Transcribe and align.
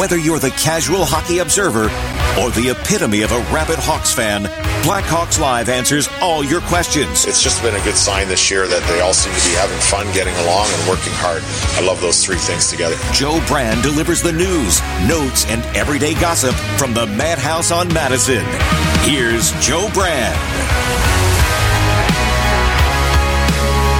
Whether 0.00 0.16
you're 0.16 0.38
the 0.38 0.50
casual 0.52 1.04
hockey 1.04 1.40
observer 1.40 1.84
or 2.40 2.48
the 2.56 2.74
epitome 2.74 3.20
of 3.20 3.32
a 3.32 3.38
rabid 3.52 3.78
Hawks 3.78 4.14
fan, 4.14 4.44
Blackhawks 4.80 5.38
Live 5.38 5.68
answers 5.68 6.08
all 6.22 6.42
your 6.42 6.62
questions. 6.62 7.26
It's 7.26 7.42
just 7.42 7.62
been 7.62 7.74
a 7.74 7.84
good 7.84 7.96
sign 7.96 8.26
this 8.26 8.50
year 8.50 8.66
that 8.66 8.82
they 8.88 9.00
all 9.00 9.12
seem 9.12 9.34
to 9.34 9.44
be 9.46 9.54
having 9.54 9.76
fun, 9.78 10.06
getting 10.14 10.32
along, 10.36 10.68
and 10.72 10.88
working 10.88 11.12
hard. 11.16 11.42
I 11.76 11.86
love 11.86 12.00
those 12.00 12.24
three 12.24 12.38
things 12.38 12.70
together. 12.70 12.96
Joe 13.12 13.44
Brand 13.46 13.82
delivers 13.82 14.22
the 14.22 14.32
news, 14.32 14.80
notes, 15.06 15.44
and 15.52 15.60
everyday 15.76 16.14
gossip 16.14 16.54
from 16.80 16.94
the 16.94 17.04
Madhouse 17.04 17.70
on 17.70 17.92
Madison. 17.92 18.42
Here's 19.04 19.52
Joe 19.60 19.90
Brand. 19.92 20.40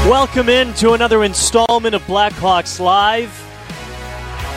Welcome 0.08 0.48
in 0.48 0.72
to 0.76 0.94
another 0.94 1.24
installment 1.24 1.94
of 1.94 2.00
Blackhawks 2.06 2.80
Live. 2.80 3.39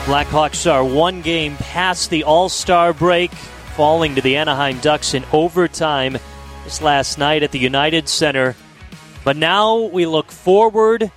Blackhawks 0.04 0.70
are 0.70 0.84
one 0.84 1.22
game 1.22 1.56
past 1.56 2.10
the 2.10 2.24
All 2.24 2.50
Star 2.50 2.92
break, 2.92 3.32
falling 3.32 4.14
to 4.14 4.20
the 4.20 4.36
Anaheim 4.36 4.78
Ducks 4.80 5.14
in 5.14 5.24
overtime 5.32 6.18
this 6.64 6.82
last 6.82 7.16
night 7.16 7.42
at 7.42 7.52
the 7.52 7.58
United 7.58 8.06
Center. 8.06 8.54
But 9.24 9.38
now 9.38 9.78
we 9.78 10.04
look 10.04 10.30
forward 10.30 11.10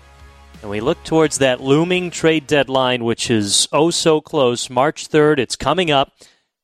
and 0.61 0.71
we 0.71 0.79
look 0.79 1.03
towards 1.03 1.39
that 1.39 1.59
looming 1.59 2.11
trade 2.11 2.47
deadline, 2.47 3.03
which 3.03 3.29
is 3.29 3.67
oh 3.73 3.89
so 3.89 4.21
close. 4.21 4.69
March 4.69 5.09
3rd, 5.09 5.39
it's 5.39 5.57
coming 5.57 5.91
up, 5.91 6.13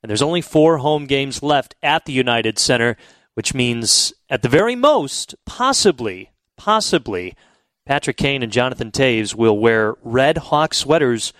and 0.02 0.10
there's 0.10 0.22
only 0.22 0.42
four 0.42 0.78
home 0.78 1.08
games 1.08 1.44
left 1.44 1.76
at 1.84 2.06
the 2.06 2.14
United 2.14 2.58
Center, 2.58 2.96
which 3.34 3.54
means 3.54 4.14
at 4.30 4.44
the 4.44 4.50
very 4.50 4.78
most, 4.78 5.36
possibly, 5.46 6.32
possibly, 6.56 7.36
Patrick 7.86 8.16
Kane 8.16 8.44
and 8.44 8.52
Jonathan 8.52 8.92
Toews 8.92 9.36
will 9.36 9.58
wear 9.58 9.96
red 10.04 10.38
Hawk 10.38 10.74
sweaters 10.74 11.34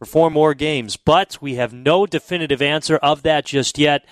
for 0.00 0.06
four 0.06 0.30
more 0.30 0.54
games, 0.54 0.96
but 0.96 1.36
we 1.42 1.56
have 1.56 1.74
no 1.74 2.06
definitive 2.06 2.62
answer 2.62 2.96
of 2.96 3.22
that 3.22 3.44
just 3.44 3.78
yet. 3.78 4.06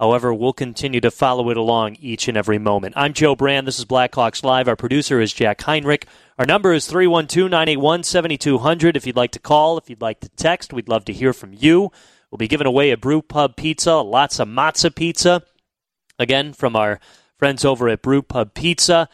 However, 0.00 0.32
we'll 0.32 0.54
continue 0.54 1.02
to 1.02 1.10
follow 1.10 1.50
it 1.50 1.58
along 1.58 1.96
each 2.00 2.28
and 2.28 2.36
every 2.36 2.58
moment. 2.58 2.94
I'm 2.96 3.12
Joe 3.12 3.36
Brand. 3.36 3.66
This 3.66 3.78
is 3.78 3.84
Blackhawks 3.84 4.42
Live. 4.42 4.68
Our 4.68 4.74
producer 4.74 5.20
is 5.20 5.34
Jack 5.34 5.60
Heinrich. 5.60 6.06
Our 6.38 6.46
number 6.46 6.72
is 6.72 6.86
312 6.86 7.50
981 7.50 8.04
7200. 8.04 8.96
If 8.96 9.06
you'd 9.06 9.16
like 9.16 9.32
to 9.32 9.38
call, 9.38 9.76
if 9.76 9.90
you'd 9.90 10.00
like 10.00 10.20
to 10.20 10.30
text, 10.30 10.72
we'd 10.72 10.88
love 10.88 11.04
to 11.04 11.12
hear 11.12 11.34
from 11.34 11.52
you. 11.52 11.92
We'll 12.30 12.38
be 12.38 12.48
giving 12.48 12.66
away 12.66 12.90
a 12.90 12.96
brew 12.96 13.20
pub 13.20 13.54
pizza, 13.54 13.96
lots 13.96 14.40
of 14.40 14.48
matzo 14.48 14.94
pizza. 14.94 15.42
Again, 16.18 16.54
from 16.54 16.74
our 16.74 17.00
friends 17.38 17.66
over 17.66 17.90
at 17.90 18.00
Brew 18.00 18.22
Pub 18.22 18.54
Pizza. 18.54 19.10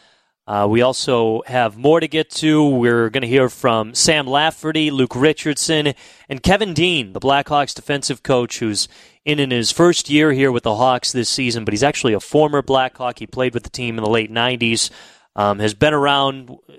Uh, 0.50 0.66
we 0.66 0.82
also 0.82 1.42
have 1.46 1.78
more 1.78 2.00
to 2.00 2.08
get 2.08 2.28
to. 2.28 2.68
We're 2.68 3.08
going 3.08 3.22
to 3.22 3.28
hear 3.28 3.48
from 3.48 3.94
Sam 3.94 4.26
Lafferty, 4.26 4.90
Luke 4.90 5.14
Richardson, 5.14 5.94
and 6.28 6.42
Kevin 6.42 6.74
Dean, 6.74 7.12
the 7.12 7.20
Blackhawks 7.20 7.72
defensive 7.72 8.24
coach, 8.24 8.58
who's 8.58 8.88
in 9.24 9.38
in 9.38 9.52
his 9.52 9.70
first 9.70 10.10
year 10.10 10.32
here 10.32 10.50
with 10.50 10.64
the 10.64 10.74
Hawks 10.74 11.12
this 11.12 11.28
season, 11.28 11.64
but 11.64 11.72
he's 11.72 11.84
actually 11.84 12.14
a 12.14 12.18
former 12.18 12.62
Blackhawk. 12.62 13.20
He 13.20 13.28
played 13.28 13.54
with 13.54 13.62
the 13.62 13.70
team 13.70 13.96
in 13.96 14.02
the 14.02 14.10
late 14.10 14.32
90s, 14.32 14.90
um, 15.36 15.60
has 15.60 15.72
been 15.72 15.94
around 15.94 16.50
uh, 16.50 16.72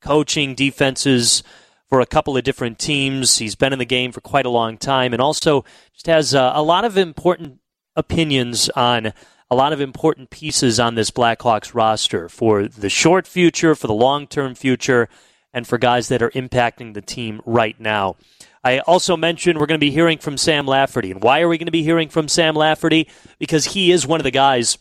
coaching 0.00 0.54
defenses 0.54 1.42
for 1.90 2.00
a 2.00 2.06
couple 2.06 2.34
of 2.38 2.44
different 2.44 2.78
teams. 2.78 3.36
He's 3.36 3.56
been 3.56 3.74
in 3.74 3.78
the 3.78 3.84
game 3.84 4.12
for 4.12 4.22
quite 4.22 4.46
a 4.46 4.48
long 4.48 4.78
time, 4.78 5.12
and 5.12 5.20
also 5.20 5.66
just 5.92 6.06
has 6.06 6.34
uh, 6.34 6.52
a 6.54 6.62
lot 6.62 6.86
of 6.86 6.96
important 6.96 7.58
opinions 7.94 8.70
on 8.70 9.12
a 9.52 9.54
lot 9.54 9.74
of 9.74 9.82
important 9.82 10.30
pieces 10.30 10.80
on 10.80 10.94
this 10.94 11.10
Blackhawks 11.10 11.74
roster 11.74 12.26
for 12.30 12.66
the 12.66 12.88
short 12.88 13.26
future, 13.26 13.74
for 13.74 13.86
the 13.86 13.92
long 13.92 14.26
term 14.26 14.54
future, 14.54 15.10
and 15.52 15.66
for 15.66 15.76
guys 15.76 16.08
that 16.08 16.22
are 16.22 16.30
impacting 16.30 16.94
the 16.94 17.02
team 17.02 17.42
right 17.44 17.78
now. 17.78 18.16
I 18.64 18.78
also 18.78 19.14
mentioned 19.14 19.58
we're 19.58 19.66
going 19.66 19.78
to 19.78 19.86
be 19.86 19.90
hearing 19.90 20.16
from 20.16 20.38
Sam 20.38 20.66
Lafferty. 20.66 21.10
And 21.10 21.22
why 21.22 21.42
are 21.42 21.48
we 21.48 21.58
going 21.58 21.66
to 21.66 21.70
be 21.70 21.82
hearing 21.82 22.08
from 22.08 22.28
Sam 22.28 22.54
Lafferty? 22.54 23.10
Because 23.38 23.66
he 23.66 23.92
is 23.92 24.06
one 24.06 24.20
of 24.20 24.24
the 24.24 24.30
guys 24.30 24.78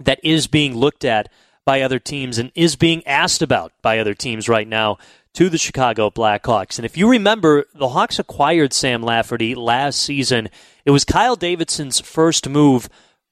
that 0.00 0.20
is 0.24 0.46
being 0.46 0.74
looked 0.74 1.04
at 1.04 1.28
by 1.66 1.82
other 1.82 1.98
teams 1.98 2.38
and 2.38 2.50
is 2.54 2.76
being 2.76 3.06
asked 3.06 3.42
about 3.42 3.74
by 3.82 3.98
other 3.98 4.14
teams 4.14 4.48
right 4.48 4.66
now 4.66 4.96
to 5.34 5.50
the 5.50 5.58
Chicago 5.58 6.08
Blackhawks. 6.08 6.78
And 6.78 6.86
if 6.86 6.96
you 6.96 7.10
remember, 7.10 7.66
the 7.74 7.90
Hawks 7.90 8.18
acquired 8.18 8.72
Sam 8.72 9.02
Lafferty 9.02 9.54
last 9.54 10.00
season. 10.00 10.48
It 10.86 10.92
was 10.92 11.04
Kyle 11.04 11.36
Davidson's 11.36 12.00
first 12.00 12.48
move 12.48 12.88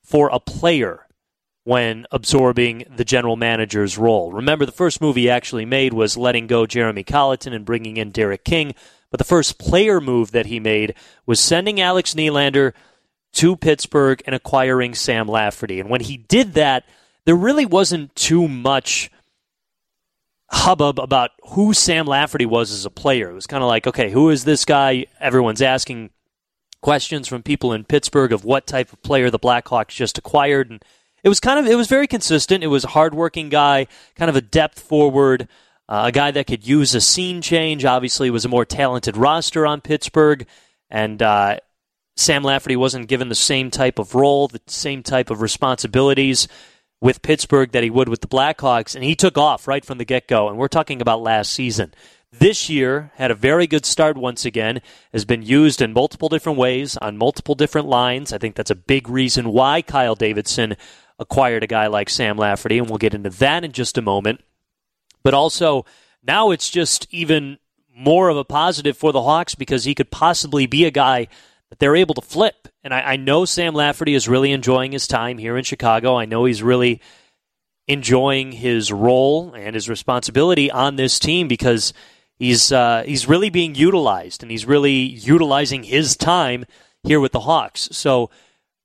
for 0.06 0.31
a 0.31 0.41
player 0.41 1.06
when 1.65 2.06
absorbing 2.12 2.84
the 2.94 3.05
general 3.05 3.34
manager's 3.34 3.99
role. 3.99 4.31
Remember, 4.31 4.65
the 4.65 4.72
first 4.72 5.00
move 5.00 5.17
he 5.17 5.28
actually 5.28 5.65
made 5.65 5.93
was 5.93 6.17
letting 6.17 6.47
go 6.47 6.65
Jeremy 6.65 7.03
Colliton 7.03 7.53
and 7.53 7.65
bringing 7.65 7.97
in 7.97 8.12
Derek 8.12 8.44
King. 8.44 8.72
But 9.11 9.19
the 9.19 9.25
first 9.25 9.59
player 9.59 10.00
move 10.00 10.31
that 10.31 10.47
he 10.47 10.61
made 10.61 10.94
was 11.27 11.41
sending 11.41 11.81
Alex 11.81 12.15
Nylander 12.15 12.72
to 13.33 13.56
Pittsburgh 13.56 14.22
and 14.27 14.34
acquiring 14.34 14.94
Sam 14.94 15.27
Lafferty. 15.27 15.81
And 15.81 15.91
when 15.91 16.00
he 16.00 16.17
did 16.17 16.55
that, 16.55 16.84
there 17.25 17.34
really 17.34 17.67
wasn't 17.67 18.15
too 18.15 18.47
much 18.47 19.11
hubbub 20.49 21.00
about 21.00 21.33
who 21.49 21.75
Sam 21.75 22.06
Lafferty 22.06 22.47
was 22.47 22.71
as 22.71 22.84
a 22.84 22.91
player. 22.91 23.31
It 23.31 23.34
was 23.34 23.49
kind 23.49 23.65
of 23.65 23.69
like, 23.69 23.88
okay, 23.88 24.11
who 24.11 24.31
is 24.31 24.44
this 24.44 24.65
guy? 24.65 25.06
Everyone's 25.19 25.62
asking 25.62 26.11
questions 26.87 27.27
from 27.27 27.43
people 27.43 27.73
in 27.73 27.83
Pittsburgh 27.83 28.33
of 28.33 28.45
what 28.45 28.65
type 28.65 28.93
of 28.93 29.03
player 29.03 29.29
the 29.29 29.41
Blackhawks 29.41 29.89
just 29.89 30.19
acquired, 30.19 30.71
and 30.71 30.85
it 31.25 31.29
was 31.29 31.41
kind 31.41 31.59
of 31.59 31.67
it 31.67 31.75
was 31.75 31.89
very 31.89 32.07
consistent. 32.07 32.63
It 32.63 32.69
was 32.69 32.85
a 32.85 32.95
hardworking 32.95 33.49
guy, 33.49 33.89
kind 34.15 34.29
of 34.29 34.37
a 34.37 34.41
depth 34.41 34.79
forward, 34.79 35.49
uh, 35.89 36.05
a 36.07 36.13
guy 36.13 36.31
that 36.31 36.47
could 36.47 36.65
use 36.65 36.95
a 36.95 37.01
scene 37.01 37.43
change. 37.43 37.85
Obviously, 37.85 38.31
was 38.31 38.45
a 38.45 38.49
more 38.49 38.65
talented 38.65 39.17
roster 39.17 39.67
on 39.67 39.81
Pittsburgh, 39.81 40.47
and 40.89 41.21
uh, 41.21 41.59
Sam 42.17 42.45
Lafferty 42.45 42.77
wasn't 42.77 43.09
given 43.09 43.31
the 43.31 43.35
same 43.35 43.73
type 43.73 43.99
of 43.99 44.15
role, 44.15 44.47
the 44.47 44.61
same 44.69 45.03
type 45.03 45.29
of 45.29 45.43
responsibilities 45.43 46.47
with 47.01 47.21
Pittsburgh 47.21 47.73
that 47.73 47.83
he 47.83 47.91
would 47.91 48.09
with 48.09 48.21
the 48.21 48.29
Blackhawks, 48.29 48.95
and 48.95 49.03
he 49.03 49.17
took 49.17 49.37
off 49.37 49.67
right 49.67 49.85
from 49.85 49.99
the 49.99 50.05
get 50.05 50.29
go. 50.29 50.49
And 50.49 50.57
we're 50.57 50.69
talking 50.69 51.03
about 51.03 51.21
last 51.21 51.53
season 51.53 51.95
this 52.39 52.69
year 52.69 53.13
had 53.17 53.31
a 53.31 53.35
very 53.35 53.67
good 53.67 53.85
start 53.87 54.17
once 54.17 54.45
again, 54.45 54.81
has 55.13 55.25
been 55.25 55.43
used 55.43 55.81
in 55.81 55.93
multiple 55.93 56.29
different 56.29 56.59
ways 56.59 56.97
on 56.97 57.17
multiple 57.17 57.55
different 57.55 57.89
lines. 57.89 58.33
I 58.33 58.39
think 58.39 58.55
that's 58.55 58.71
a 58.71 58.77
big 58.77 59.09
reason 59.09 59.53
why 59.53 59.83
Kyle 59.83 60.15
Davidson 60.15 60.77
acquired 61.19 61.63
a 61.63 61.67
guy 61.67 61.87
like 61.87 62.11
Sam 62.11 62.37
Lafferty, 62.37 62.79
and 62.79 62.89
we'll 62.89 62.99
get 62.99 63.15
into 63.15 63.31
that 63.31 63.65
in 63.65 63.73
just 63.73 63.99
a 63.99 64.03
moment. 64.03 64.43
But 65.23 65.35
also, 65.35 65.85
now 66.23 66.51
it's 66.51 66.71
just 66.71 67.07
even 67.11 67.59
more 67.95 68.29
of 68.29 68.37
a 68.37 68.45
positive 68.45 68.97
for 68.97 69.13
the 69.13 69.23
Hawks 69.23 69.55
because 69.55 69.85
he 69.85 69.95
could 69.95 70.11
possibly 70.11 70.67
be 70.67 70.85
a 70.85 70.91
guy 70.91 71.29
that 71.71 71.79
they're 71.79 71.97
able 71.97 72.15
to 72.15 72.21
flip. 72.21 72.69
And 72.85 72.93
I, 72.93 73.01
I 73.01 73.17
know 73.17 73.45
Sam 73.45 73.75
Lafferty 73.75 74.15
is 74.15 74.29
really 74.29 74.53
enjoying 74.53 74.93
his 74.93 75.09
time 75.09 75.39
here 75.39 75.57
in 75.57 75.65
Chicago. 75.65 76.17
I 76.17 76.27
know 76.27 76.45
he's 76.45 76.63
really 76.63 77.01
enjoying 77.89 78.53
his 78.53 78.93
role 78.93 79.55
and 79.55 79.75
his 79.75 79.89
responsibility 79.89 80.71
on 80.71 80.97
this 80.97 81.19
team 81.19 81.49
because 81.49 81.93
he's 82.39 82.73
uh, 82.73 83.03
he's 83.07 83.29
really 83.29 83.51
being 83.51 83.75
utilized, 83.75 84.43
and 84.43 84.51
he's 84.51 84.67
really 84.67 84.95
utilizing 84.95 85.83
his 85.83 86.17
time 86.17 86.65
here 87.03 87.21
with 87.21 87.33
the 87.33 87.41
Hawks. 87.41 87.89
So 87.93 88.31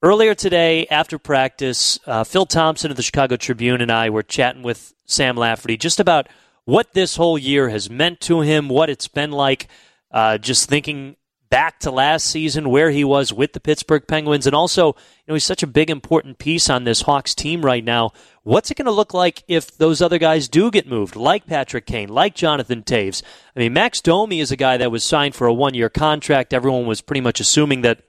earlier 0.01 0.35
today, 0.35 0.87
after 0.87 1.17
practice, 1.17 1.99
uh, 2.05 2.23
Phil 2.23 2.45
Thompson 2.45 2.91
of 2.91 2.97
the 2.97 3.03
Chicago 3.03 3.35
Tribune 3.35 3.81
and 3.81 3.91
I 3.91 4.09
were 4.09 4.23
chatting 4.23 4.63
with 4.63 4.93
Sam 5.05 5.35
Lafferty 5.35 5.77
just 5.77 5.99
about 5.99 6.27
what 6.65 6.93
this 6.93 7.15
whole 7.15 7.37
year 7.37 7.69
has 7.69 7.89
meant 7.89 8.19
to 8.21 8.41
him, 8.41 8.69
what 8.69 8.89
it's 8.89 9.07
been 9.07 9.31
like, 9.31 9.67
uh, 10.11 10.37
just 10.37 10.69
thinking 10.69 11.15
back 11.51 11.79
to 11.81 11.91
last 11.91 12.25
season 12.25 12.69
where 12.69 12.89
he 12.89 13.03
was 13.03 13.31
with 13.31 13.53
the 13.53 13.59
Pittsburgh 13.59 14.07
Penguins, 14.07 14.47
and 14.47 14.55
also, 14.55 14.87
you 14.87 14.93
know, 15.27 15.33
he's 15.35 15.43
such 15.43 15.61
a 15.61 15.67
big 15.67 15.91
important 15.91 16.39
piece 16.39 16.69
on 16.69 16.85
this 16.85 17.01
Hawks 17.01 17.35
team 17.35 17.63
right 17.63 17.83
now. 17.83 18.11
What's 18.43 18.71
it 18.71 18.77
going 18.77 18.85
to 18.85 18.91
look 18.91 19.13
like 19.13 19.43
if 19.47 19.77
those 19.77 20.01
other 20.01 20.17
guys 20.17 20.47
do 20.47 20.71
get 20.71 20.87
moved, 20.87 21.15
like 21.15 21.45
Patrick 21.45 21.85
Kane, 21.85 22.09
like 22.09 22.33
Jonathan 22.33 22.81
Toews? 22.81 23.21
I 23.55 23.59
mean, 23.59 23.73
Max 23.73 24.01
Domi 24.01 24.39
is 24.39 24.51
a 24.51 24.55
guy 24.55 24.77
that 24.77 24.91
was 24.91 25.03
signed 25.03 25.35
for 25.35 25.45
a 25.45 25.53
one 25.53 25.75
year 25.75 25.89
contract. 25.89 26.53
Everyone 26.53 26.87
was 26.87 27.01
pretty 27.01 27.21
much 27.21 27.39
assuming 27.39 27.81
that 27.81 28.01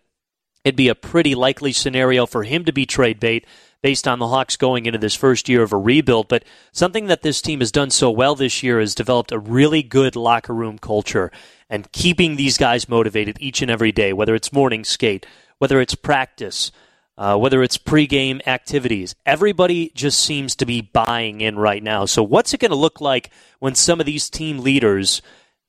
it'd 0.64 0.76
be 0.76 0.88
a 0.88 0.94
pretty 0.94 1.34
likely 1.34 1.72
scenario 1.72 2.24
for 2.24 2.44
him 2.44 2.64
to 2.64 2.72
be 2.72 2.86
trade 2.86 3.20
bait 3.20 3.44
based 3.82 4.08
on 4.08 4.18
the 4.18 4.28
Hawks 4.28 4.56
going 4.56 4.86
into 4.86 4.98
this 4.98 5.14
first 5.14 5.48
year 5.48 5.62
of 5.62 5.72
a 5.72 5.76
rebuild. 5.76 6.28
But 6.28 6.44
something 6.72 7.06
that 7.06 7.22
this 7.22 7.42
team 7.42 7.60
has 7.60 7.72
done 7.72 7.90
so 7.90 8.10
well 8.10 8.34
this 8.34 8.62
year 8.62 8.80
is 8.80 8.94
developed 8.94 9.32
a 9.32 9.38
really 9.38 9.82
good 9.82 10.16
locker 10.16 10.54
room 10.54 10.78
culture 10.78 11.30
and 11.68 11.90
keeping 11.92 12.36
these 12.36 12.58
guys 12.58 12.88
motivated 12.88 13.36
each 13.40 13.60
and 13.60 13.70
every 13.70 13.92
day, 13.92 14.12
whether 14.12 14.34
it's 14.34 14.52
morning 14.52 14.84
skate, 14.84 15.26
whether 15.58 15.80
it's 15.80 15.94
practice 15.94 16.70
uh, 17.18 17.36
whether 17.36 17.62
it's 17.62 17.78
pregame 17.78 18.46
activities. 18.46 19.14
Everybody 19.26 19.92
just 19.94 20.18
seems 20.18 20.56
to 20.56 20.66
be 20.66 20.80
buying 20.80 21.40
in 21.40 21.58
right 21.58 21.82
now. 21.82 22.04
So, 22.06 22.22
what's 22.22 22.54
it 22.54 22.60
going 22.60 22.70
to 22.70 22.76
look 22.76 23.00
like 23.00 23.30
when 23.58 23.74
some 23.74 24.00
of 24.00 24.06
these 24.06 24.30
team 24.30 24.58
leaders, 24.58 25.20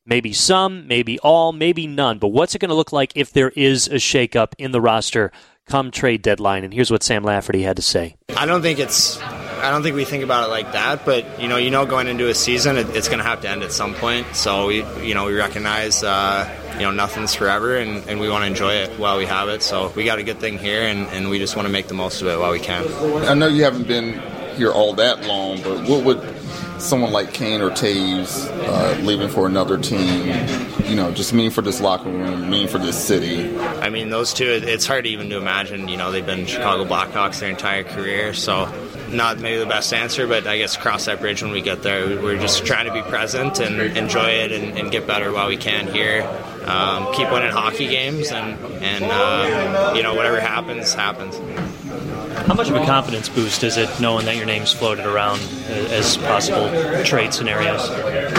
maybe 0.05 0.33
some, 0.33 0.87
maybe 0.87 1.19
all, 1.19 1.51
maybe 1.51 1.85
none, 1.85 2.17
but 2.17 2.29
what's 2.29 2.55
it 2.55 2.59
going 2.59 2.69
to 2.69 2.75
look 2.75 2.91
like 2.91 3.11
if 3.15 3.31
there 3.31 3.49
is 3.49 3.87
a 3.87 3.95
shakeup 3.95 4.53
in 4.57 4.71
the 4.71 4.81
roster 4.81 5.31
come 5.67 5.91
trade 5.91 6.21
deadline? 6.21 6.63
And 6.63 6.73
here's 6.73 6.91
what 6.91 7.03
Sam 7.03 7.23
Lafferty 7.23 7.61
had 7.61 7.77
to 7.77 7.81
say. 7.81 8.15
I 8.35 8.45
don't 8.45 8.61
think 8.61 8.79
it's 8.79 9.19
I 9.63 9.71
don't 9.71 9.81
think 9.81 9.95
we 9.95 10.03
think 10.03 10.25
about 10.25 10.49
it 10.49 10.51
like 10.51 10.73
that, 10.73 11.05
but 11.05 11.39
you 11.41 11.47
know, 11.47 11.55
you 11.55 11.71
know, 11.71 11.85
going 11.85 12.07
into 12.07 12.27
a 12.27 12.35
season, 12.35 12.75
it, 12.75 12.89
it's 12.97 13.07
going 13.07 13.19
to 13.19 13.23
have 13.23 13.39
to 13.41 13.49
end 13.49 13.63
at 13.63 13.71
some 13.71 13.93
point. 13.93 14.35
So 14.35 14.67
we, 14.67 14.83
you 15.01 15.13
know, 15.15 15.27
we 15.27 15.35
recognize, 15.35 16.03
uh, 16.03 16.49
you 16.73 16.81
know, 16.81 16.91
nothing's 16.91 17.33
forever, 17.33 17.77
and, 17.77 18.05
and 18.09 18.19
we 18.19 18.29
want 18.29 18.43
to 18.43 18.47
enjoy 18.47 18.73
it 18.73 18.99
while 18.99 19.17
we 19.17 19.25
have 19.25 19.47
it. 19.47 19.63
So 19.63 19.87
we 19.95 20.03
got 20.03 20.19
a 20.19 20.23
good 20.23 20.39
thing 20.39 20.57
here, 20.57 20.81
and, 20.81 21.07
and 21.07 21.29
we 21.29 21.39
just 21.39 21.55
want 21.55 21.65
to 21.65 21.71
make 21.71 21.87
the 21.87 21.93
most 21.93 22.21
of 22.21 22.27
it 22.27 22.37
while 22.37 22.51
we 22.51 22.59
can. 22.59 22.85
I 23.23 23.33
know 23.35 23.47
you 23.47 23.63
haven't 23.63 23.87
been 23.87 24.19
here 24.57 24.69
all 24.71 24.95
that 24.95 25.25
long, 25.25 25.61
but 25.61 25.87
what 25.87 26.03
would 26.03 26.19
someone 26.83 27.11
like 27.11 27.33
Kane 27.33 27.61
or 27.61 27.69
Toews 27.69 28.47
uh, 28.67 28.99
leaving 29.01 29.29
for 29.29 29.47
another 29.47 29.77
team, 29.77 30.27
you 30.85 30.95
know, 30.95 31.11
just 31.11 31.33
mean 31.33 31.49
for 31.49 31.61
this 31.61 31.81
locker 31.81 32.09
room, 32.09 32.49
mean 32.49 32.67
for 32.67 32.77
this 32.77 33.01
city? 33.01 33.57
I 33.57 33.89
mean, 33.89 34.09
those 34.09 34.33
two, 34.33 34.45
it's 34.45 34.85
hard 34.85 35.05
even 35.05 35.29
to 35.29 35.37
imagine. 35.37 35.87
You 35.87 35.97
know, 35.97 36.11
they've 36.11 36.25
been 36.25 36.45
Chicago 36.45 36.85
Blackhawks 36.85 37.39
their 37.39 37.49
entire 37.49 37.83
career, 37.83 38.33
so 38.33 38.71
not 39.09 39.39
maybe 39.39 39.59
the 39.59 39.65
best 39.65 39.93
answer, 39.93 40.27
but 40.27 40.45
I 40.47 40.57
guess 40.57 40.75
cross 40.75 41.05
that 41.05 41.19
bridge 41.19 41.41
when 41.41 41.51
we 41.51 41.61
get 41.61 41.83
there. 41.83 42.21
We're 42.21 42.39
just 42.39 42.65
trying 42.65 42.85
to 42.87 42.93
be 42.93 43.01
present 43.03 43.59
and 43.59 43.79
enjoy 43.97 44.29
it 44.29 44.51
and, 44.51 44.77
and 44.77 44.91
get 44.91 45.07
better 45.07 45.31
while 45.31 45.47
we 45.47 45.57
can 45.57 45.87
here. 45.87 46.23
Um, 46.65 47.13
keep 47.13 47.31
winning 47.31 47.51
hockey 47.51 47.87
games, 47.87 48.31
and 48.31 48.57
and 48.81 49.03
uh, 49.05 49.93
you 49.95 50.03
know 50.03 50.15
whatever 50.15 50.39
happens 50.39 50.93
happens. 50.93 51.35
How 52.47 52.55
much 52.55 52.69
of 52.69 52.75
a 52.75 52.85
confidence 52.85 53.29
boost 53.29 53.63
is 53.63 53.77
it 53.77 53.89
knowing 53.99 54.25
that 54.25 54.35
your 54.35 54.45
name's 54.45 54.73
floated 54.73 55.05
around 55.05 55.39
as 55.69 56.17
possible 56.17 56.69
trade 57.05 57.33
scenarios? 57.33 57.89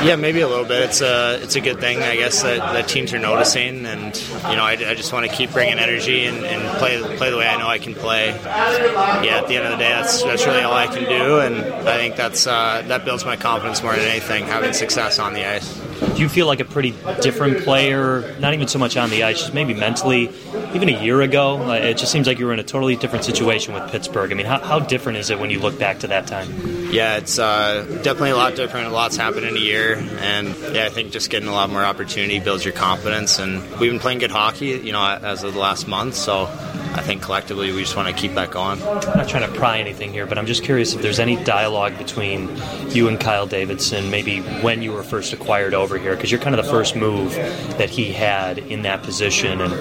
Yeah, 0.04 0.16
maybe 0.16 0.40
a 0.40 0.48
little 0.48 0.64
bit. 0.64 0.82
It's 0.82 1.00
a 1.00 1.40
it's 1.42 1.56
a 1.56 1.60
good 1.60 1.80
thing, 1.80 2.02
I 2.02 2.16
guess, 2.16 2.42
that, 2.42 2.58
that 2.58 2.88
teams 2.88 3.14
are 3.14 3.18
noticing, 3.18 3.86
and 3.86 4.16
you 4.50 4.56
know, 4.56 4.64
I, 4.64 4.72
I 4.72 4.94
just 4.94 5.12
want 5.12 5.30
to 5.30 5.34
keep 5.34 5.52
bringing 5.52 5.78
energy 5.78 6.26
and, 6.26 6.44
and, 6.44 6.78
play 6.78 7.00
play 7.16 7.30
the 7.30 7.36
way 7.36 7.46
I 7.46 7.56
know 7.56 7.68
I 7.68 7.78
can 7.78 7.94
play. 7.94 8.28
Yeah, 8.28 9.38
at 9.38 9.48
the 9.48 9.56
end 9.56 9.64
of 9.64 9.70
the 9.70 9.78
day, 9.78 9.90
that's 9.90 10.22
that's 10.22 10.44
really 10.44 10.62
all 10.62 10.74
I 10.74 10.86
can 10.86 11.04
do, 11.04 11.38
and 11.38 11.56
I 11.88 11.96
think 11.96 12.16
that's 12.16 12.46
uh, 12.46 12.82
that 12.88 13.04
builds 13.04 13.24
my 13.24 13.36
confidence 13.36 13.82
more 13.82 13.92
than 13.92 14.06
anything, 14.06 14.44
having 14.44 14.72
success 14.72 15.18
on 15.18 15.34
the 15.34 15.48
ice. 15.48 15.83
Do 16.00 16.22
you 16.22 16.28
feel 16.28 16.46
like 16.46 16.60
a 16.60 16.64
pretty 16.64 16.94
different 17.20 17.64
player? 17.64 18.36
Not 18.38 18.54
even 18.54 18.68
so 18.68 18.78
much 18.78 18.96
on 18.96 19.10
the 19.10 19.24
ice, 19.24 19.40
just 19.40 19.54
maybe 19.54 19.74
mentally. 19.74 20.30
Even 20.74 20.88
a 20.88 21.02
year 21.02 21.20
ago, 21.22 21.70
uh, 21.70 21.74
it 21.74 21.96
just 21.98 22.12
seems 22.12 22.26
like 22.26 22.38
you 22.38 22.46
were 22.46 22.52
in 22.52 22.58
a 22.58 22.64
totally 22.64 22.96
different 22.96 23.24
situation 23.24 23.74
with 23.74 23.90
Pittsburgh. 23.90 24.30
I 24.30 24.34
mean, 24.34 24.46
how, 24.46 24.58
how 24.58 24.78
different 24.80 25.18
is 25.18 25.30
it 25.30 25.38
when 25.38 25.50
you 25.50 25.60
look 25.60 25.78
back 25.78 26.00
to 26.00 26.08
that 26.08 26.26
time? 26.26 26.48
Yeah, 26.92 27.16
it's 27.16 27.38
uh, 27.38 27.84
definitely 28.02 28.30
a 28.30 28.36
lot 28.36 28.54
different. 28.54 28.86
A 28.86 28.90
lot's 28.90 29.16
happened 29.16 29.46
in 29.46 29.56
a 29.56 29.60
year, 29.60 29.96
and 30.20 30.48
yeah, 30.72 30.84
I 30.86 30.90
think 30.90 31.12
just 31.12 31.30
getting 31.30 31.48
a 31.48 31.52
lot 31.52 31.70
more 31.70 31.84
opportunity 31.84 32.38
builds 32.38 32.64
your 32.64 32.74
confidence. 32.74 33.38
And 33.38 33.62
we've 33.78 33.90
been 33.90 34.00
playing 34.00 34.18
good 34.18 34.30
hockey, 34.30 34.66
you 34.66 34.92
know, 34.92 35.04
as 35.04 35.42
of 35.42 35.54
the 35.54 35.60
last 35.60 35.88
month, 35.88 36.14
so 36.14 36.46
I 36.94 37.02
think 37.02 37.22
collectively 37.22 37.72
we 37.72 37.80
just 37.80 37.96
want 37.96 38.08
to 38.08 38.14
keep 38.14 38.34
that 38.34 38.52
going. 38.52 38.80
I'm 38.82 39.18
not 39.18 39.28
trying 39.28 39.50
to 39.50 39.58
pry 39.58 39.78
anything 39.78 40.12
here, 40.12 40.26
but 40.26 40.38
I'm 40.38 40.46
just 40.46 40.62
curious 40.62 40.94
if 40.94 41.02
there's 41.02 41.18
any 41.18 41.42
dialogue 41.42 41.98
between 41.98 42.48
you 42.90 43.08
and 43.08 43.18
Kyle 43.18 43.46
Davidson, 43.46 44.10
maybe 44.10 44.40
when 44.62 44.80
you 44.80 44.92
were 44.92 45.02
first 45.02 45.32
acquired 45.32 45.74
over 45.74 45.98
here, 45.98 46.14
because 46.14 46.30
you're 46.30 46.40
kind 46.40 46.54
of 46.54 46.64
the 46.64 46.70
first 46.70 46.94
move 46.94 47.34
that 47.78 47.90
he 47.90 48.12
had 48.12 48.58
in 48.58 48.82
that 48.82 49.02
position, 49.02 49.60
and 49.60 49.72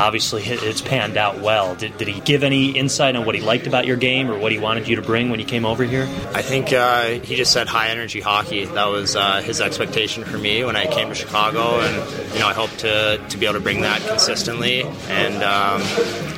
obviously 0.00 0.42
it's 0.42 0.80
panned 0.80 1.18
out 1.18 1.38
well. 1.40 1.74
Did, 1.74 1.96
did 1.98 2.08
he 2.08 2.20
give 2.20 2.42
any 2.42 2.70
insight 2.70 3.14
on 3.14 3.26
what 3.26 3.34
he 3.34 3.42
liked 3.42 3.66
about 3.66 3.86
your 3.86 3.96
game 3.96 4.30
or 4.30 4.38
what 4.38 4.50
he 4.50 4.58
wanted 4.58 4.88
you 4.88 4.96
to 4.96 5.02
bring 5.02 5.28
when 5.28 5.40
you 5.40 5.46
came 5.46 5.66
over 5.66 5.84
here? 5.84 6.04
I 6.32 6.40
think 6.40 6.72
uh, 6.72 7.20
he 7.20 7.36
just 7.36 7.52
said 7.52 7.68
high 7.68 7.90
energy 7.90 8.20
hockey. 8.20 8.64
That 8.64 8.86
was 8.86 9.16
uh, 9.16 9.42
his 9.42 9.60
expectation 9.60 10.24
for 10.24 10.38
me 10.38 10.64
when 10.64 10.76
I 10.76 10.86
came 10.86 11.08
to 11.10 11.14
Chicago, 11.14 11.80
and 11.80 12.32
you 12.32 12.40
know 12.40 12.48
I 12.48 12.54
hope 12.54 12.70
to, 12.78 13.20
to 13.28 13.36
be 13.36 13.44
able 13.44 13.54
to 13.54 13.60
bring 13.60 13.82
that 13.82 14.00
consistently. 14.06 14.82
And 15.08 15.42
um, 15.42 15.82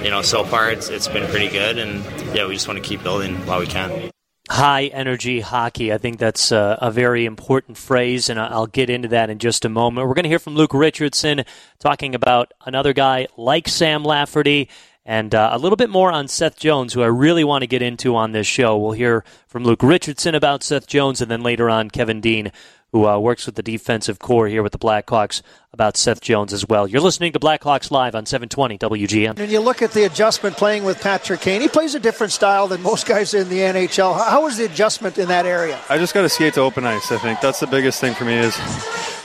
you 0.02 0.11
know 0.11 0.16
know, 0.17 0.23
so 0.23 0.45
far 0.45 0.71
it's, 0.71 0.89
it's 0.89 1.09
been 1.09 1.29
pretty 1.29 1.49
good, 1.49 1.79
and 1.79 2.03
yeah, 2.35 2.47
we 2.47 2.55
just 2.55 2.67
want 2.67 2.83
to 2.83 2.87
keep 2.87 3.03
building 3.03 3.35
while 3.47 3.61
we 3.61 3.67
can. 3.67 4.11
High 4.49 4.87
energy 4.87 5.41
hockey. 5.41 5.93
I 5.93 5.99
think 5.99 6.19
that's 6.19 6.53
a, 6.53 6.79
a, 6.81 6.91
very 6.91 7.27
important 7.27 7.77
phrase, 7.77 8.31
and 8.31 8.39
I'll 8.39 8.69
get 8.69 8.89
into 8.89 9.09
that 9.09 9.29
in 9.29 9.39
just 9.39 9.65
a 9.65 9.69
moment. 9.69 10.07
We're 10.07 10.15
going 10.15 10.23
to 10.23 10.29
hear 10.29 10.39
from 10.39 10.55
Luke 10.55 10.73
Richardson 10.73 11.45
talking 11.81 12.15
about 12.15 12.53
another 12.65 12.93
guy 12.93 13.27
like 13.37 13.69
Sam 13.69 14.05
Lafferty 14.05 14.71
and 15.05 15.35
uh, 15.35 15.51
a 15.53 15.59
little 15.59 15.77
bit 15.77 15.91
more 15.91 16.11
on 16.11 16.29
Seth 16.29 16.57
Jones, 16.57 16.93
who 16.93 17.03
I 17.03 17.07
really 17.07 17.45
want 17.45 17.62
to 17.62 17.67
get 17.67 17.83
into 17.83 18.17
on 18.17 18.33
this 18.33 18.47
show. 18.47 18.79
We'll 18.79 18.93
hear 18.93 19.25
from 19.49 19.65
Luke 19.65 19.83
Richardson 19.83 20.35
about 20.35 20.62
Seth 20.62 20.87
Jones, 20.87 21.21
and 21.21 21.31
then 21.31 21.43
later 21.43 21.69
on, 21.69 21.91
Kevin 21.91 22.21
Dean 22.21 22.53
who 22.93 23.06
uh, 23.06 23.19
works 23.19 23.47
with 23.47 23.56
the 23.56 23.62
defensive 23.62 24.19
core 24.19 24.49
here 24.49 24.62
with 24.62 24.73
the 24.73 24.79
Blackhawks, 24.79 25.43
about 25.77 25.97
Seth 25.99 26.23
Jones 26.23 26.55
as 26.55 26.67
well. 26.67 26.87
You're 26.88 27.03
listening 27.03 27.35
to 27.35 27.38
Blackhawks 27.38 27.91
Live 27.91 28.15
on 28.15 28.25
720 28.25 28.79
WGN. 28.79 29.38
And 29.38 29.53
you 29.53 29.61
look 29.61 29.83
at 29.83 29.93
the 29.93 30.05
adjustment 30.05 30.56
playing 30.56 30.85
with 30.85 31.03
Patrick 31.03 31.41
Kane. 31.41 31.61
He 31.61 31.69
plays 31.69 31.94
a 31.94 32.00
different 32.00 32.33
style 32.33 32.67
than 32.67 32.81
most 32.81 33.06
guys 33.06 33.35
in 33.35 33.50
the 33.50 33.59
NHL. 33.59 34.17
How 34.17 34.44
was 34.44 34.56
the 34.56 34.65
adjustment 34.65 35.19
in 35.19 35.29
that 35.29 35.44
area? 35.44 35.79
I 35.91 35.99
just 35.99 36.15
got 36.15 36.23
to 36.23 36.31
skate 36.31 36.55
to 36.55 36.62
open 36.62 36.87
ice, 36.87 37.12
I 37.12 37.19
think. 37.19 37.43
That's 37.43 37.61
the 37.61 37.67
biggest 37.67 38.00
thing 38.00 38.15
for 38.15 38.25
me 38.25 38.38
is 38.38 38.56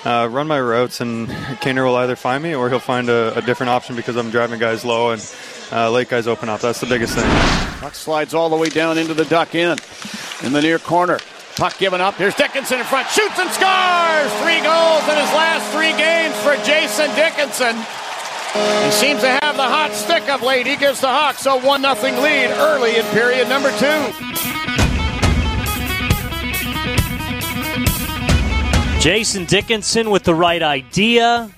uh, 0.04 0.28
run 0.30 0.48
my 0.48 0.60
routes, 0.60 1.00
and 1.00 1.30
Kaner 1.62 1.86
will 1.86 1.96
either 1.96 2.18
find 2.18 2.44
me 2.44 2.54
or 2.54 2.70
he'll 2.70 2.80
find 2.80 3.08
a, 3.08 3.38
a 3.38 3.42
different 3.42 3.70
option 3.70 3.96
because 3.96 4.18
I'm 4.18 4.30
driving 4.30 4.60
guys 4.60 4.84
low 4.84 5.12
and 5.12 5.36
uh, 5.72 5.90
late 5.90 6.10
guys 6.10 6.28
open 6.28 6.50
up. 6.50 6.60
That's 6.60 6.82
the 6.82 6.88
biggest 6.88 7.16
thing. 7.16 7.30
Puck 7.80 7.96
slides 7.96 8.34
all 8.34 8.50
the 8.50 8.58
way 8.58 8.68
down 8.68 8.98
into 8.98 9.14
the 9.14 9.26
duck 9.26 9.56
in 9.56 9.78
in 10.44 10.52
the 10.52 10.62
near 10.62 10.80
corner. 10.80 11.20
Puck 11.56 11.78
given 11.78 12.02
up. 12.02 12.16
Here's 12.16 12.36
Dickinson 12.36 12.80
in 12.80 12.86
front. 12.86 13.08
Shoots 13.10 13.38
and 13.40 13.50
scores! 13.52 14.32
Three 14.42 14.62
goals 14.62 15.04
in 15.08 15.18
his 15.18 15.32
last 15.36 15.70
three 15.72 15.92
games 15.98 16.36
for 16.42 16.56
Jason 16.66 17.14
Dickinson. 17.16 17.76
He 18.86 18.92
seems 18.92 19.22
to 19.22 19.30
have 19.30 19.56
the 19.56 19.64
hot 19.64 19.92
stick 19.94 20.28
of 20.30 20.42
late. 20.42 20.68
He 20.68 20.76
gives 20.76 21.00
the 21.02 21.08
Hawks 21.08 21.46
a 21.46 21.58
1 21.58 21.82
0 21.82 22.22
lead 22.22 22.52
early 22.60 22.98
in 22.98 23.06
period 23.08 23.48
number 23.48 23.72
two. 23.80 24.42
Jason 29.00 29.46
Dickinson 29.46 30.12
with 30.12 30.24
the 30.24 30.36
right 30.36 30.62
idea, 30.62 31.50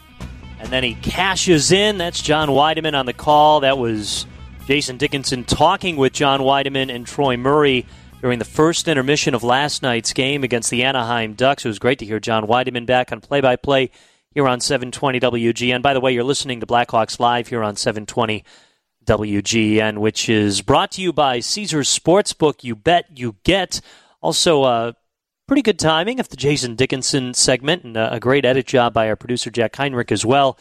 and 0.59 0.69
then 0.69 0.83
he 0.83 0.93
cashes 0.95 1.71
in. 1.71 1.97
That's 1.97 2.21
John 2.21 2.49
Wiedeman 2.49 2.97
on 2.97 3.05
the 3.05 3.13
call. 3.13 3.61
That 3.61 3.77
was 3.77 4.25
Jason 4.67 4.97
Dickinson 4.97 5.43
talking 5.43 5.97
with 5.97 6.13
John 6.13 6.41
Wiedeman 6.41 6.93
and 6.93 7.05
Troy 7.05 7.37
Murray 7.37 7.85
during 8.23 8.39
the 8.39 8.45
first 8.45 8.87
intermission 8.87 9.35
of 9.35 9.43
last 9.43 9.83
night's 9.83 10.13
game 10.13 10.45
against 10.45 10.71
the 10.71 10.81
Anaheim 10.81 11.33
Ducks. 11.33 11.65
It 11.65 11.67
was 11.67 11.77
great 11.77 11.99
to 11.99 12.05
hear 12.05 12.21
John 12.21 12.47
Wiedeman 12.47 12.85
back 12.85 13.11
on 13.11 13.19
play 13.19 13.41
by 13.41 13.57
play 13.57 13.91
here 14.31 14.47
on 14.47 14.61
720 14.61 15.19
WGN. 15.19 15.81
By 15.81 15.93
the 15.93 15.99
way, 15.99 16.13
you're 16.13 16.23
listening 16.23 16.61
to 16.61 16.65
Blackhawks 16.65 17.19
Live 17.19 17.49
here 17.49 17.61
on 17.61 17.75
720 17.75 18.45
WGN, 19.03 19.97
which 19.97 20.29
is 20.29 20.61
brought 20.61 20.91
to 20.93 21.01
you 21.01 21.11
by 21.11 21.41
Caesars 21.41 21.89
Sportsbook. 21.89 22.63
You 22.63 22.77
bet, 22.77 23.07
you 23.13 23.35
get. 23.43 23.81
Also, 24.21 24.63
uh, 24.63 24.93
pretty 25.45 25.61
good 25.61 25.77
timing 25.77 26.21
of 26.21 26.29
the 26.29 26.37
Jason 26.37 26.75
Dickinson 26.75 27.33
segment, 27.33 27.83
and 27.83 27.97
a 27.97 28.21
great 28.21 28.45
edit 28.45 28.67
job 28.67 28.93
by 28.93 29.09
our 29.09 29.17
producer 29.17 29.51
Jack 29.51 29.75
Heinrich 29.75 30.13
as 30.13 30.25
well. 30.25 30.57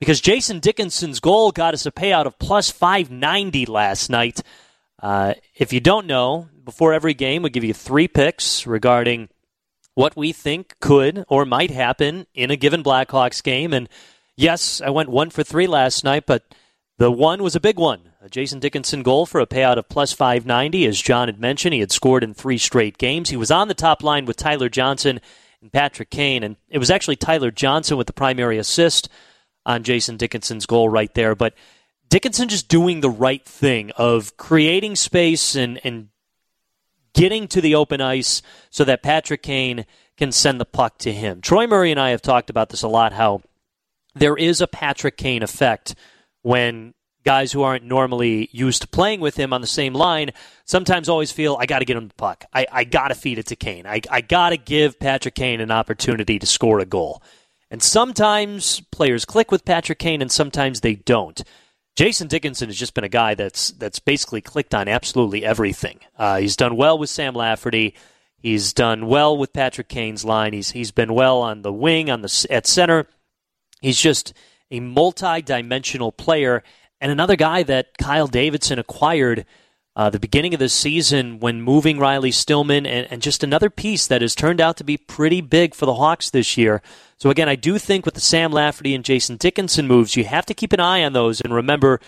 Because 0.00 0.20
Jason 0.20 0.58
Dickinson's 0.58 1.20
goal 1.20 1.52
got 1.52 1.74
us 1.74 1.86
a 1.86 1.92
payout 1.92 2.26
of 2.26 2.40
plus 2.40 2.72
590 2.72 3.66
last 3.66 4.10
night. 4.10 4.42
Uh, 5.04 5.34
if 5.54 5.70
you 5.70 5.80
don't 5.80 6.06
know, 6.06 6.48
before 6.64 6.94
every 6.94 7.12
game, 7.12 7.42
we 7.42 7.50
give 7.50 7.62
you 7.62 7.74
three 7.74 8.08
picks 8.08 8.66
regarding 8.66 9.28
what 9.94 10.16
we 10.16 10.32
think 10.32 10.80
could 10.80 11.26
or 11.28 11.44
might 11.44 11.70
happen 11.70 12.26
in 12.32 12.50
a 12.50 12.56
given 12.56 12.82
Blackhawks 12.82 13.42
game. 13.42 13.74
And 13.74 13.86
yes, 14.34 14.80
I 14.80 14.88
went 14.88 15.10
one 15.10 15.28
for 15.28 15.42
three 15.42 15.66
last 15.66 16.04
night, 16.04 16.24
but 16.24 16.54
the 16.96 17.10
one 17.10 17.42
was 17.42 17.54
a 17.54 17.60
big 17.60 17.78
one. 17.78 18.12
A 18.22 18.30
Jason 18.30 18.60
Dickinson 18.60 19.02
goal 19.02 19.26
for 19.26 19.42
a 19.42 19.46
payout 19.46 19.76
of 19.76 19.90
plus 19.90 20.14
590. 20.14 20.86
As 20.86 21.02
John 21.02 21.28
had 21.28 21.38
mentioned, 21.38 21.74
he 21.74 21.80
had 21.80 21.92
scored 21.92 22.24
in 22.24 22.32
three 22.32 22.56
straight 22.56 22.96
games. 22.96 23.28
He 23.28 23.36
was 23.36 23.50
on 23.50 23.68
the 23.68 23.74
top 23.74 24.02
line 24.02 24.24
with 24.24 24.38
Tyler 24.38 24.70
Johnson 24.70 25.20
and 25.60 25.70
Patrick 25.70 26.08
Kane, 26.08 26.42
and 26.42 26.56
it 26.70 26.78
was 26.78 26.90
actually 26.90 27.16
Tyler 27.16 27.50
Johnson 27.50 27.98
with 27.98 28.06
the 28.06 28.14
primary 28.14 28.56
assist 28.56 29.10
on 29.66 29.82
Jason 29.82 30.16
Dickinson's 30.16 30.64
goal 30.64 30.88
right 30.88 31.12
there. 31.12 31.34
But 31.34 31.52
Dickinson 32.14 32.48
just 32.48 32.68
doing 32.68 33.00
the 33.00 33.10
right 33.10 33.44
thing 33.44 33.90
of 33.96 34.36
creating 34.36 34.94
space 34.94 35.56
and, 35.56 35.80
and 35.82 36.10
getting 37.12 37.48
to 37.48 37.60
the 37.60 37.74
open 37.74 38.00
ice 38.00 38.40
so 38.70 38.84
that 38.84 39.02
Patrick 39.02 39.42
Kane 39.42 39.84
can 40.16 40.30
send 40.30 40.60
the 40.60 40.64
puck 40.64 40.96
to 40.98 41.12
him. 41.12 41.40
Troy 41.40 41.66
Murray 41.66 41.90
and 41.90 41.98
I 41.98 42.10
have 42.10 42.22
talked 42.22 42.50
about 42.50 42.68
this 42.68 42.84
a 42.84 42.88
lot 42.88 43.12
how 43.12 43.42
there 44.14 44.36
is 44.36 44.60
a 44.60 44.68
Patrick 44.68 45.16
Kane 45.16 45.42
effect 45.42 45.96
when 46.42 46.94
guys 47.24 47.50
who 47.50 47.64
aren't 47.64 47.84
normally 47.84 48.48
used 48.52 48.82
to 48.82 48.86
playing 48.86 49.18
with 49.18 49.36
him 49.36 49.52
on 49.52 49.60
the 49.60 49.66
same 49.66 49.92
line 49.92 50.30
sometimes 50.66 51.08
always 51.08 51.32
feel 51.32 51.56
I 51.58 51.66
got 51.66 51.80
to 51.80 51.84
get 51.84 51.96
him 51.96 52.06
the 52.06 52.14
puck. 52.14 52.44
I, 52.52 52.64
I 52.70 52.84
got 52.84 53.08
to 53.08 53.16
feed 53.16 53.40
it 53.40 53.46
to 53.46 53.56
Kane. 53.56 53.88
I, 53.88 54.00
I 54.08 54.20
got 54.20 54.50
to 54.50 54.56
give 54.56 55.00
Patrick 55.00 55.34
Kane 55.34 55.60
an 55.60 55.72
opportunity 55.72 56.38
to 56.38 56.46
score 56.46 56.78
a 56.78 56.86
goal. 56.86 57.24
And 57.72 57.82
sometimes 57.82 58.82
players 58.92 59.24
click 59.24 59.50
with 59.50 59.64
Patrick 59.64 59.98
Kane 59.98 60.22
and 60.22 60.30
sometimes 60.30 60.80
they 60.80 60.94
don't. 60.94 61.42
Jason 61.96 62.26
Dickinson 62.26 62.68
has 62.68 62.76
just 62.76 62.94
been 62.94 63.04
a 63.04 63.08
guy 63.08 63.34
that's 63.34 63.70
that's 63.72 63.98
basically 63.98 64.40
clicked 64.40 64.74
on 64.74 64.88
absolutely 64.88 65.44
everything. 65.44 66.00
Uh, 66.18 66.38
he's 66.38 66.56
done 66.56 66.76
well 66.76 66.98
with 66.98 67.10
Sam 67.10 67.34
Lafferty. 67.34 67.94
He's 68.38 68.72
done 68.72 69.06
well 69.06 69.36
with 69.36 69.52
Patrick 69.52 69.88
Kane's 69.88 70.24
line. 70.24 70.52
He's 70.52 70.72
he's 70.72 70.90
been 70.90 71.14
well 71.14 71.40
on 71.40 71.62
the 71.62 71.72
wing, 71.72 72.10
on 72.10 72.22
the 72.22 72.46
at 72.50 72.66
center. 72.66 73.06
He's 73.80 74.00
just 74.00 74.32
a 74.70 74.80
multi-dimensional 74.80 76.10
player 76.10 76.62
and 77.00 77.12
another 77.12 77.36
guy 77.36 77.62
that 77.64 77.98
Kyle 77.98 78.26
Davidson 78.26 78.78
acquired 78.78 79.44
uh, 79.96 80.10
the 80.10 80.18
beginning 80.18 80.54
of 80.54 80.60
the 80.60 80.68
season 80.68 81.38
when 81.38 81.62
moving 81.62 81.98
Riley 81.98 82.32
Stillman 82.32 82.84
and, 82.84 83.06
and 83.10 83.22
just 83.22 83.44
another 83.44 83.70
piece 83.70 84.06
that 84.06 84.22
has 84.22 84.34
turned 84.34 84.60
out 84.60 84.76
to 84.78 84.84
be 84.84 84.96
pretty 84.96 85.40
big 85.40 85.74
for 85.74 85.86
the 85.86 85.94
Hawks 85.94 86.30
this 86.30 86.56
year. 86.56 86.82
So 87.16 87.30
again, 87.30 87.48
I 87.48 87.54
do 87.54 87.78
think 87.78 88.04
with 88.04 88.14
the 88.14 88.20
Sam 88.20 88.50
Lafferty 88.50 88.94
and 88.94 89.04
Jason 89.04 89.36
Dickinson 89.36 89.86
moves, 89.86 90.16
you 90.16 90.24
have 90.24 90.46
to 90.46 90.54
keep 90.54 90.72
an 90.72 90.80
eye 90.80 91.04
on 91.04 91.12
those 91.12 91.40
and 91.40 91.54
remember 91.54 92.00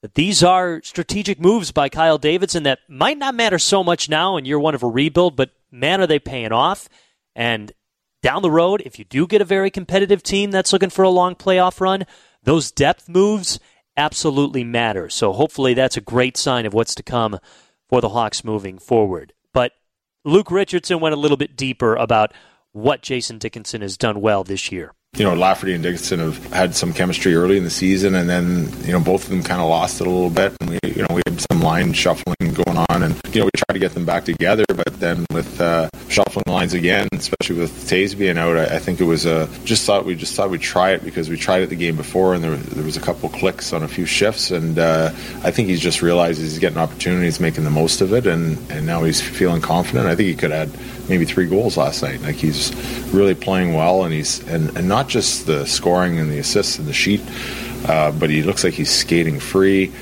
that 0.00 0.14
these 0.14 0.42
are 0.42 0.80
strategic 0.82 1.38
moves 1.38 1.70
by 1.70 1.88
Kyle 1.88 2.18
Davidson 2.18 2.62
that 2.62 2.80
might 2.88 3.18
not 3.18 3.34
matter 3.34 3.58
so 3.58 3.84
much 3.84 4.08
now 4.08 4.36
in 4.36 4.44
year 4.44 4.58
one 4.58 4.74
of 4.74 4.82
a 4.82 4.88
rebuild, 4.88 5.36
but 5.36 5.50
man, 5.70 6.00
are 6.00 6.06
they 6.06 6.18
paying 6.18 6.52
off? 6.52 6.88
And 7.36 7.72
down 8.22 8.40
the 8.40 8.50
road, 8.50 8.82
if 8.86 8.98
you 8.98 9.04
do 9.04 9.26
get 9.26 9.42
a 9.42 9.46
very 9.46 9.70
competitive 9.70 10.22
team 10.22 10.50
that's 10.50 10.72
looking 10.72 10.90
for 10.90 11.02
a 11.02 11.10
long 11.10 11.34
playoff 11.34 11.80
run, 11.80 12.06
those 12.42 12.70
depth 12.70 13.08
moves 13.08 13.58
absolutely 13.96 14.64
matter. 14.64 15.08
So 15.08 15.32
hopefully 15.32 15.74
that's 15.74 15.96
a 15.96 16.02
great 16.02 16.36
sign 16.36 16.66
of 16.66 16.74
what's 16.74 16.94
to 16.96 17.02
come 17.02 17.38
for 17.88 18.00
the 18.00 18.10
Hawks 18.10 18.44
moving 18.44 18.78
forward. 18.78 19.32
But 19.52 19.72
Luke 20.24 20.50
Richardson 20.50 21.00
went 21.00 21.14
a 21.14 21.18
little 21.18 21.36
bit 21.36 21.56
deeper 21.56 21.94
about 21.94 22.32
what 22.72 23.02
Jason 23.02 23.38
Dickinson 23.38 23.82
has 23.82 23.96
done 23.96 24.20
well 24.20 24.42
this 24.42 24.72
year 24.72 24.92
you 25.16 25.24
know, 25.24 25.34
Lafferty 25.34 25.74
and 25.74 25.82
Dickinson 25.82 26.18
have 26.18 26.44
had 26.52 26.74
some 26.74 26.92
chemistry 26.92 27.34
early 27.34 27.56
in 27.56 27.64
the 27.64 27.70
season, 27.70 28.14
and 28.16 28.28
then 28.28 28.68
you 28.84 28.92
know 28.92 29.00
both 29.00 29.24
of 29.24 29.30
them 29.30 29.42
kind 29.42 29.60
of 29.60 29.68
lost 29.68 30.00
it 30.00 30.06
a 30.06 30.10
little 30.10 30.30
bit, 30.30 30.54
and 30.60 30.70
we 30.70 30.78
you 30.84 31.02
know 31.02 31.14
we 31.14 31.22
had 31.26 31.40
some 31.50 31.60
line 31.60 31.92
shuffling 31.92 32.34
going 32.40 32.78
on, 32.90 33.02
and 33.02 33.20
you 33.32 33.40
know 33.40 33.44
we 33.44 33.50
tried 33.56 33.74
to 33.74 33.78
get 33.78 33.94
them 33.94 34.04
back 34.04 34.24
together, 34.24 34.64
but 34.68 34.98
then 34.98 35.24
with 35.30 35.60
uh, 35.60 35.88
shuffling 36.08 36.44
lines 36.48 36.74
again, 36.74 37.08
especially 37.12 37.56
with 37.56 37.70
Toews 37.88 38.18
being 38.18 38.38
out, 38.38 38.56
I, 38.56 38.76
I 38.76 38.78
think 38.80 39.00
it 39.00 39.04
was 39.04 39.24
a 39.24 39.48
just 39.64 39.86
thought 39.86 40.04
we 40.04 40.16
just 40.16 40.34
thought 40.34 40.50
we'd 40.50 40.60
try 40.60 40.90
it 40.90 41.04
because 41.04 41.28
we 41.28 41.36
tried 41.36 41.62
it 41.62 41.68
the 41.68 41.76
game 41.76 41.96
before, 41.96 42.34
and 42.34 42.42
there, 42.42 42.56
there 42.56 42.84
was 42.84 42.96
a 42.96 43.00
couple 43.00 43.28
clicks 43.28 43.72
on 43.72 43.84
a 43.84 43.88
few 43.88 44.06
shifts, 44.06 44.50
and 44.50 44.80
uh, 44.80 45.10
I 45.44 45.50
think 45.52 45.68
he's 45.68 45.80
just 45.80 46.02
realized 46.02 46.40
he's 46.40 46.58
getting 46.58 46.78
opportunities, 46.78 47.38
making 47.38 47.62
the 47.62 47.70
most 47.70 48.00
of 48.00 48.12
it, 48.12 48.26
and 48.26 48.58
and 48.70 48.84
now 48.84 49.04
he's 49.04 49.20
feeling 49.20 49.60
confident. 49.60 50.06
I 50.06 50.16
think 50.16 50.28
he 50.28 50.34
could 50.34 50.52
add 50.52 50.70
maybe 51.08 51.24
three 51.24 51.46
goals 51.46 51.76
last 51.76 52.02
night. 52.02 52.20
Like 52.22 52.36
he's 52.36 52.74
really 53.12 53.34
playing 53.34 53.74
well, 53.74 54.04
and 54.04 54.12
he's 54.12 54.46
and, 54.48 54.76
and 54.76 54.88
not 54.88 55.08
just 55.08 55.46
the 55.46 55.66
scoring 55.66 56.18
and 56.18 56.30
the 56.30 56.38
assists 56.38 56.78
and 56.78 56.86
the 56.86 56.92
sheet, 56.92 57.22
uh, 57.88 58.12
but 58.12 58.30
he 58.30 58.42
looks 58.42 58.64
like 58.64 58.74
he's 58.74 58.90
skating 58.90 59.40
free. 59.40 59.92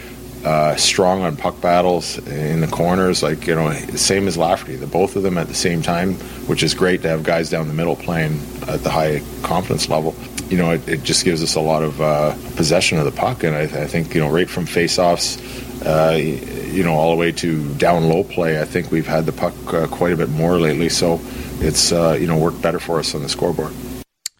Uh, 0.44 0.75
strong 0.75 1.23
on 1.23 1.37
puck 1.37 1.61
battles 1.61 2.18
in 2.26 2.61
the 2.61 2.66
corners, 2.66 3.23
like 3.23 3.47
you 3.47 3.54
know, 3.54 3.73
same 3.94 4.26
as 4.26 4.37
Lafferty. 4.37 4.75
The 4.75 4.88
both 4.88 5.14
of 5.14 5.23
them 5.23 5.38
at 5.38 5.47
the 5.47 5.54
same 5.54 5.82
time, 5.82 6.14
which 6.49 6.64
is 6.64 6.75
great 6.75 7.02
to 7.02 7.09
have 7.09 7.23
guys 7.23 7.49
down 7.49 7.68
the 7.68 7.75
middle 7.75 7.94
playing 7.94 8.40
at 8.66 8.82
the 8.82 8.90
high 8.90 9.23
confidence 9.42 9.88
level. 9.88 10.16
You 10.49 10.59
know, 10.59 10.73
it, 10.73 10.88
it 10.88 11.04
just 11.04 11.25
gives 11.25 11.44
us 11.44 11.54
a 11.54 11.61
lot 11.61 11.85
of 11.85 12.00
uh, 12.00 12.35
possession 12.56 12.99
of 12.99 13.04
the 13.04 13.12
puck, 13.12 13.44
and 13.44 13.54
I, 13.54 13.62
I, 13.62 13.87
think 13.87 14.16
you 14.16 14.21
know, 14.21 14.28
right 14.28 14.50
from 14.50 14.66
faceoffs, 14.66 15.38
uh, 15.84 16.16
you 16.16 16.82
know, 16.82 16.94
all 16.94 17.10
the 17.10 17.16
way 17.16 17.32
to 17.32 17.74
down 17.74 18.08
low 18.08 18.24
play. 18.24 18.60
I 18.60 18.64
think 18.64 18.90
we've 18.90 19.06
had 19.06 19.26
the 19.26 19.32
puck 19.32 19.54
uh, 19.72 19.86
quite 19.86 20.12
a 20.12 20.16
bit 20.16 20.30
more 20.30 20.58
lately, 20.58 20.88
so 20.88 21.20
it's 21.60 21.92
uh, 21.92 22.16
you 22.18 22.26
know 22.26 22.38
worked 22.38 22.62
better 22.62 22.80
for 22.80 22.98
us 22.98 23.14
on 23.14 23.22
the 23.22 23.28
scoreboard. 23.28 23.72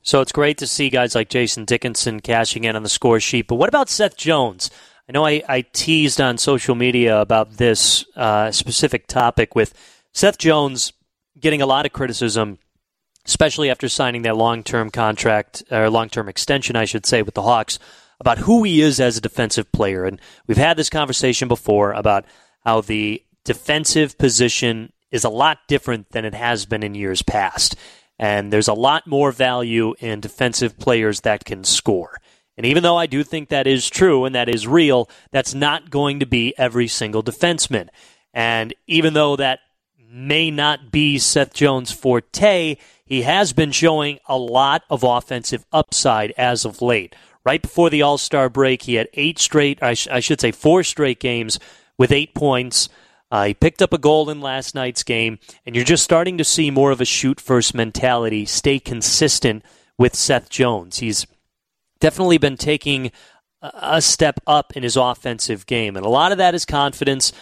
So 0.03 0.21
it's 0.21 0.33
great 0.33 0.59
to 0.59 0.67
see 0.67 0.91
guys 0.91 1.15
like 1.15 1.29
Jason 1.29 1.65
Dickinson 1.65 2.21
cashing 2.21 2.65
in 2.65 2.75
on 2.75 2.83
the 2.83 2.89
score 2.89 3.21
sheet. 3.21 3.47
But 3.47 3.55
what 3.55 3.69
about 3.69 3.89
Seth 3.89 4.17
Jones? 4.17 4.71
I 5.09 5.13
know 5.13 5.25
I, 5.25 5.43
I 5.49 5.61
teased 5.73 6.21
on 6.21 6.39
social 6.39 6.75
media 6.75 7.21
about 7.21 7.53
this 7.53 8.05
uh, 8.17 8.51
specific 8.51 9.07
topic 9.07 9.55
with 9.55 9.75
Seth 10.13 10.39
Jones 10.39 10.93
getting 11.39 11.63
a 11.63 11.67
lot 11.67 11.87
of 11.87 11.93
criticism, 11.93 12.59
especially 13.27 13.71
after 13.71 13.89
signing 13.89 14.23
that 14.23 14.37
long 14.37 14.63
term 14.63 14.91
contract, 14.91 15.63
or 15.71 15.89
long 15.91 16.09
term 16.09 16.29
extension, 16.29 16.77
I 16.77 16.85
should 16.85 17.07
say, 17.07 17.23
with 17.23 17.35
the 17.35 17.43
Hawks, 17.43 17.79
about 18.23 18.39
who 18.39 18.63
he 18.63 18.81
is 18.81 19.01
as 19.01 19.17
a 19.17 19.21
defensive 19.21 19.73
player. 19.73 20.05
And 20.05 20.21
we've 20.47 20.57
had 20.57 20.77
this 20.77 20.89
conversation 20.89 21.49
before 21.49 21.91
about 21.91 22.25
how 22.65 22.81
the 22.81 23.21
defensive 23.45 24.17
position 24.17 24.93
is 25.11 25.25
a 25.25 25.29
lot 25.29 25.59
different 25.67 26.11
than 26.11 26.25
it 26.25 26.33
has 26.33 26.65
been 26.65 26.85
in 26.85 26.95
years 26.95 27.21
past. 27.21 27.75
And 28.21 28.53
there's 28.53 28.69
a 28.69 28.75
lot 28.75 29.09
more 29.09 29.33
value 29.33 29.95
in 29.99 30.21
defensive 30.21 30.79
players 30.79 31.23
that 31.23 31.45
can 31.45 31.65
score. 31.65 32.21
And 32.57 32.65
even 32.65 32.85
though 32.85 32.97
I 32.97 33.07
do 33.07 33.25
think 33.25 33.49
that 33.49 33.67
is 33.67 33.91
true 33.91 34.25
and 34.25 34.37
that 34.37 34.49
is 34.49 34.69
real, 34.69 35.11
that's 35.33 35.53
not 35.53 35.91
going 35.91 36.21
to 36.21 36.27
be 36.27 36.55
every 36.57 36.87
single 36.87 37.25
defenseman. 37.25 37.89
And 38.33 38.73
even 38.87 39.15
though 39.15 39.35
that 39.35 39.59
may 39.99 40.53
not 40.53 40.93
be 40.93 41.19
Seth 41.19 41.55
Jones' 41.55 41.91
forte, 41.91 42.77
he 43.05 43.23
has 43.23 43.53
been 43.53 43.73
showing 43.73 44.21
a 44.29 44.39
lot 44.39 44.85
of 44.89 45.03
offensive 45.03 45.67
upside 45.73 46.31
as 46.33 46.65
of 46.65 46.81
late. 46.81 47.17
Right 47.45 47.61
before 47.61 47.91
the 47.91 48.03
All 48.03 48.19
Star 48.19 48.49
break, 48.49 48.83
he 48.83 48.95
had 48.95 49.09
eight 49.15 49.39
straight, 49.39 49.83
I, 49.83 49.95
sh- 49.95 50.09
I 50.09 50.21
should 50.21 50.41
say, 50.41 50.53
four 50.53 50.85
straight 50.85 51.19
games 51.21 51.59
with 51.99 52.13
eight 52.13 52.35
points. 52.35 52.89
Uh, 53.31 53.47
he 53.47 53.55
picked 53.55 53.83
up 53.83 53.93
a 53.93 53.99
goal 53.99 54.29
in 54.31 54.41
last 54.41 54.75
night's 54.75 55.03
game, 55.03 55.39
and 55.65 55.75
you're 55.75 55.85
just 55.85 56.05
starting 56.05 56.39
to 56.39 56.45
see 56.45 56.71
more 56.71 56.91
of 56.91 57.01
a 57.01 57.07
shoot 57.07 57.41
first 57.41 57.75
mentality 57.75 58.45
stay 58.45 58.79
consistent 58.79 59.65
with 59.99 60.15
Seth 60.15 60.51
Jones. 60.51 60.99
He's 60.99 61.27
definitely 61.99 62.39
been 62.39 62.57
taking 62.57 63.11
a 63.63 64.03
step 64.03 64.41
up 64.47 64.77
in 64.77 64.83
his 64.83 64.97
offensive 64.97 65.67
game, 65.67 65.97
and 65.97 66.05
a 66.05 66.11
lot 66.11 66.33
of 66.33 66.39
that 66.39 66.55
is 66.55 66.65
confidence. 66.65 67.33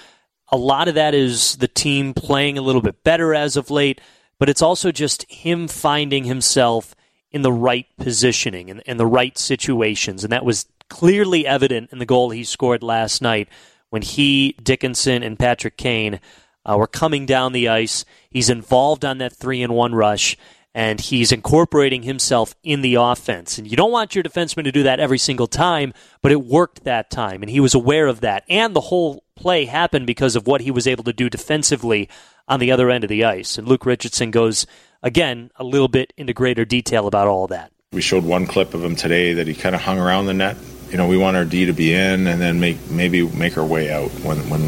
A 0.53 0.57
lot 0.57 0.89
of 0.89 0.95
that 0.95 1.15
is 1.15 1.57
the 1.57 1.69
team 1.69 2.15
playing 2.15 2.59
a 2.59 2.63
little 2.63 2.83
bit 2.83 3.03
better 3.03 3.35
as 3.35 3.57
of 3.57 3.71
late, 3.71 4.01
but 4.39 4.49
it's 4.49 4.63
also 4.63 4.93
just 4.93 5.31
him 5.31 5.67
finding 5.67 6.25
himself 6.25 6.95
in 7.33 7.43
the 7.43 7.53
right 7.53 7.87
positioning 7.99 8.71
and 8.71 8.81
in 8.81 8.97
the 8.97 9.07
right 9.07 9.37
situations, 9.39 10.25
and 10.25 10.33
that 10.33 10.45
was 10.45 10.67
clearly 10.89 11.47
evident 11.47 11.91
in 11.93 11.99
the 11.99 12.07
goal 12.07 12.31
he 12.31 12.45
scored 12.45 12.83
last 12.83 13.23
night 13.23 13.49
when 13.91 14.03
he, 14.03 14.53
Dickinson, 14.63 15.23
and 15.23 15.39
Patrick 15.39 15.77
Kane 15.77 16.21
uh, 16.65 16.77
were 16.77 16.87
coming 16.87 17.27
down 17.27 17.53
the 17.53 17.69
ice. 17.69 18.05
He's 18.29 18.51
involved 18.51 19.05
on 19.05 19.19
that 19.19 19.33
three 19.33 19.63
and 19.63 19.75
one 19.75 19.95
rush, 19.95 20.37
and 20.75 21.01
he's 21.01 21.33
incorporating 21.33 22.03
himself 22.03 22.55
in 22.63 22.83
the 22.83 22.95
offense. 22.95 23.59
And 23.59 23.69
you 23.69 23.77
don't 23.77 23.91
want 23.91 24.15
your 24.15 24.25
defenseman 24.25 24.65
to 24.65 24.73
do 24.73 24.85
that 24.85 25.01
every 25.01 25.19
single 25.19 25.49
time, 25.49 25.93
but 26.23 26.33
it 26.33 26.45
worked 26.45 26.85
that 26.85 27.11
time, 27.11 27.43
and 27.43 27.51
he 27.51 27.61
was 27.61 27.75
aware 27.75 28.07
of 28.07 28.21
that. 28.21 28.45
And 28.49 28.75
the 28.75 28.81
whole 28.83 29.25
play 29.35 29.65
happened 29.65 30.07
because 30.07 30.37
of 30.37 30.47
what 30.47 30.61
he 30.61 30.71
was 30.71 30.87
able 30.87 31.05
to 31.05 31.13
do 31.13 31.31
defensively 31.31 32.09
on 32.47 32.61
the 32.61 32.71
other 32.71 32.91
end 32.91 33.05
of 33.05 33.11
the 33.11 33.25
ice. 33.25 33.59
And 33.59 33.67
Luke 33.67 33.87
Richardson 33.87 34.31
goes, 34.31 34.67
again, 35.03 35.51
a 35.57 35.65
little 35.65 35.89
bit 35.89 36.13
into 36.17 36.33
greater 36.33 36.65
detail 36.65 37.07
about 37.07 37.27
all 37.27 37.47
that. 37.49 37.73
We 37.93 38.01
showed 38.01 38.25
one 38.25 38.47
clip 38.47 38.75
of 38.75 38.85
him 38.85 38.95
today 38.95 39.35
that 39.35 39.47
he 39.47 39.55
kind 39.55 39.75
of 39.75 39.81
hung 39.81 39.99
around 39.99 40.27
the 40.27 40.35
net 40.35 40.57
you 40.91 40.97
know, 40.97 41.07
we 41.07 41.17
want 41.17 41.37
our 41.37 41.45
D 41.45 41.67
to 41.67 41.73
be 41.73 41.95
in 41.95 42.27
and 42.27 42.41
then 42.41 42.59
make 42.59 42.91
maybe 42.91 43.23
make 43.23 43.57
our 43.57 43.65
way 43.65 43.93
out 43.93 44.11
when 44.23 44.39
when 44.51 44.61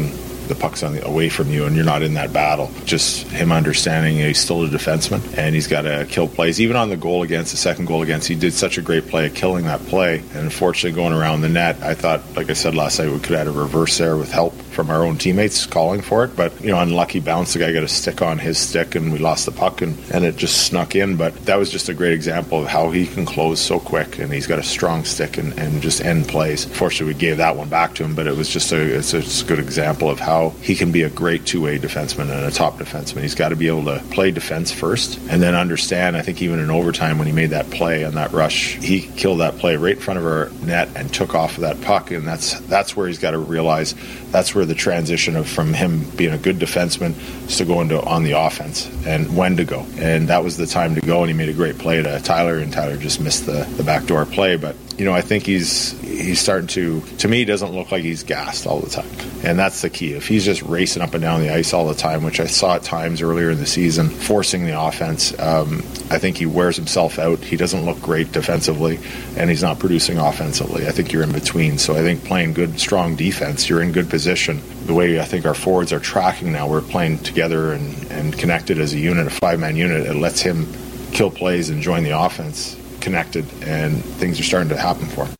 the 0.47 0.55
puck's 0.55 0.83
on 0.83 0.93
the, 0.93 1.05
away 1.05 1.29
from 1.29 1.49
you 1.49 1.65
and 1.65 1.75
you're 1.75 1.85
not 1.85 2.01
in 2.01 2.13
that 2.15 2.33
battle. 2.33 2.71
Just 2.85 3.27
him 3.27 3.51
understanding 3.51 4.17
he's 4.17 4.39
still 4.39 4.63
a 4.63 4.67
defenseman 4.67 5.37
and 5.37 5.55
he's 5.55 5.67
got 5.67 5.83
to 5.83 6.05
kill 6.09 6.27
plays. 6.27 6.59
Even 6.59 6.75
on 6.75 6.89
the 6.89 6.97
goal 6.97 7.23
against, 7.23 7.51
the 7.51 7.57
second 7.57 7.85
goal 7.85 8.01
against, 8.01 8.27
he 8.27 8.35
did 8.35 8.53
such 8.53 8.77
a 8.77 8.81
great 8.81 9.07
play 9.07 9.25
at 9.25 9.35
killing 9.35 9.65
that 9.65 9.79
play. 9.87 10.19
And 10.19 10.37
unfortunately, 10.37 10.95
going 10.95 11.13
around 11.13 11.41
the 11.41 11.49
net, 11.49 11.81
I 11.81 11.93
thought, 11.93 12.21
like 12.35 12.49
I 12.49 12.53
said 12.53 12.75
last 12.75 12.99
night, 12.99 13.09
we 13.09 13.19
could 13.19 13.37
have 13.37 13.47
had 13.47 13.47
a 13.47 13.51
reverse 13.51 13.97
there 13.97 14.17
with 14.17 14.31
help 14.31 14.53
from 14.73 14.89
our 14.89 15.03
own 15.03 15.17
teammates 15.17 15.65
calling 15.65 16.01
for 16.01 16.23
it. 16.23 16.35
But, 16.35 16.59
you 16.61 16.71
know, 16.71 16.79
unlucky 16.79 17.19
bounce, 17.19 17.53
the 17.53 17.59
guy 17.59 17.71
got 17.71 17.83
a 17.83 17.87
stick 17.87 18.21
on 18.21 18.39
his 18.39 18.57
stick 18.57 18.95
and 18.95 19.13
we 19.13 19.19
lost 19.19 19.45
the 19.45 19.51
puck 19.51 19.81
and, 19.81 19.97
and 20.11 20.25
it 20.25 20.35
just 20.35 20.67
snuck 20.67 20.95
in. 20.95 21.15
But 21.15 21.45
that 21.45 21.57
was 21.57 21.69
just 21.69 21.89
a 21.89 21.93
great 21.93 22.13
example 22.13 22.61
of 22.61 22.67
how 22.67 22.91
he 22.91 23.05
can 23.05 23.25
close 23.25 23.59
so 23.59 23.79
quick 23.79 24.19
and 24.19 24.33
he's 24.33 24.47
got 24.47 24.59
a 24.59 24.63
strong 24.63 25.05
stick 25.05 25.37
and, 25.37 25.57
and 25.59 25.81
just 25.81 26.01
end 26.01 26.27
plays. 26.27 26.65
Fortunately, 26.65 27.13
we 27.13 27.19
gave 27.19 27.37
that 27.37 27.55
one 27.55 27.69
back 27.69 27.95
to 27.95 28.03
him, 28.03 28.15
but 28.15 28.27
it 28.27 28.35
was 28.35 28.49
just 28.49 28.71
a, 28.71 28.97
it's 28.97 29.13
a, 29.13 29.19
it's 29.19 29.41
a 29.41 29.45
good 29.45 29.59
example 29.59 30.09
of 30.09 30.19
how 30.19 30.32
he 30.61 30.75
can 30.75 30.91
be 30.91 31.03
a 31.03 31.09
great 31.09 31.45
two-way 31.45 31.79
defenseman 31.79 32.31
and 32.31 32.45
a 32.45 32.51
top 32.51 32.77
defenseman. 32.77 33.21
He's 33.21 33.35
got 33.35 33.49
to 33.49 33.55
be 33.55 33.67
able 33.67 33.85
to 33.85 33.99
play 34.11 34.31
defense 34.31 34.71
first 34.71 35.19
and 35.29 35.41
then 35.41 35.55
understand. 35.55 36.15
I 36.15 36.21
think 36.21 36.41
even 36.41 36.59
in 36.59 36.69
overtime 36.69 37.17
when 37.17 37.27
he 37.27 37.33
made 37.33 37.51
that 37.51 37.69
play 37.69 38.03
on 38.03 38.15
that 38.15 38.31
rush, 38.31 38.75
he 38.75 39.01
killed 39.01 39.39
that 39.39 39.57
play 39.57 39.75
right 39.75 39.95
in 39.95 40.01
front 40.01 40.19
of 40.19 40.25
our 40.25 40.49
net 40.65 40.89
and 40.95 41.13
took 41.13 41.35
off 41.35 41.55
of 41.55 41.61
that 41.61 41.81
puck. 41.81 42.11
And 42.11 42.27
that's 42.27 42.59
that's 42.61 42.95
where 42.95 43.07
he's 43.07 43.19
got 43.19 43.31
to 43.31 43.39
realize 43.39 43.95
that's 44.31 44.55
where 44.55 44.65
the 44.65 44.75
transition 44.75 45.35
of 45.35 45.47
from 45.47 45.73
him 45.73 46.03
being 46.11 46.33
a 46.33 46.37
good 46.37 46.57
defenseman 46.57 47.13
to 47.57 47.65
go 47.65 47.81
into 47.81 48.01
on 48.01 48.23
the 48.23 48.31
offense 48.31 48.89
and 49.05 49.35
when 49.35 49.57
to 49.57 49.65
go. 49.65 49.85
And 49.97 50.27
that 50.29 50.43
was 50.43 50.57
the 50.57 50.67
time 50.67 50.95
to 50.95 51.01
go. 51.01 51.21
And 51.21 51.29
he 51.29 51.37
made 51.37 51.49
a 51.49 51.53
great 51.53 51.77
play 51.77 52.01
to 52.01 52.19
Tyler, 52.21 52.57
and 52.57 52.71
Tyler 52.71 52.97
just 52.97 53.19
missed 53.19 53.45
the 53.45 53.63
the 53.77 53.83
backdoor 53.83 54.25
play. 54.25 54.57
But 54.57 54.75
you 54.97 55.05
know, 55.05 55.13
I 55.13 55.21
think 55.21 55.45
he's 55.45 55.99
he's 56.01 56.39
starting 56.39 56.67
to. 56.67 57.01
To 57.19 57.27
me, 57.27 57.45
doesn't 57.45 57.71
look 57.71 57.91
like 57.91 58.03
he's 58.03 58.23
gassed 58.23 58.67
all 58.67 58.79
the 58.79 58.89
time, 58.89 59.09
and 59.43 59.57
that's 59.57 59.81
the 59.81 59.89
key. 59.89 60.13
If 60.13 60.27
he's 60.27 60.45
just 60.45 60.61
racing 60.61 61.01
up 61.01 61.13
and 61.13 61.21
down 61.21 61.41
the 61.41 61.49
ice 61.49 61.73
all 61.73 61.87
the 61.87 61.95
time, 61.95 62.23
which 62.23 62.39
I 62.39 62.45
saw 62.45 62.75
at 62.75 62.83
times 62.83 63.21
earlier 63.21 63.49
in 63.49 63.57
the 63.57 63.65
season, 63.65 64.09
forcing 64.09 64.65
the 64.65 64.79
offense, 64.79 65.37
um, 65.39 65.79
I 66.11 66.19
think 66.19 66.37
he 66.37 66.45
wears 66.45 66.75
himself 66.75 67.17
out. 67.17 67.39
He 67.39 67.57
doesn't 67.57 67.85
look 67.85 67.99
great 68.01 68.31
defensively, 68.31 68.99
and 69.35 69.49
he's 69.49 69.63
not 69.63 69.79
producing 69.79 70.19
offensively. 70.19 70.87
I 70.87 70.91
think 70.91 71.11
you're 71.11 71.23
in 71.23 71.31
between. 71.31 71.79
So 71.79 71.95
I 71.95 72.01
think 72.01 72.23
playing 72.23 72.53
good, 72.53 72.79
strong 72.79 73.15
defense, 73.15 73.67
you're 73.67 73.81
in 73.81 73.93
good 73.93 74.11
position. 74.11 74.61
The 74.85 74.93
way 74.93 75.19
I 75.19 75.25
think 75.25 75.45
our 75.45 75.55
forwards 75.55 75.91
are 75.91 75.99
tracking 75.99 76.51
now, 76.51 76.67
we're 76.67 76.81
playing 76.81 77.19
together 77.19 77.73
and, 77.73 78.11
and 78.11 78.37
connected 78.37 78.79
as 78.79 78.93
a 78.93 78.99
unit, 78.99 79.25
a 79.25 79.31
five 79.31 79.59
man 79.59 79.75
unit. 79.75 80.05
It 80.05 80.15
lets 80.15 80.41
him 80.41 80.71
kill 81.11 81.31
plays 81.31 81.69
and 81.69 81.81
join 81.81 82.03
the 82.03 82.17
offense 82.17 82.77
connected, 83.03 83.45
and 83.63 84.03
things 84.03 84.39
are 84.39 84.43
starting 84.43 84.69
to 84.69 84.77
happen 84.77 85.05
for 85.05 85.25
him. 85.25 85.35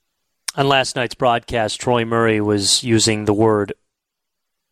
On 0.55 0.67
last 0.67 0.95
night's 0.95 1.15
broadcast, 1.15 1.81
Troy 1.81 2.05
Murray 2.05 2.39
was 2.39 2.83
using 2.83 3.25
the 3.25 3.33
word 3.33 3.73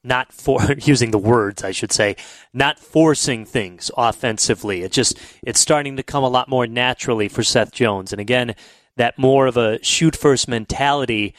not 0.04 0.34
for 0.34 0.60
using 0.78 1.12
the 1.12 1.18
words, 1.18 1.64
I 1.64 1.72
should 1.72 1.92
say, 1.92 2.16
not 2.54 2.80
forcing 2.80 3.46
things 3.46 3.90
offensively. 3.98 4.84
It 4.84 4.92
just 4.92 5.18
it's 5.42 5.60
starting 5.60 5.96
to 5.98 6.04
come 6.04 6.24
a 6.24 6.30
lot 6.30 6.50
more 6.50 6.68
naturally 6.68 7.30
for 7.30 7.44
Seth 7.44 7.72
Jones. 7.72 8.12
And 8.12 8.20
again, 8.20 8.56
that 8.98 9.18
more 9.18 9.48
of 9.48 9.58
a 9.58 9.84
shoot 9.84 10.16
first 10.16 10.48
mentality 10.48 11.34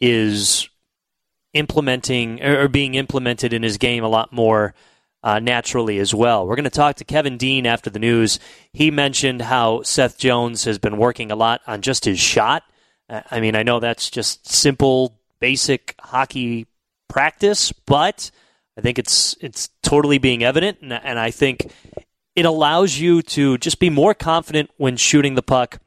is 0.00 0.68
implementing 1.54 2.42
or 2.42 2.68
being 2.68 2.94
implemented 2.94 3.52
in 3.52 3.62
his 3.62 3.78
game 3.78 4.04
a 4.04 4.08
lot 4.08 4.32
more 4.32 4.74
uh, 5.22 5.38
naturally 5.38 5.98
as 5.98 6.14
well. 6.14 6.46
We're 6.46 6.56
going 6.56 6.64
to 6.64 6.70
talk 6.70 6.96
to 6.96 7.04
Kevin 7.04 7.36
Dean 7.36 7.66
after 7.66 7.90
the 7.90 7.98
news. 7.98 8.38
He 8.72 8.90
mentioned 8.90 9.42
how 9.42 9.82
Seth 9.82 10.18
Jones 10.18 10.64
has 10.64 10.78
been 10.78 10.96
working 10.96 11.30
a 11.30 11.36
lot 11.36 11.60
on 11.66 11.82
just 11.82 12.04
his 12.04 12.18
shot. 12.18 12.62
I 13.08 13.40
mean, 13.40 13.56
I 13.56 13.62
know 13.62 13.80
that's 13.80 14.10
just 14.10 14.46
simple, 14.46 15.18
basic 15.40 15.94
hockey 15.98 16.66
practice, 17.08 17.72
but 17.72 18.30
I 18.76 18.80
think 18.80 18.98
it's 18.98 19.36
it's 19.40 19.70
totally 19.82 20.18
being 20.18 20.44
evident, 20.44 20.78
and, 20.82 20.92
and 20.92 21.18
I 21.18 21.30
think 21.30 21.72
it 22.36 22.44
allows 22.44 22.98
you 22.98 23.22
to 23.22 23.58
just 23.58 23.80
be 23.80 23.90
more 23.90 24.14
confident 24.14 24.70
when 24.76 24.96
shooting 24.96 25.34
the 25.34 25.42
puck 25.42 25.78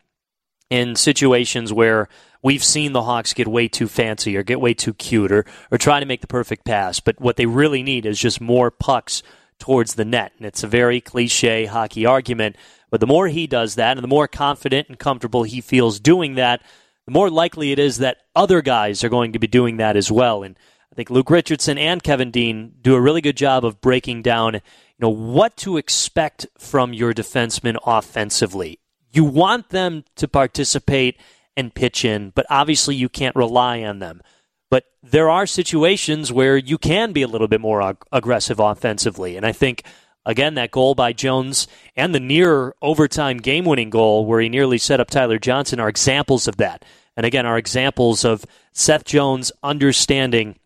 in 0.70 0.96
situations 0.96 1.72
where 1.72 2.10
we've 2.43 2.63
seen 2.63 2.93
the 2.93 3.03
Hawks 3.03 3.33
get 3.33 3.48
way 3.48 3.67
too 3.67 3.88
fancy 3.88 4.36
or 4.36 4.43
get 4.43 4.62
way 4.62 4.74
too 4.74 4.93
cute 4.93 5.31
or, 5.31 5.45
or 5.71 5.77
try 5.77 6.00
to 6.00 6.05
make 6.05 6.21
the 6.21 6.27
perfect 6.27 6.65
pass. 6.65 7.00
But 7.00 7.19
what 7.19 7.36
they 7.36 7.45
really 7.45 7.83
need 7.83 8.05
is 8.05 8.19
just 8.19 8.41
more 8.41 8.71
pucks 8.71 9.24
towards 9.60 9.95
the 9.95 10.05
net. 10.05 10.33
And 10.38 10.45
it's 10.45 10.63
a 10.63 10.67
very 10.67 11.01
cliche 11.01 11.65
hockey 11.65 12.05
argument. 12.05 12.55
But 12.89 13.00
the 13.00 13.07
more 13.07 13.27
he 13.27 13.48
does 13.48 13.75
that 13.75 13.98
and 13.98 14.03
the 14.03 14.07
more 14.07 14.27
confident 14.27 14.89
and 14.89 15.00
comfortable 15.00 15.43
he 15.43 15.62
feels 15.62 16.00
doing 16.00 16.36
that, 16.36 16.62
the 17.05 17.12
more 17.12 17.29
likely 17.29 17.71
it 17.71 17.79
is 17.79 17.98
that 17.98 18.17
other 18.36 18.62
guys 18.62 19.03
are 19.03 19.10
going 19.10 19.33
to 19.33 19.39
be 19.39 19.48
doing 19.48 19.77
that 19.77 19.95
as 19.95 20.12
well. 20.12 20.43
And 20.43 20.57
I 20.91 20.95
think 20.95 21.10
Luke 21.10 21.29
Richardson 21.29 21.77
and 21.77 22.03
Kevin 22.03 22.31
Dean 22.31 22.74
do 22.81 22.95
a 22.95 23.01
really 23.01 23.21
good 23.21 23.38
job 23.38 23.63
of 23.63 23.79
breaking 23.79 24.24
down, 24.24 24.55
you 24.55 24.62
know, 25.00 25.10
what 25.10 25.55
to 25.57 25.77
expect 25.77 26.48
from 26.57 26.93
your 26.93 27.13
defensemen 27.13 27.77
offensively. 27.86 28.79
You 29.12 29.24
want 29.24 29.69
them 29.69 30.03
to 30.17 30.27
participate 30.27 31.17
and 31.58 31.74
pitch 31.74 32.05
in, 32.05 32.31
but 32.36 32.46
obviously 32.50 32.96
you 32.96 33.10
can't 33.10 33.36
rely 33.36 33.84
on 33.84 34.00
them. 34.00 34.22
But 34.70 34.86
there 35.03 35.29
are 35.29 35.46
situations 35.46 36.31
where 36.31 36.58
you 36.58 36.77
can 36.77 37.12
be 37.12 37.22
a 37.22 37.27
little 37.27 37.48
bit 37.48 37.62
more 37.62 37.81
ag- 37.81 38.03
aggressive 38.12 38.60
offensively. 38.60 39.36
And 39.36 39.46
I 39.46 39.51
think, 39.51 39.84
again, 40.25 40.53
that 40.55 40.72
goal 40.72 40.96
by 40.96 41.13
Jones 41.13 41.67
and 41.96 42.15
the 42.15 42.20
near 42.20 42.74
overtime 42.81 43.38
game 43.38 43.65
winning 43.65 43.89
goal 43.89 44.25
where 44.25 44.39
he 44.39 44.48
nearly 44.48 44.77
set 44.77 45.00
up 45.01 45.10
Tyler 45.10 45.39
Johnson 45.39 45.79
are 45.79 45.89
examples 45.89 46.48
of 46.48 46.58
that. 46.58 46.86
And 47.17 47.25
again, 47.25 47.46
are 47.46 47.58
examples 47.58 48.24
of 48.24 48.46
Seth 48.72 49.03
Jones 49.03 49.51
understanding 49.62 50.58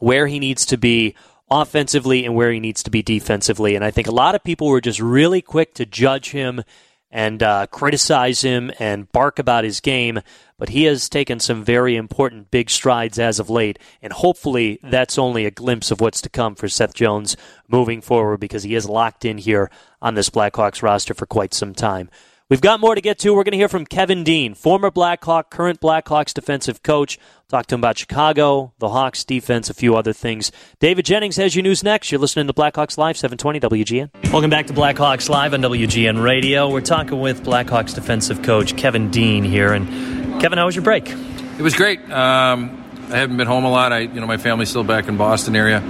where 0.00 0.26
he 0.26 0.38
needs 0.38 0.66
to 0.66 0.76
be 0.76 1.14
offensively 1.50 2.24
and 2.24 2.34
where 2.34 2.52
he 2.52 2.60
needs 2.60 2.82
to 2.82 2.90
be 2.90 3.02
defensively. 3.02 3.74
And 3.74 3.84
I 3.84 3.90
think 3.90 4.06
a 4.06 4.12
lot 4.12 4.34
of 4.34 4.44
people 4.44 4.68
were 4.68 4.80
just 4.80 5.00
really 5.00 5.42
quick 5.42 5.74
to 5.74 5.86
judge 5.86 6.30
him 6.30 6.62
and 7.10 7.42
uh, 7.42 7.66
criticize 7.66 8.42
him 8.42 8.70
and 8.78 9.10
bark 9.10 9.38
about 9.38 9.64
his 9.64 9.80
game, 9.80 10.20
but 10.58 10.68
he 10.68 10.84
has 10.84 11.08
taken 11.08 11.40
some 11.40 11.64
very 11.64 11.96
important 11.96 12.50
big 12.50 12.70
strides 12.70 13.18
as 13.18 13.38
of 13.38 13.50
late, 13.50 13.78
and 14.00 14.12
hopefully 14.12 14.78
that's 14.82 15.18
only 15.18 15.44
a 15.46 15.50
glimpse 15.50 15.90
of 15.90 16.00
what's 16.00 16.20
to 16.22 16.28
come 16.28 16.54
for 16.54 16.68
Seth 16.68 16.94
Jones 16.94 17.36
moving 17.68 18.00
forward 18.00 18.38
because 18.38 18.62
he 18.62 18.74
is 18.74 18.88
locked 18.88 19.24
in 19.24 19.38
here 19.38 19.70
on 20.00 20.14
this 20.14 20.30
Blackhawks 20.30 20.82
roster 20.82 21.14
for 21.14 21.26
quite 21.26 21.54
some 21.54 21.74
time. 21.74 22.10
We've 22.50 22.60
got 22.60 22.80
more 22.80 22.96
to 22.96 23.00
get 23.00 23.20
to. 23.20 23.32
We're 23.32 23.44
going 23.44 23.52
to 23.52 23.58
hear 23.58 23.68
from 23.68 23.86
Kevin 23.86 24.24
Dean, 24.24 24.54
former 24.54 24.90
Blackhawk, 24.90 25.52
current 25.52 25.80
Blackhawks 25.80 26.34
defensive 26.34 26.82
coach. 26.82 27.16
Talk 27.48 27.66
to 27.66 27.76
him 27.76 27.80
about 27.80 27.96
Chicago, 27.96 28.72
the 28.80 28.88
Hawks 28.88 29.22
defense, 29.22 29.70
a 29.70 29.74
few 29.74 29.94
other 29.94 30.12
things. 30.12 30.50
David 30.80 31.04
Jennings 31.04 31.36
has 31.36 31.54
you 31.54 31.62
news 31.62 31.84
next. 31.84 32.10
You're 32.10 32.20
listening 32.20 32.48
to 32.48 32.52
Blackhawks 32.52 32.98
Live, 32.98 33.16
720 33.16 33.84
WGN. 33.84 34.32
Welcome 34.32 34.50
back 34.50 34.66
to 34.66 34.72
Blackhawks 34.72 35.28
Live 35.28 35.54
on 35.54 35.60
WGN 35.60 36.20
Radio. 36.20 36.68
We're 36.68 36.80
talking 36.80 37.20
with 37.20 37.44
Blackhawks 37.44 37.94
defensive 37.94 38.42
coach 38.42 38.76
Kevin 38.76 39.12
Dean 39.12 39.44
here. 39.44 39.72
And 39.72 40.40
Kevin, 40.40 40.58
how 40.58 40.66
was 40.66 40.74
your 40.74 40.82
break? 40.82 41.08
It 41.08 41.62
was 41.62 41.76
great. 41.76 42.00
Um, 42.10 42.84
I 43.10 43.18
haven't 43.18 43.36
been 43.36 43.46
home 43.46 43.64
a 43.64 43.70
lot. 43.70 43.92
I, 43.92 44.00
you 44.00 44.20
know, 44.20 44.26
my 44.26 44.38
family's 44.38 44.70
still 44.70 44.82
back 44.82 45.06
in 45.06 45.16
Boston 45.16 45.54
area, 45.54 45.84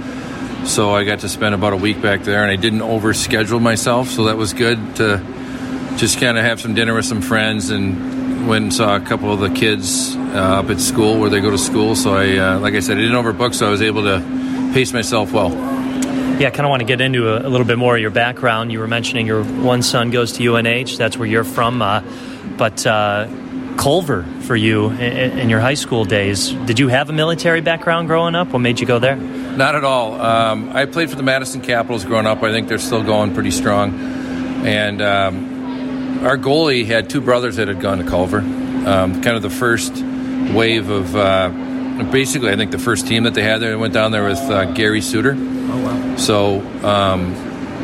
so 0.65 0.93
I 0.93 1.05
got 1.05 1.21
to 1.21 1.29
spend 1.29 1.55
about 1.55 1.73
a 1.73 1.77
week 1.77 2.03
back 2.03 2.21
there, 2.21 2.43
and 2.43 2.51
I 2.51 2.55
didn't 2.55 2.81
overschedule 2.81 3.59
myself, 3.59 4.09
so 4.09 4.25
that 4.25 4.37
was 4.37 4.53
good 4.53 4.97
to 4.97 5.40
just 5.97 6.19
kind 6.19 6.37
of 6.37 6.43
have 6.43 6.59
some 6.59 6.73
dinner 6.73 6.93
with 6.93 7.05
some 7.05 7.21
friends 7.21 7.69
and 7.69 8.47
went 8.47 8.63
and 8.63 8.73
saw 8.73 8.95
a 8.95 8.99
couple 8.99 9.31
of 9.31 9.39
the 9.39 9.49
kids 9.49 10.15
uh, 10.15 10.59
up 10.59 10.69
at 10.69 10.79
school 10.79 11.19
where 11.19 11.29
they 11.29 11.41
go 11.41 11.51
to 11.51 11.57
school. 11.57 11.95
So 11.95 12.15
I, 12.15 12.37
uh, 12.37 12.59
like 12.59 12.73
I 12.73 12.79
said, 12.79 12.97
I 12.97 13.01
didn't 13.01 13.23
overbook, 13.23 13.53
so 13.53 13.67
I 13.67 13.69
was 13.69 13.81
able 13.81 14.03
to 14.03 14.19
pace 14.73 14.93
myself 14.93 15.31
well. 15.31 15.51
Yeah, 16.39 16.47
I 16.47 16.51
kind 16.51 16.65
of 16.65 16.69
want 16.69 16.79
to 16.79 16.87
get 16.87 17.01
into 17.01 17.29
a, 17.29 17.47
a, 17.47 17.49
little 17.49 17.67
bit 17.67 17.77
more 17.77 17.95
of 17.95 18.01
your 18.01 18.09
background. 18.09 18.71
You 18.71 18.79
were 18.79 18.87
mentioning 18.87 19.27
your 19.27 19.43
one 19.43 19.83
son 19.83 20.09
goes 20.09 20.33
to 20.33 20.55
UNH. 20.55 20.97
That's 20.97 21.17
where 21.17 21.27
you're 21.27 21.43
from. 21.43 21.81
Uh, 21.81 22.01
but 22.57 22.85
uh, 22.87 23.27
Culver 23.77 24.23
for 24.41 24.55
you 24.55 24.89
in, 24.89 25.39
in, 25.39 25.49
your 25.49 25.59
high 25.59 25.75
school 25.75 26.03
days. 26.03 26.49
Did 26.49 26.79
you 26.79 26.87
have 26.87 27.09
a 27.09 27.13
military 27.13 27.61
background 27.61 28.07
growing 28.07 28.35
up? 28.35 28.49
What 28.49 28.59
made 28.59 28.79
you 28.79 28.87
go 28.87 28.99
there? 28.99 29.15
Not 29.15 29.75
at 29.75 29.83
all. 29.83 30.19
Um, 30.19 30.69
I 30.69 30.85
played 30.85 31.09
for 31.09 31.15
the 31.15 31.23
Madison 31.23 31.61
Capitals 31.61 32.05
growing 32.05 32.25
up. 32.25 32.41
I 32.41 32.51
think 32.51 32.67
they're 32.67 32.79
still 32.79 33.03
going 33.03 33.33
pretty 33.33 33.51
strong. 33.51 33.93
And 34.65 35.01
um, 35.01 35.50
our 36.23 36.37
goalie 36.37 36.85
had 36.85 37.09
two 37.09 37.21
brothers 37.21 37.55
that 37.55 37.67
had 37.67 37.79
gone 37.79 37.97
to 37.97 38.03
Culver. 38.03 38.39
Um, 38.39 39.21
kind 39.21 39.35
of 39.35 39.41
the 39.41 39.49
first 39.49 39.93
wave 40.53 40.89
of, 40.89 41.15
uh, 41.15 41.49
basically, 42.11 42.51
I 42.51 42.55
think 42.55 42.71
the 42.71 42.79
first 42.79 43.07
team 43.07 43.23
that 43.23 43.33
they 43.33 43.43
had 43.43 43.59
there 43.59 43.77
went 43.77 43.93
down 43.93 44.11
there 44.11 44.23
with 44.27 44.39
uh, 44.39 44.65
Gary 44.73 45.01
Suter. 45.01 45.35
Oh 45.37 45.83
wow! 45.83 46.15
So 46.17 46.61
um, 46.85 47.33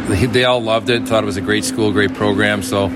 they, 0.08 0.26
they, 0.26 0.44
all 0.46 0.62
loved 0.62 0.90
it, 0.90 1.08
thought 1.08 1.24
it 1.24 1.26
was 1.26 1.38
a 1.38 1.42
great 1.42 1.66
school, 1.66 1.92
great 1.92 2.14
program. 2.14 2.64
So. 2.64 2.92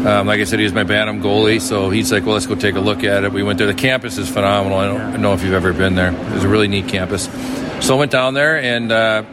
Um, 0.00 0.26
like 0.26 0.40
I 0.40 0.44
said, 0.44 0.58
he 0.58 0.64
was 0.64 0.72
my 0.72 0.84
Bantam 0.84 1.20
goalie, 1.22 1.60
so 1.60 1.90
he's 1.90 2.10
like, 2.10 2.24
"Well, 2.24 2.32
let's 2.32 2.46
go 2.46 2.54
take 2.54 2.74
a 2.74 2.80
look 2.80 3.04
at 3.04 3.24
it." 3.24 3.32
We 3.34 3.42
went 3.42 3.58
there. 3.58 3.66
The 3.66 3.74
campus 3.74 4.16
is 4.16 4.30
phenomenal. 4.30 4.78
I 4.78 4.86
don't 4.86 5.20
know 5.20 5.34
if 5.34 5.44
you've 5.44 5.52
ever 5.52 5.74
been 5.74 5.94
there. 5.94 6.10
It 6.10 6.32
was 6.32 6.42
a 6.42 6.48
really 6.48 6.68
neat 6.68 6.88
campus. 6.88 7.28
So 7.86 7.96
I 7.96 7.98
went 7.98 8.10
down 8.10 8.32
there 8.32 8.58
and 8.58 8.90
uh, 8.90 9.24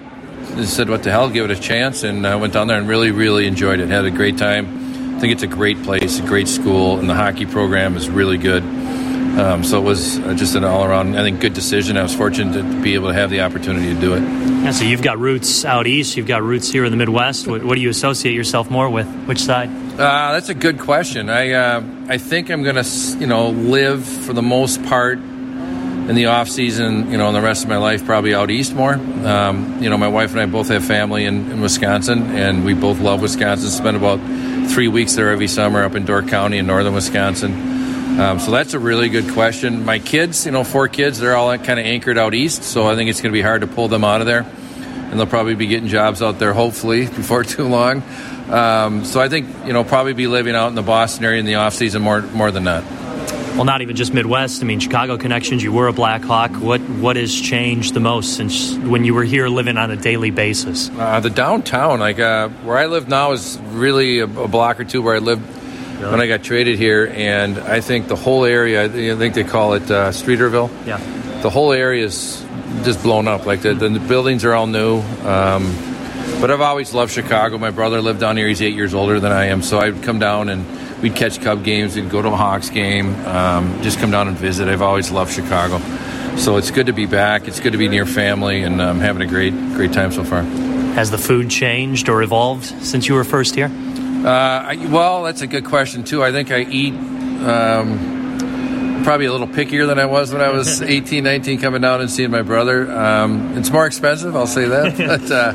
said, 0.65 0.89
"What 0.89 1.03
the 1.03 1.11
hell? 1.11 1.29
Give 1.29 1.49
it 1.49 1.57
a 1.57 1.61
chance." 1.61 2.03
And 2.03 2.27
I 2.27 2.33
uh, 2.33 2.39
went 2.39 2.51
down 2.51 2.67
there 2.67 2.77
and 2.77 2.85
really, 2.85 3.11
really 3.11 3.47
enjoyed 3.47 3.79
it. 3.79 3.87
Had 3.87 4.03
a 4.03 4.11
great 4.11 4.37
time 4.37 4.86
I 5.17 5.19
think 5.19 5.33
it's 5.33 5.41
a 5.41 5.47
great 5.47 5.81
place, 5.81 6.19
a 6.19 6.21
great 6.21 6.47
school, 6.47 6.99
and 6.99 7.09
the 7.09 7.15
hockey 7.15 7.47
program 7.47 7.97
is 7.97 8.07
really 8.07 8.37
good. 8.37 8.61
Um, 8.61 9.63
so 9.63 9.79
it 9.79 9.83
was 9.83 10.19
uh, 10.19 10.35
just 10.35 10.53
an 10.53 10.63
all 10.63 10.83
around, 10.83 11.17
I 11.17 11.23
think, 11.23 11.41
good 11.41 11.55
decision. 11.55 11.97
I 11.97 12.03
was 12.03 12.13
fortunate 12.13 12.53
to 12.53 12.81
be 12.83 12.93
able 12.93 13.07
to 13.07 13.15
have 13.15 13.31
the 13.31 13.41
opportunity 13.41 13.95
to 13.95 13.99
do 13.99 14.13
it. 14.13 14.21
Yeah, 14.21 14.69
so 14.69 14.85
you've 14.85 15.01
got 15.01 15.17
roots 15.17 15.65
out 15.65 15.87
east, 15.87 16.17
you've 16.17 16.27
got 16.27 16.43
roots 16.43 16.71
here 16.71 16.85
in 16.85 16.91
the 16.91 16.97
Midwest. 16.97 17.47
What, 17.47 17.63
what 17.63 17.73
do 17.73 17.81
you 17.81 17.89
associate 17.89 18.35
yourself 18.35 18.69
more 18.69 18.91
with? 18.91 19.07
Which 19.25 19.39
side? 19.39 19.69
Uh, 19.93 20.33
that's 20.33 20.49
a 20.49 20.53
good 20.53 20.77
question. 20.77 21.31
I 21.31 21.51
uh, 21.51 21.83
I 22.07 22.19
think 22.19 22.51
I'm 22.51 22.61
going 22.61 22.75
to, 22.75 23.17
you 23.19 23.25
know, 23.25 23.49
live 23.49 24.05
for 24.05 24.33
the 24.33 24.43
most 24.43 24.83
part 24.83 25.17
in 26.07 26.15
the 26.15 26.27
off 26.27 26.47
season, 26.47 27.11
you 27.11 27.17
know, 27.17 27.27
in 27.27 27.33
the 27.33 27.41
rest 27.41 27.63
of 27.63 27.69
my 27.69 27.77
life, 27.77 28.05
probably 28.05 28.33
out 28.33 28.49
east 28.49 28.73
more. 28.73 28.93
Um, 28.93 29.83
you 29.83 29.89
know, 29.89 29.97
my 29.97 30.07
wife 30.07 30.31
and 30.31 30.39
I 30.39 30.45
both 30.45 30.69
have 30.69 30.85
family 30.85 31.25
in, 31.25 31.51
in 31.51 31.59
Wisconsin, 31.59 32.31
and 32.31 32.63
we 32.63 32.73
both 32.73 32.99
love 33.01 33.21
Wisconsin. 33.21 33.69
Spend 33.69 33.97
about 33.97 34.19
three 34.69 34.87
weeks 34.87 35.15
there 35.15 35.31
every 35.31 35.49
summer 35.49 35.83
up 35.83 35.95
in 35.95 36.05
Door 36.05 36.23
County 36.23 36.59
in 36.59 36.67
northern 36.67 36.93
Wisconsin. 36.93 37.51
Um, 38.21 38.39
so 38.39 38.51
that's 38.51 38.73
a 38.73 38.79
really 38.79 39.09
good 39.09 39.29
question. 39.31 39.83
My 39.83 39.99
kids, 39.99 40.45
you 40.45 40.51
know, 40.53 40.63
four 40.63 40.87
kids, 40.87 41.19
they're 41.19 41.35
all 41.35 41.55
kind 41.57 41.77
of 41.77 41.85
anchored 41.85 42.17
out 42.17 42.33
east, 42.33 42.63
so 42.63 42.87
I 42.87 42.95
think 42.95 43.09
it's 43.09 43.19
going 43.19 43.31
to 43.31 43.37
be 43.37 43.41
hard 43.41 43.61
to 43.61 43.67
pull 43.67 43.89
them 43.89 44.05
out 44.05 44.21
of 44.21 44.27
there. 44.27 44.43
And 44.43 45.19
they'll 45.19 45.27
probably 45.27 45.55
be 45.55 45.67
getting 45.67 45.89
jobs 45.89 46.21
out 46.21 46.39
there, 46.39 46.53
hopefully, 46.53 47.05
before 47.05 47.43
too 47.43 47.67
long. 47.67 48.01
Um, 48.49 49.03
so 49.03 49.19
I 49.19 49.27
think, 49.27 49.49
you 49.65 49.73
know, 49.73 49.83
probably 49.83 50.13
be 50.13 50.27
living 50.27 50.55
out 50.55 50.69
in 50.69 50.75
the 50.75 50.81
Boston 50.81 51.25
area 51.25 51.41
in 51.41 51.45
the 51.45 51.55
off 51.55 51.73
season 51.73 52.01
more, 52.01 52.21
more 52.21 52.49
than 52.49 52.63
that 52.63 53.06
well, 53.57 53.65
not 53.65 53.81
even 53.81 53.95
just 53.95 54.13
Midwest. 54.13 54.61
I 54.61 54.65
mean, 54.67 54.79
Chicago 54.79 55.17
connections. 55.17 55.63
You 55.63 55.71
were 55.71 55.87
a 55.87 55.93
Blackhawk. 55.93 56.51
What 56.51 56.79
what 56.79 57.15
has 57.15 57.33
changed 57.33 57.95
the 57.95 57.99
most 57.99 58.37
since 58.37 58.77
when 58.77 59.03
you 59.03 59.15
were 59.15 59.23
here 59.23 59.47
living 59.47 59.77
on 59.77 59.89
a 59.89 59.95
daily 59.95 60.29
basis? 60.29 60.91
Uh, 60.91 61.19
the 61.21 61.31
downtown, 61.31 61.99
like 61.99 62.19
uh, 62.19 62.49
where 62.49 62.77
I 62.77 62.85
live 62.85 63.09
now, 63.09 63.31
is 63.31 63.57
really 63.71 64.19
a, 64.19 64.25
a, 64.25 64.47
block 64.47 64.79
or 64.79 64.83
two 64.83 65.01
where 65.01 65.15
I 65.15 65.17
lived 65.17 65.41
really? 65.97 66.11
when 66.11 66.21
I 66.21 66.27
got 66.27 66.43
traded 66.43 66.77
here, 66.77 67.11
and 67.11 67.57
I 67.57 67.81
think 67.81 68.07
the 68.07 68.15
whole 68.15 68.45
area. 68.45 68.83
I 68.83 69.15
think 69.17 69.33
they 69.33 69.43
call 69.43 69.73
it 69.73 69.89
uh, 69.89 70.11
Streeterville. 70.11 70.69
Yeah, 70.85 70.97
the 71.41 71.49
whole 71.49 71.73
area 71.73 72.05
is 72.05 72.45
just 72.83 73.01
blown 73.01 73.27
up. 73.27 73.47
Like 73.47 73.63
the, 73.63 73.73
the 73.73 73.89
buildings 73.99 74.45
are 74.45 74.53
all 74.53 74.67
new. 74.67 74.99
Um, 75.25 75.75
but 76.39 76.51
I've 76.51 76.61
always 76.61 76.93
loved 76.93 77.11
Chicago. 77.11 77.57
My 77.57 77.71
brother 77.71 78.01
lived 78.01 78.19
down 78.19 78.37
here. 78.37 78.47
He's 78.47 78.61
eight 78.61 78.75
years 78.75 78.93
older 78.93 79.19
than 79.19 79.31
I 79.31 79.45
am, 79.45 79.63
so 79.63 79.79
I'd 79.79 80.03
come 80.03 80.19
down 80.19 80.49
and 80.49 80.76
we'd 81.01 81.15
catch 81.15 81.41
Cub 81.41 81.63
games, 81.63 81.95
we'd 81.95 82.09
go 82.09 82.21
to 82.21 82.29
a 82.29 82.35
Hawks 82.35 82.69
game, 82.69 83.13
um, 83.25 83.81
just 83.81 83.99
come 83.99 84.11
down 84.11 84.27
and 84.27 84.37
visit. 84.37 84.67
I've 84.67 84.81
always 84.81 85.11
loved 85.11 85.33
Chicago, 85.33 85.79
so 86.37 86.57
it's 86.57 86.71
good 86.71 86.87
to 86.87 86.93
be 86.93 87.05
back. 87.05 87.47
It's 87.47 87.59
good 87.59 87.71
to 87.71 87.77
be 87.77 87.87
near 87.87 88.05
family, 88.05 88.63
and 88.63 88.81
I'm 88.81 88.97
um, 88.97 88.99
having 88.99 89.21
a 89.21 89.27
great 89.27 89.53
great 89.73 89.93
time 89.93 90.11
so 90.11 90.23
far. 90.23 90.43
Has 90.93 91.11
the 91.11 91.17
food 91.17 91.49
changed 91.49 92.09
or 92.09 92.23
evolved 92.23 92.65
since 92.83 93.07
you 93.07 93.15
were 93.15 93.23
first 93.23 93.55
here? 93.55 93.71
Uh, 94.25 94.29
I, 94.29 94.87
well, 94.89 95.23
that's 95.23 95.41
a 95.41 95.47
good 95.47 95.65
question 95.65 96.03
too. 96.03 96.23
I 96.23 96.31
think 96.31 96.51
I 96.51 96.61
eat. 96.61 96.93
Um, 96.93 98.17
probably 99.07 99.25
a 99.25 99.31
little 99.31 99.47
pickier 99.47 99.87
than 99.87 99.99
I 99.99 100.05
was 100.05 100.33
when 100.33 100.41
I 100.41 100.49
was 100.49 100.81
18, 100.81 101.23
19, 101.23 101.61
coming 101.61 101.79
down 101.79 102.01
and 102.01 102.11
seeing 102.11 102.29
my 102.29 102.41
brother. 102.41 102.91
Um, 102.91 103.57
it's 103.57 103.71
more 103.71 103.85
expensive, 103.85 104.35
I'll 104.35 104.47
say 104.47 104.65
that. 104.65 104.97
but 104.97 105.31
uh, 105.31 105.53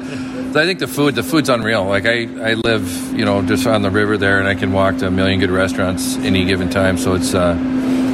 I 0.54 0.66
think 0.66 0.80
the 0.80 0.86
food, 0.86 1.14
the 1.14 1.22
food's 1.22 1.48
unreal. 1.48 1.84
Like 1.86 2.04
I, 2.04 2.22
I 2.22 2.54
live, 2.54 3.14
you 3.16 3.24
know, 3.24 3.42
just 3.42 3.66
on 3.66 3.82
the 3.82 3.90
river 3.90 4.18
there, 4.18 4.38
and 4.38 4.46
I 4.46 4.54
can 4.54 4.72
walk 4.72 4.98
to 4.98 5.06
a 5.06 5.10
million 5.10 5.40
good 5.40 5.50
restaurants 5.50 6.16
any 6.18 6.44
given 6.44 6.68
time. 6.68 6.98
So 6.98 7.14
it's 7.14 7.32
uh, 7.34 7.54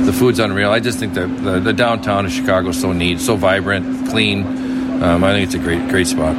the 0.05 0.13
food's 0.13 0.39
unreal. 0.39 0.71
I 0.71 0.81
just 0.81 0.99
think 0.99 1.15
that 1.15 1.27
the, 1.43 1.59
the 1.59 1.73
downtown 1.73 2.27
of 2.27 2.33
Chicago 2.33 2.69
is 2.69 2.81
so 2.81 2.93
neat, 2.93 3.21
so 3.21 3.37
vibrant, 3.37 4.09
clean. 4.09 4.47
Um, 5.03 5.25
I 5.25 5.33
think 5.33 5.47
it's 5.47 5.55
a 5.55 5.59
great, 5.59 5.89
great 5.89 6.07
spot. 6.07 6.35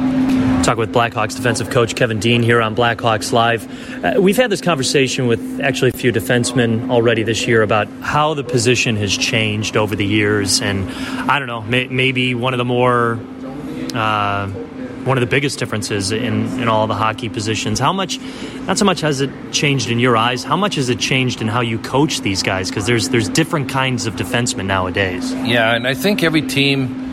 Talk 0.64 0.76
with 0.76 0.92
Blackhawks 0.92 1.36
defensive 1.36 1.70
coach 1.70 1.94
Kevin 1.94 2.18
Dean 2.18 2.42
here 2.42 2.60
on 2.60 2.76
Blackhawks 2.76 3.32
Live. 3.32 4.04
Uh, 4.04 4.20
we've 4.20 4.36
had 4.36 4.50
this 4.50 4.60
conversation 4.60 5.26
with 5.26 5.60
actually 5.60 5.90
a 5.90 5.96
few 5.96 6.12
defensemen 6.12 6.90
already 6.90 7.22
this 7.22 7.46
year 7.46 7.62
about 7.62 7.88
how 8.00 8.34
the 8.34 8.44
position 8.44 8.96
has 8.96 9.16
changed 9.16 9.76
over 9.76 9.96
the 9.96 10.04
years, 10.04 10.60
and 10.60 10.90
I 11.30 11.38
don't 11.38 11.48
know, 11.48 11.62
may, 11.62 11.88
maybe 11.88 12.34
one 12.34 12.52
of 12.52 12.58
the 12.58 12.64
more 12.64 13.18
uh, 13.94 14.50
one 15.04 15.16
of 15.16 15.20
the 15.20 15.26
biggest 15.26 15.58
differences 15.58 16.12
in, 16.12 16.46
in 16.60 16.68
all 16.68 16.86
the 16.86 16.94
hockey 16.94 17.28
positions. 17.28 17.78
How 17.78 17.92
much, 17.92 18.18
not 18.66 18.78
so 18.78 18.84
much 18.84 19.00
has 19.00 19.20
it 19.20 19.30
changed 19.52 19.90
in 19.90 19.98
your 19.98 20.16
eyes, 20.16 20.44
how 20.44 20.56
much 20.56 20.74
has 20.76 20.88
it 20.88 20.98
changed 20.98 21.40
in 21.40 21.48
how 21.48 21.60
you 21.60 21.78
coach 21.78 22.20
these 22.20 22.42
guys? 22.42 22.68
Because 22.68 22.86
there's, 22.86 23.08
there's 23.08 23.28
different 23.28 23.68
kinds 23.68 24.06
of 24.06 24.14
defensemen 24.16 24.66
nowadays. 24.66 25.32
Yeah, 25.32 25.74
and 25.74 25.86
I 25.86 25.94
think 25.94 26.22
every 26.22 26.42
team 26.42 27.08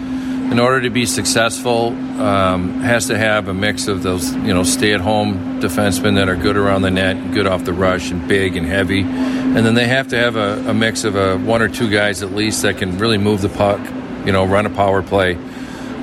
in 0.51 0.59
order 0.59 0.81
to 0.81 0.89
be 0.89 1.05
successful, 1.05 1.87
um, 2.21 2.79
has 2.79 3.07
to 3.07 3.17
have 3.17 3.49
a 3.49 3.53
mix 3.53 3.89
of 3.89 4.01
those, 4.01 4.33
you 4.33 4.53
know, 4.53 4.63
stay-at-home 4.63 5.59
defensemen 5.59 6.15
that 6.15 6.29
are 6.29 6.37
good 6.37 6.55
around 6.55 6.83
the 6.83 6.91
net, 6.91 7.33
good 7.33 7.45
off 7.45 7.65
the 7.65 7.73
rush, 7.73 8.11
and 8.11 8.27
big 8.29 8.55
and 8.55 8.65
heavy, 8.65 9.01
and 9.01 9.57
then 9.57 9.75
they 9.75 9.87
have 9.87 10.07
to 10.07 10.15
have 10.15 10.37
a, 10.37 10.69
a 10.69 10.73
mix 10.73 11.03
of 11.03 11.17
a 11.17 11.37
one 11.37 11.61
or 11.61 11.67
two 11.67 11.89
guys 11.89 12.23
at 12.23 12.31
least 12.31 12.61
that 12.61 12.77
can 12.77 12.97
really 12.97 13.17
move 13.17 13.41
the 13.41 13.49
puck, 13.49 13.79
you 14.25 14.31
know, 14.31 14.45
run 14.45 14.65
a 14.65 14.69
power 14.69 15.03
play, 15.03 15.37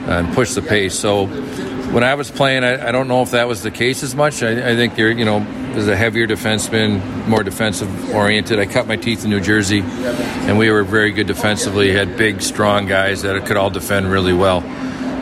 and 0.07 0.33
push 0.35 0.55
the 0.55 0.63
pace. 0.63 0.99
So 0.99 1.27
when 1.27 2.03
I 2.03 2.15
was 2.15 2.31
playing, 2.31 2.65
I, 2.65 2.89
I 2.89 2.93
don't 2.93 3.09
know 3.09 3.23
if 3.23 3.31
that 3.31 3.47
was 3.47 3.63
the 3.63 3.71
case 3.71 4.03
as 4.03 4.15
much. 4.15 4.43
I, 4.43 4.73
I 4.73 4.77
think 4.77 4.99
you're, 4.99 5.11
you 5.11 5.25
know, 5.25 5.41
as 5.77 5.89
a 5.89 5.97
heavier 5.97 6.27
defenseman, 6.27 7.27
more 7.27 7.43
defensive 7.43 8.11
oriented. 8.11 8.59
I 8.59 8.67
cut 8.67 8.87
my 8.87 8.97
teeth 8.97 9.25
in 9.25 9.31
New 9.31 9.41
Jersey, 9.41 9.81
and 9.81 10.59
we 10.59 10.71
were 10.71 10.85
very 10.85 11.13
good 11.13 11.27
defensively. 11.27 11.93
Had 11.93 12.17
big, 12.17 12.43
strong 12.43 12.87
guys 12.87 13.23
that 13.23 13.47
could 13.47 13.57
all 13.57 13.71
defend 13.71 14.11
really 14.11 14.33
well. 14.33 14.59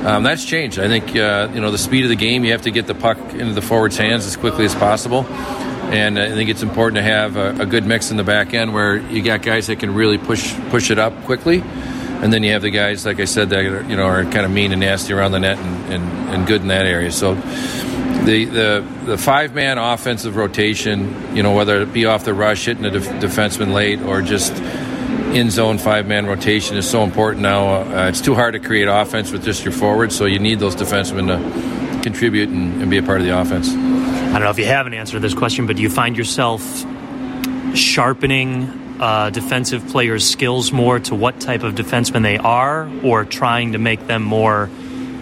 Um, 0.07 0.25
that's 0.25 0.45
changed. 0.45 0.79
I 0.79 0.89
think 0.89 1.15
uh, 1.15 1.49
you 1.55 1.61
know 1.61 1.71
the 1.71 1.79
speed 1.79 2.05
of 2.05 2.09
the 2.09 2.17
game. 2.17 2.45
You 2.45 2.53
have 2.53 2.63
to 2.63 2.71
get 2.71 2.87
the 2.87 2.95
puck 2.95 3.19
into 3.35 3.55
the 3.55 3.63
forwards' 3.63 3.97
hands 3.97 4.27
as 4.27 4.37
quickly 4.37 4.65
as 4.65 4.75
possible, 4.75 5.25
and 5.27 6.19
I 6.19 6.31
think 6.31 6.51
it's 6.51 6.63
important 6.63 6.97
to 6.97 7.03
have 7.03 7.37
a, 7.37 7.63
a 7.63 7.67
good 7.67 7.87
mix 7.87 8.11
in 8.11 8.17
the 8.17 8.25
back 8.25 8.53
end 8.53 8.75
where 8.75 8.97
you 8.97 9.23
got 9.23 9.43
guys 9.43 9.69
that 9.69 9.79
can 9.79 9.95
really 9.95 10.19
push 10.19 10.55
push 10.71 10.91
it 10.91 10.99
up 10.99 11.15
quickly 11.25 11.63
and 12.23 12.33
then 12.33 12.45
you 12.45 12.53
have 12.53 12.63
the 12.63 12.71
guys, 12.71 13.05
like 13.05 13.19
I 13.19 13.25
said, 13.25 13.51
that 13.51 13.59
are, 13.59 13.83
you 13.83 13.97
know 13.97 14.05
are 14.05 14.23
kind 14.23 14.47
of 14.47 14.51
mean 14.51 14.71
and 14.71 14.81
nasty 14.81 15.13
around 15.13 15.33
the 15.33 15.41
net 15.41 15.59
and, 15.59 15.93
and, 15.93 16.31
and 16.31 16.47
good 16.47 16.63
in 16.63 16.69
that 16.69 16.87
area. 16.87 17.11
So 17.11 17.35
the 17.35 18.45
the, 18.45 18.89
the 19.05 19.19
five 19.19 19.55
man 19.55 19.79
offensive 19.79 20.37
rotation, 20.37 21.37
you 21.37 21.43
know, 21.43 21.55
whether 21.55 21.83
it 21.83 21.93
be 21.93 22.07
off 22.07 22.25
the 22.25 22.33
rush, 22.33 22.67
hitting 22.67 22.85
a 22.85 22.91
def- 22.91 23.09
defenseman 23.21 23.73
late, 23.73 24.01
or 24.01 24.23
just 24.23 24.53
in 25.35 25.51
zone 25.51 25.79
five 25.79 26.07
man 26.07 26.27
rotation, 26.27 26.77
is 26.77 26.89
so 26.89 27.03
important 27.03 27.43
now. 27.43 27.83
Uh, 27.83 28.09
it's 28.09 28.21
too 28.21 28.35
hard 28.35 28.55
to 28.55 28.61
create 28.61 28.87
offense 28.87 29.33
with 29.33 29.45
just 29.45 29.65
your 29.65 29.73
forwards, 29.73 30.17
so 30.17 30.25
you 30.25 30.39
need 30.39 30.61
those 30.61 30.77
defensemen 30.77 31.27
to 31.27 32.03
contribute 32.03 32.49
and, 32.49 32.83
and 32.83 32.91
be 32.91 32.99
a 32.99 33.03
part 33.03 33.21
of 33.21 33.27
the 33.27 33.37
offense. 33.37 33.71
I 33.71 34.35
don't 34.35 34.43
know 34.43 34.51
if 34.51 34.59
you 34.59 34.67
have 34.67 34.87
an 34.87 34.95
answer 34.95 35.15
to 35.15 35.21
this 35.21 35.35
question, 35.35 35.67
but 35.67 35.77
do 35.77 35.83
you 35.83 35.91
find 35.91 36.17
yourself 36.17 36.85
sharpening 37.75 38.92
uh, 39.03 39.31
defensive 39.31 39.85
players' 39.89 40.25
skills 40.29 40.71
more 40.71 41.01
to 41.01 41.15
what 41.17 41.41
type 41.41 41.65
of 41.65 41.75
defenseman 41.75 42.23
they 42.23 42.39
are, 42.39 42.89
or 43.03 43.25
trying 43.25 43.73
to 43.73 43.79
make 43.79 44.07
them 44.07 44.23
more 44.23 44.71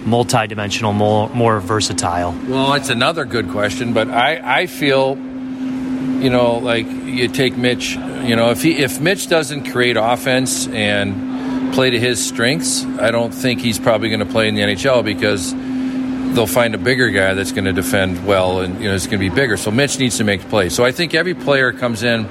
multidimensional, 0.05 0.95
more 0.95 1.31
more 1.31 1.61
versatile? 1.61 2.33
Well, 2.47 2.75
it's 2.75 2.91
another 2.91 3.25
good 3.25 3.49
question, 3.49 3.95
but 3.95 4.11
I 4.11 4.61
I 4.61 4.67
feel, 4.67 5.17
you 5.17 6.29
know, 6.29 6.59
like 6.59 6.87
you 6.87 7.29
take 7.29 7.57
Mitch. 7.57 7.97
You 7.97 8.37
know, 8.37 8.51
if 8.51 8.63
he 8.63 8.77
if 8.77 9.01
Mitch 9.01 9.29
doesn't 9.29 9.71
create 9.71 9.97
offense 9.97 10.69
and 10.69 11.73
play 11.73 11.89
to 11.89 11.99
his 11.99 12.25
strengths, 12.25 12.85
I 12.99 13.11
don't 13.11 13.33
think 13.33 13.61
he's 13.61 13.79
probably 13.79 14.11
going 14.11 14.21
to 14.21 14.27
play 14.27 14.47
in 14.47 14.57
the 14.57 14.63
NHL 14.63 15.03
because 15.03 15.55
they'll 16.35 16.47
find 16.47 16.75
a 16.75 16.79
bigger 16.79 17.09
guy 17.09 17.33
that's 17.33 17.53
going 17.53 17.65
to 17.65 17.73
defend 17.73 18.27
well 18.27 18.61
and 18.61 18.79
you 18.79 18.89
know 18.89 18.95
it's 18.95 19.07
going 19.07 19.21
to 19.21 19.31
be 19.31 19.35
bigger. 19.35 19.57
So 19.57 19.71
Mitch 19.71 19.99
needs 19.99 20.19
to 20.19 20.25
make 20.25 20.43
plays. 20.51 20.75
So 20.75 20.85
I 20.85 20.93
think 20.93 21.15
every 21.15 21.35
player 21.35 21.73
comes 21.73 22.03
in, 22.03 22.31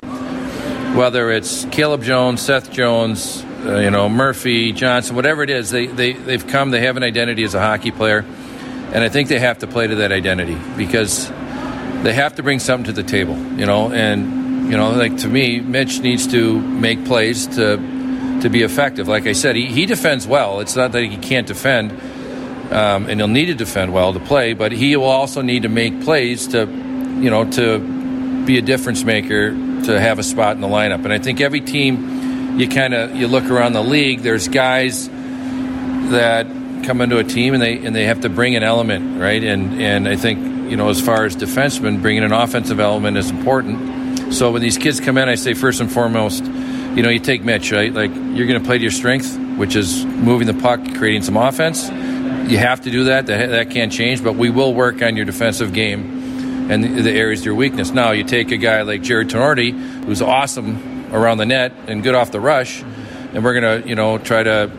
whether 0.95 1.31
it's 1.31 1.65
Caleb 1.65 2.03
Jones, 2.03 2.41
Seth 2.41 2.71
Jones, 2.71 3.43
uh, 3.65 3.77
you 3.77 3.91
know 3.91 4.09
Murphy, 4.09 4.71
Johnson, 4.71 5.15
whatever 5.15 5.43
it 5.43 5.49
is, 5.49 5.69
they 5.69 5.87
they 5.87 6.13
they've 6.13 6.45
come. 6.45 6.71
They 6.71 6.81
have 6.81 6.97
an 6.97 7.03
identity 7.03 7.43
as 7.43 7.53
a 7.53 7.59
hockey 7.59 7.91
player, 7.91 8.19
and 8.93 9.03
I 9.03 9.09
think 9.09 9.29
they 9.29 9.39
have 9.39 9.59
to 9.59 9.67
play 9.67 9.87
to 9.87 9.95
that 9.95 10.11
identity 10.11 10.57
because 10.77 11.29
they 12.03 12.13
have 12.13 12.35
to 12.35 12.43
bring 12.43 12.59
something 12.59 12.93
to 12.93 13.01
the 13.01 13.07
table. 13.07 13.37
You 13.37 13.65
know, 13.65 13.91
and 13.91 14.69
you 14.69 14.77
know, 14.77 14.91
like 14.91 15.17
to 15.17 15.27
me, 15.27 15.59
Mitch 15.59 15.99
needs 15.99 16.27
to 16.27 16.59
make 16.59 17.05
plays 17.05 17.47
to 17.55 17.77
to 18.41 18.49
be 18.49 18.63
effective. 18.63 19.07
Like 19.07 19.27
I 19.27 19.33
said, 19.33 19.55
he, 19.55 19.65
he 19.67 19.85
defends 19.85 20.25
well. 20.25 20.59
It's 20.59 20.75
not 20.75 20.91
that 20.93 21.03
he 21.03 21.17
can't 21.17 21.47
defend, 21.47 21.91
um, 22.71 23.09
and 23.09 23.19
he'll 23.19 23.27
need 23.27 23.47
to 23.47 23.55
defend 23.55 23.93
well 23.93 24.13
to 24.13 24.19
play, 24.19 24.53
but 24.53 24.71
he 24.71 24.95
will 24.95 25.05
also 25.05 25.41
need 25.41 25.63
to 25.63 25.69
make 25.69 26.01
plays 26.01 26.47
to, 26.47 26.59
you 26.59 27.29
know, 27.29 27.49
to 27.51 27.79
be 28.45 28.57
a 28.57 28.61
difference 28.61 29.03
maker 29.03 29.51
to 29.85 29.99
have 29.99 30.19
a 30.19 30.23
spot 30.23 30.55
in 30.55 30.61
the 30.61 30.67
lineup. 30.67 31.03
And 31.03 31.13
I 31.13 31.19
think 31.19 31.41
every 31.41 31.61
team, 31.61 32.59
you 32.59 32.67
kind 32.67 32.93
of 32.93 33.15
you 33.15 33.27
look 33.27 33.45
around 33.45 33.73
the 33.73 33.83
league. 33.83 34.21
There's 34.21 34.47
guys 34.47 35.07
that 35.07 36.47
come 36.85 37.01
into 37.01 37.17
a 37.17 37.23
team 37.23 37.53
and 37.53 37.61
they 37.61 37.77
and 37.85 37.95
they 37.95 38.05
have 38.05 38.21
to 38.21 38.29
bring 38.29 38.55
an 38.55 38.63
element, 38.63 39.19
right? 39.19 39.43
And 39.43 39.81
and 39.81 40.07
I 40.07 40.15
think 40.15 40.69
you 40.69 40.77
know 40.77 40.89
as 40.89 41.01
far 41.01 41.25
as 41.25 41.35
defensemen, 41.35 42.01
bringing 42.01 42.23
an 42.23 42.31
offensive 42.31 42.79
element 42.79 43.17
is 43.17 43.29
important. 43.29 44.33
So 44.33 44.51
when 44.51 44.61
these 44.61 44.77
kids 44.77 44.99
come 44.99 45.17
in, 45.17 45.27
I 45.27 45.35
say 45.35 45.53
first 45.53 45.81
and 45.81 45.91
foremost, 45.91 46.43
you 46.43 47.03
know, 47.03 47.09
you 47.09 47.19
take 47.19 47.43
Mitch, 47.43 47.71
right? 47.71 47.91
Like 47.93 48.13
you're 48.13 48.47
going 48.47 48.59
to 48.59 48.65
play 48.65 48.77
to 48.77 48.81
your 48.81 48.91
strength, 48.91 49.37
which 49.57 49.75
is 49.75 50.05
moving 50.05 50.47
the 50.47 50.53
puck, 50.53 50.79
creating 50.95 51.23
some 51.23 51.37
offense. 51.37 51.89
You 51.89 52.57
have 52.57 52.81
to 52.81 52.91
do 52.91 53.05
that. 53.05 53.25
That, 53.27 53.49
that 53.49 53.69
can't 53.71 53.91
change, 53.91 54.23
but 54.23 54.35
we 54.35 54.49
will 54.49 54.73
work 54.73 55.01
on 55.01 55.15
your 55.15 55.25
defensive 55.25 55.73
game 55.73 56.18
and 56.69 56.83
the, 56.83 57.11
areas 57.11 57.41
of 57.41 57.47
your 57.47 57.55
weakness. 57.55 57.91
Now, 57.91 58.11
you 58.11 58.23
take 58.23 58.51
a 58.51 58.57
guy 58.57 58.83
like 58.83 59.01
Jarred 59.01 59.29
Tinordi, 59.29 60.05
who's 60.05 60.21
awesome 60.21 61.13
around 61.13 61.39
the 61.39 61.45
net 61.45 61.73
and 61.87 62.03
good 62.03 62.15
off 62.15 62.31
the 62.31 62.39
rush, 62.39 62.81
and 63.33 63.43
we're 63.43 63.59
going 63.59 63.81
to, 63.81 63.89
you 63.89 63.95
know, 63.95 64.19
try 64.19 64.43
to, 64.43 64.71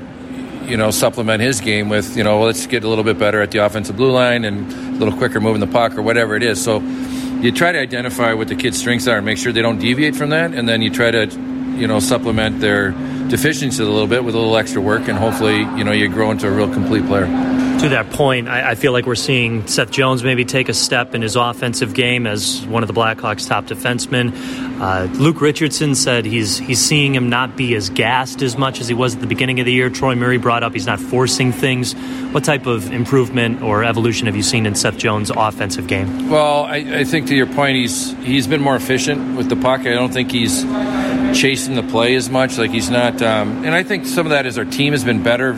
you 0.66 0.76
know, 0.76 0.92
supplement 0.92 1.42
his 1.42 1.60
game 1.60 1.88
with, 1.88 2.16
you 2.16 2.22
know, 2.22 2.38
well, 2.38 2.46
let's 2.46 2.66
get 2.66 2.84
a 2.84 2.88
little 2.88 3.02
bit 3.02 3.18
better 3.18 3.42
at 3.42 3.50
the 3.50 3.58
offensive 3.58 3.96
blue 3.96 4.12
line 4.12 4.44
and 4.44 4.72
a 4.72 4.98
little 5.04 5.16
quicker 5.16 5.40
moving 5.40 5.60
the 5.60 5.66
puck 5.66 5.98
or 5.98 6.02
whatever 6.02 6.36
it 6.36 6.44
is. 6.44 6.62
So 6.62 6.78
you 6.78 7.50
try 7.50 7.72
to 7.72 7.80
identify 7.80 8.34
what 8.34 8.46
the 8.46 8.54
kids' 8.54 8.78
strengths 8.78 9.08
are 9.08 9.16
and 9.16 9.26
make 9.26 9.38
sure 9.38 9.52
they 9.52 9.62
don't 9.62 9.80
deviate 9.80 10.14
from 10.14 10.30
that, 10.30 10.54
and 10.54 10.68
then 10.68 10.82
you 10.82 10.90
try 10.90 11.10
to, 11.10 11.26
you 11.26 11.88
know, 11.88 11.98
supplement 11.98 12.60
their 12.60 12.92
deficiencies 13.28 13.80
a 13.80 13.84
little 13.84 14.06
bit 14.06 14.22
with 14.22 14.36
a 14.36 14.38
little 14.38 14.56
extra 14.56 14.80
work, 14.80 15.08
and 15.08 15.18
hopefully, 15.18 15.58
you 15.58 15.82
know, 15.82 15.92
you 15.92 16.08
grow 16.08 16.30
into 16.30 16.46
a 16.46 16.50
real 16.50 16.72
complete 16.72 17.04
player. 17.06 17.59
To 17.80 17.88
that 17.88 18.10
point, 18.10 18.46
I, 18.46 18.72
I 18.72 18.74
feel 18.74 18.92
like 18.92 19.06
we're 19.06 19.14
seeing 19.14 19.66
Seth 19.66 19.90
Jones 19.90 20.22
maybe 20.22 20.44
take 20.44 20.68
a 20.68 20.74
step 20.74 21.14
in 21.14 21.22
his 21.22 21.34
offensive 21.34 21.94
game 21.94 22.26
as 22.26 22.60
one 22.66 22.82
of 22.82 22.88
the 22.88 22.92
Blackhawks' 22.92 23.48
top 23.48 23.64
defensemen. 23.64 24.34
Uh, 24.78 25.10
Luke 25.14 25.40
Richardson 25.40 25.94
said 25.94 26.26
he's 26.26 26.58
he's 26.58 26.78
seeing 26.78 27.14
him 27.14 27.30
not 27.30 27.56
be 27.56 27.74
as 27.74 27.88
gassed 27.88 28.42
as 28.42 28.58
much 28.58 28.82
as 28.82 28.88
he 28.88 28.92
was 28.92 29.14
at 29.14 29.22
the 29.22 29.26
beginning 29.26 29.60
of 29.60 29.66
the 29.66 29.72
year. 29.72 29.88
Troy 29.88 30.14
Murray 30.14 30.36
brought 30.36 30.62
up 30.62 30.74
he's 30.74 30.86
not 30.86 31.00
forcing 31.00 31.52
things. 31.52 31.94
What 32.32 32.44
type 32.44 32.66
of 32.66 32.92
improvement 32.92 33.62
or 33.62 33.82
evolution 33.82 34.26
have 34.26 34.36
you 34.36 34.42
seen 34.42 34.66
in 34.66 34.74
Seth 34.74 34.98
Jones' 34.98 35.30
offensive 35.30 35.86
game? 35.86 36.28
Well, 36.28 36.64
I, 36.64 36.76
I 36.76 37.04
think 37.04 37.28
to 37.28 37.34
your 37.34 37.46
point, 37.46 37.76
he's 37.76 38.12
he's 38.18 38.46
been 38.46 38.60
more 38.60 38.76
efficient 38.76 39.38
with 39.38 39.48
the 39.48 39.56
puck. 39.56 39.80
I 39.80 39.94
don't 39.94 40.12
think 40.12 40.30
he's 40.32 40.64
chasing 41.32 41.76
the 41.76 41.82
play 41.84 42.14
as 42.14 42.28
much. 42.28 42.58
Like 42.58 42.72
he's 42.72 42.90
not, 42.90 43.22
um, 43.22 43.64
and 43.64 43.74
I 43.74 43.82
think 43.84 44.04
some 44.04 44.26
of 44.26 44.30
that 44.30 44.44
is 44.44 44.58
our 44.58 44.66
team 44.66 44.92
has 44.92 45.02
been 45.02 45.22
better. 45.22 45.56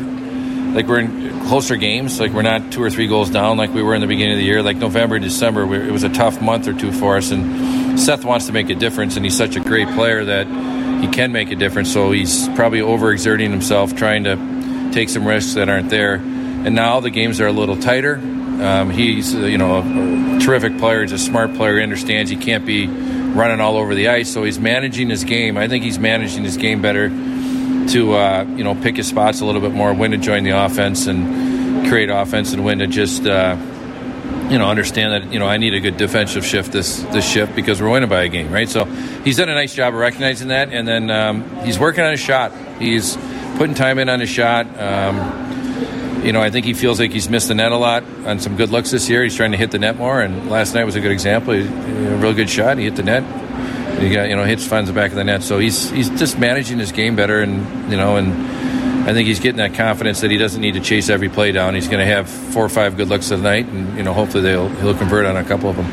Like 0.72 0.86
we're 0.86 1.00
in 1.00 1.40
closer 1.48 1.76
games. 1.76 2.18
Like 2.18 2.32
we're 2.32 2.42
not 2.42 2.72
two 2.72 2.82
or 2.82 2.90
three 2.90 3.06
goals 3.06 3.28
down 3.28 3.58
like 3.58 3.74
we 3.74 3.82
were 3.82 3.94
in 3.94 4.00
the 4.00 4.06
beginning 4.06 4.32
of 4.32 4.38
the 4.38 4.44
year. 4.44 4.62
Like 4.62 4.78
November, 4.78 5.18
December, 5.18 5.66
we, 5.66 5.76
it 5.78 5.92
was 5.92 6.02
a 6.02 6.08
tough 6.08 6.40
month 6.40 6.66
or 6.66 6.72
two 6.72 6.92
for 6.92 7.18
us. 7.18 7.30
And 7.30 8.00
Seth 8.00 8.24
wants 8.24 8.46
to 8.46 8.52
make 8.52 8.70
a 8.70 8.74
difference, 8.74 9.16
and 9.16 9.24
he's 9.24 9.36
such 9.36 9.56
a 9.56 9.60
great 9.60 9.88
player 9.88 10.24
that 10.24 10.46
he 11.02 11.08
can 11.08 11.30
make 11.30 11.50
a 11.50 11.56
difference. 11.56 11.92
So 11.92 12.10
he's 12.10 12.48
probably 12.50 12.80
overexerting 12.80 13.50
himself, 13.50 13.94
trying 13.94 14.24
to 14.24 14.90
take 14.92 15.08
some 15.10 15.26
risks 15.26 15.54
that 15.54 15.68
aren't 15.68 15.90
there. 15.90 16.14
And 16.14 16.74
now 16.74 17.00
the 17.00 17.10
games 17.10 17.40
are 17.40 17.48
a 17.48 17.52
little 17.52 17.76
tighter. 17.76 18.16
Um, 18.16 18.90
he's 18.90 19.34
uh, 19.34 19.40
you 19.40 19.58
know 19.58 19.76
a, 19.76 20.36
a 20.36 20.40
terrific 20.40 20.78
player. 20.78 21.02
He's 21.02 21.12
a 21.12 21.18
smart 21.18 21.54
player. 21.54 21.76
He 21.76 21.82
understands 21.82 22.30
he 22.30 22.36
can't 22.36 22.64
be 22.64 22.86
running 22.86 23.60
all 23.60 23.76
over 23.76 23.94
the 23.94 24.08
ice. 24.08 24.32
So 24.32 24.44
he's 24.44 24.58
managing 24.58 25.10
his 25.10 25.24
game. 25.24 25.58
I 25.58 25.68
think 25.68 25.84
he's 25.84 25.98
managing 25.98 26.44
his 26.44 26.56
game 26.56 26.80
better 26.80 27.10
to 27.92 28.14
uh, 28.14 28.44
you 28.56 28.64
know 28.64 28.74
pick 28.74 28.96
his 28.96 29.08
spots 29.08 29.40
a 29.40 29.44
little 29.44 29.60
bit 29.60 29.72
more, 29.72 29.92
when 29.94 30.10
to 30.10 30.18
join 30.18 30.44
the 30.44 30.50
offense 30.50 31.06
and 31.06 31.88
create 31.88 32.10
offense, 32.10 32.52
and 32.52 32.64
when 32.64 32.78
to 32.78 32.86
just 32.86 33.26
uh, 33.26 33.56
you 34.52 34.58
know, 34.58 34.68
understand 34.68 35.12
that 35.12 35.32
you 35.32 35.38
know 35.38 35.46
I 35.46 35.56
need 35.56 35.72
a 35.72 35.80
good 35.80 35.96
defensive 35.96 36.44
shift 36.44 36.72
this 36.72 37.02
this 37.04 37.26
shift 37.26 37.56
because 37.56 37.80
we're 37.80 37.90
winning 37.90 38.10
by 38.10 38.22
a 38.22 38.28
game, 38.28 38.52
right? 38.52 38.68
So 38.68 38.84
he's 39.24 39.38
done 39.38 39.48
a 39.48 39.54
nice 39.54 39.74
job 39.74 39.94
of 39.94 40.00
recognizing 40.00 40.48
that, 40.48 40.68
and 40.70 40.86
then 40.86 41.10
um, 41.10 41.64
he's 41.64 41.78
working 41.78 42.04
on 42.04 42.10
his 42.10 42.20
shot. 42.20 42.52
He's 42.78 43.16
putting 43.56 43.74
time 43.74 43.98
in 43.98 44.10
on 44.10 44.20
his 44.20 44.28
shot. 44.28 44.66
Um, 44.78 46.22
you 46.22 46.32
know, 46.32 46.40
I 46.40 46.50
think 46.50 46.66
he 46.66 46.74
feels 46.74 47.00
like 47.00 47.12
he's 47.12 47.28
missed 47.28 47.48
the 47.48 47.54
net 47.54 47.72
a 47.72 47.76
lot 47.76 48.04
on 48.26 48.38
some 48.40 48.56
good 48.56 48.70
looks 48.70 48.90
this 48.90 49.08
year. 49.08 49.24
He's 49.24 49.34
trying 49.34 49.52
to 49.52 49.56
hit 49.56 49.70
the 49.70 49.78
net 49.78 49.96
more, 49.96 50.20
and 50.20 50.50
last 50.50 50.74
night 50.74 50.84
was 50.84 50.96
a 50.96 51.00
good 51.00 51.12
example. 51.12 51.54
He, 51.54 51.62
a 51.62 52.16
real 52.16 52.34
good 52.34 52.50
shot. 52.50 52.76
He 52.76 52.84
hit 52.84 52.96
the 52.96 53.02
net. 53.02 53.22
Got 54.10 54.28
you 54.28 54.36
know 54.36 54.44
hits 54.44 54.66
finds 54.66 54.88
the 54.88 54.94
back 54.94 55.10
of 55.10 55.16
the 55.16 55.24
net. 55.24 55.42
So 55.42 55.58
he's 55.58 55.90
he's 55.90 56.10
just 56.10 56.38
managing 56.38 56.78
his 56.78 56.92
game 56.92 57.16
better, 57.16 57.40
and 57.40 57.90
you 57.90 57.96
know, 57.96 58.16
and 58.16 58.32
I 59.08 59.12
think 59.12 59.26
he's 59.26 59.40
getting 59.40 59.58
that 59.58 59.74
confidence 59.74 60.20
that 60.20 60.30
he 60.30 60.38
doesn't 60.38 60.60
need 60.60 60.74
to 60.74 60.80
chase 60.80 61.08
every 61.08 61.28
play 61.28 61.52
down. 61.52 61.74
He's 61.74 61.88
going 61.88 62.06
to 62.06 62.12
have 62.12 62.28
four 62.28 62.64
or 62.64 62.68
five 62.68 62.96
good 62.96 63.08
looks 63.08 63.28
tonight, 63.28 63.66
and 63.66 63.96
you 63.96 64.02
know, 64.02 64.12
hopefully 64.12 64.42
they'll 64.42 64.68
he'll 64.68 64.96
convert 64.96 65.26
on 65.26 65.36
a 65.36 65.44
couple 65.44 65.70
of 65.70 65.76
them. 65.76 65.86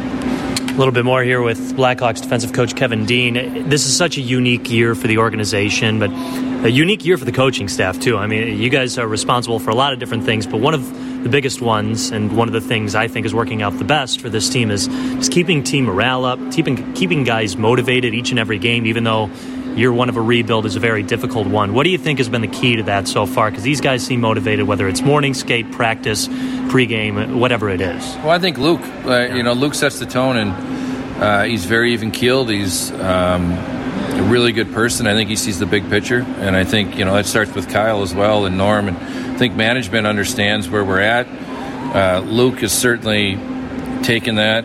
A 0.70 0.80
little 0.80 0.94
bit 0.94 1.04
more 1.04 1.24
here 1.24 1.42
with 1.42 1.76
Blackhawks 1.76 2.22
defensive 2.22 2.54
coach 2.54 2.76
Kevin 2.76 3.06
Dean. 3.06 3.68
This 3.68 3.86
is 3.86 3.98
such 3.98 4.18
a 4.18 4.22
unique 4.22 4.70
year 4.70 4.96
for 4.96 5.08
the 5.08 5.18
organization, 5.18 6.00
but 6.00 6.10
a 6.64 6.70
unique 6.70 7.04
year 7.04 7.18
for 7.18 7.26
the 7.26 7.32
coaching 7.32 7.68
staff 7.68 8.00
too. 8.00 8.16
I 8.18 8.28
mean, 8.28 8.58
you 8.58 8.70
guys 8.70 8.98
are 8.98 9.08
responsible 9.08 9.60
for 9.60 9.72
a 9.72 9.76
lot 9.76 9.92
of 9.92 10.00
different 10.00 10.24
things, 10.24 10.48
but 10.48 10.62
one 10.62 10.74
of 10.74 11.09
the 11.24 11.30
biggest 11.30 11.62
ones, 11.62 12.12
and 12.12 12.36
one 12.36 12.48
of 12.48 12.54
the 12.54 12.62
things 12.62 12.96
I 12.96 13.08
think 13.08 13.26
is 13.26 13.34
working 13.34 13.62
out 13.62 13.78
the 13.78 13.84
best 13.84 14.22
for 14.22 14.30
this 14.30 14.50
team 14.50 14.72
is 14.72 14.88
just 14.88 15.32
keeping 15.32 15.64
team 15.64 15.86
morale 15.86 16.26
up, 16.26 16.40
keeping 16.52 16.94
keeping 16.94 17.24
guys 17.24 17.58
motivated 17.58 18.14
each 18.14 18.32
and 18.32 18.40
every 18.40 18.58
game, 18.58 18.86
even 18.86 19.04
though 19.04 19.30
year 19.76 19.94
one 19.94 20.10
of 20.10 20.18
a 20.18 20.22
rebuild 20.22 20.66
is 20.66 20.76
a 20.76 20.80
very 20.80 21.04
difficult 21.04 21.48
one. 21.48 21.74
What 21.74 21.84
do 21.84 21.90
you 21.90 21.98
think 21.98 22.20
has 22.20 22.30
been 22.30 22.42
the 22.42 22.48
key 22.48 22.76
to 22.78 22.84
that 22.84 23.08
so 23.08 23.26
far? 23.26 23.50
Because 23.50 23.64
these 23.64 23.82
guys 23.82 24.06
seem 24.06 24.22
motivated, 24.22 24.68
whether 24.68 24.88
it's 24.88 25.02
morning 25.02 25.34
skate, 25.34 25.72
practice, 25.72 26.28
pregame, 26.70 27.38
whatever 27.40 27.70
it 27.70 27.82
is. 27.82 28.04
Well, 28.18 28.32
I 28.32 28.40
think 28.40 28.58
Luke, 28.58 28.82
uh, 29.06 29.34
you 29.34 29.44
know, 29.44 29.54
Luke 29.54 29.76
sets 29.76 30.00
the 30.00 30.06
tone, 30.06 30.38
and 30.38 31.22
uh, 31.22 31.44
he's 31.44 31.66
very 31.66 31.94
even 31.94 32.12
keeled. 32.12 32.50
He's 32.50 32.92
um, 32.92 33.52
a 33.52 34.28
really 34.30 34.52
good 34.52 34.72
person. 34.74 35.08
I 35.08 35.14
think 35.14 35.30
he 35.30 35.36
sees 35.36 35.60
the 35.60 35.66
big 35.66 35.90
picture, 35.90 36.26
and 36.40 36.56
I 36.56 36.64
think 36.64 36.98
you 36.98 37.06
know 37.06 37.14
that 37.14 37.26
starts 37.26 37.54
with 37.54 37.70
Kyle 37.70 38.02
as 38.02 38.14
well 38.14 38.46
and 38.46 38.58
Norm. 38.58 38.88
And 38.88 38.98
think 39.40 39.56
management 39.56 40.06
understands 40.06 40.70
where 40.70 40.86
we're 40.86 41.02
at. 41.02 41.26
Uh, 41.96 42.20
Luke 42.20 42.60
has 42.60 42.72
certainly 42.72 43.40
taken 44.04 44.36
that 44.36 44.64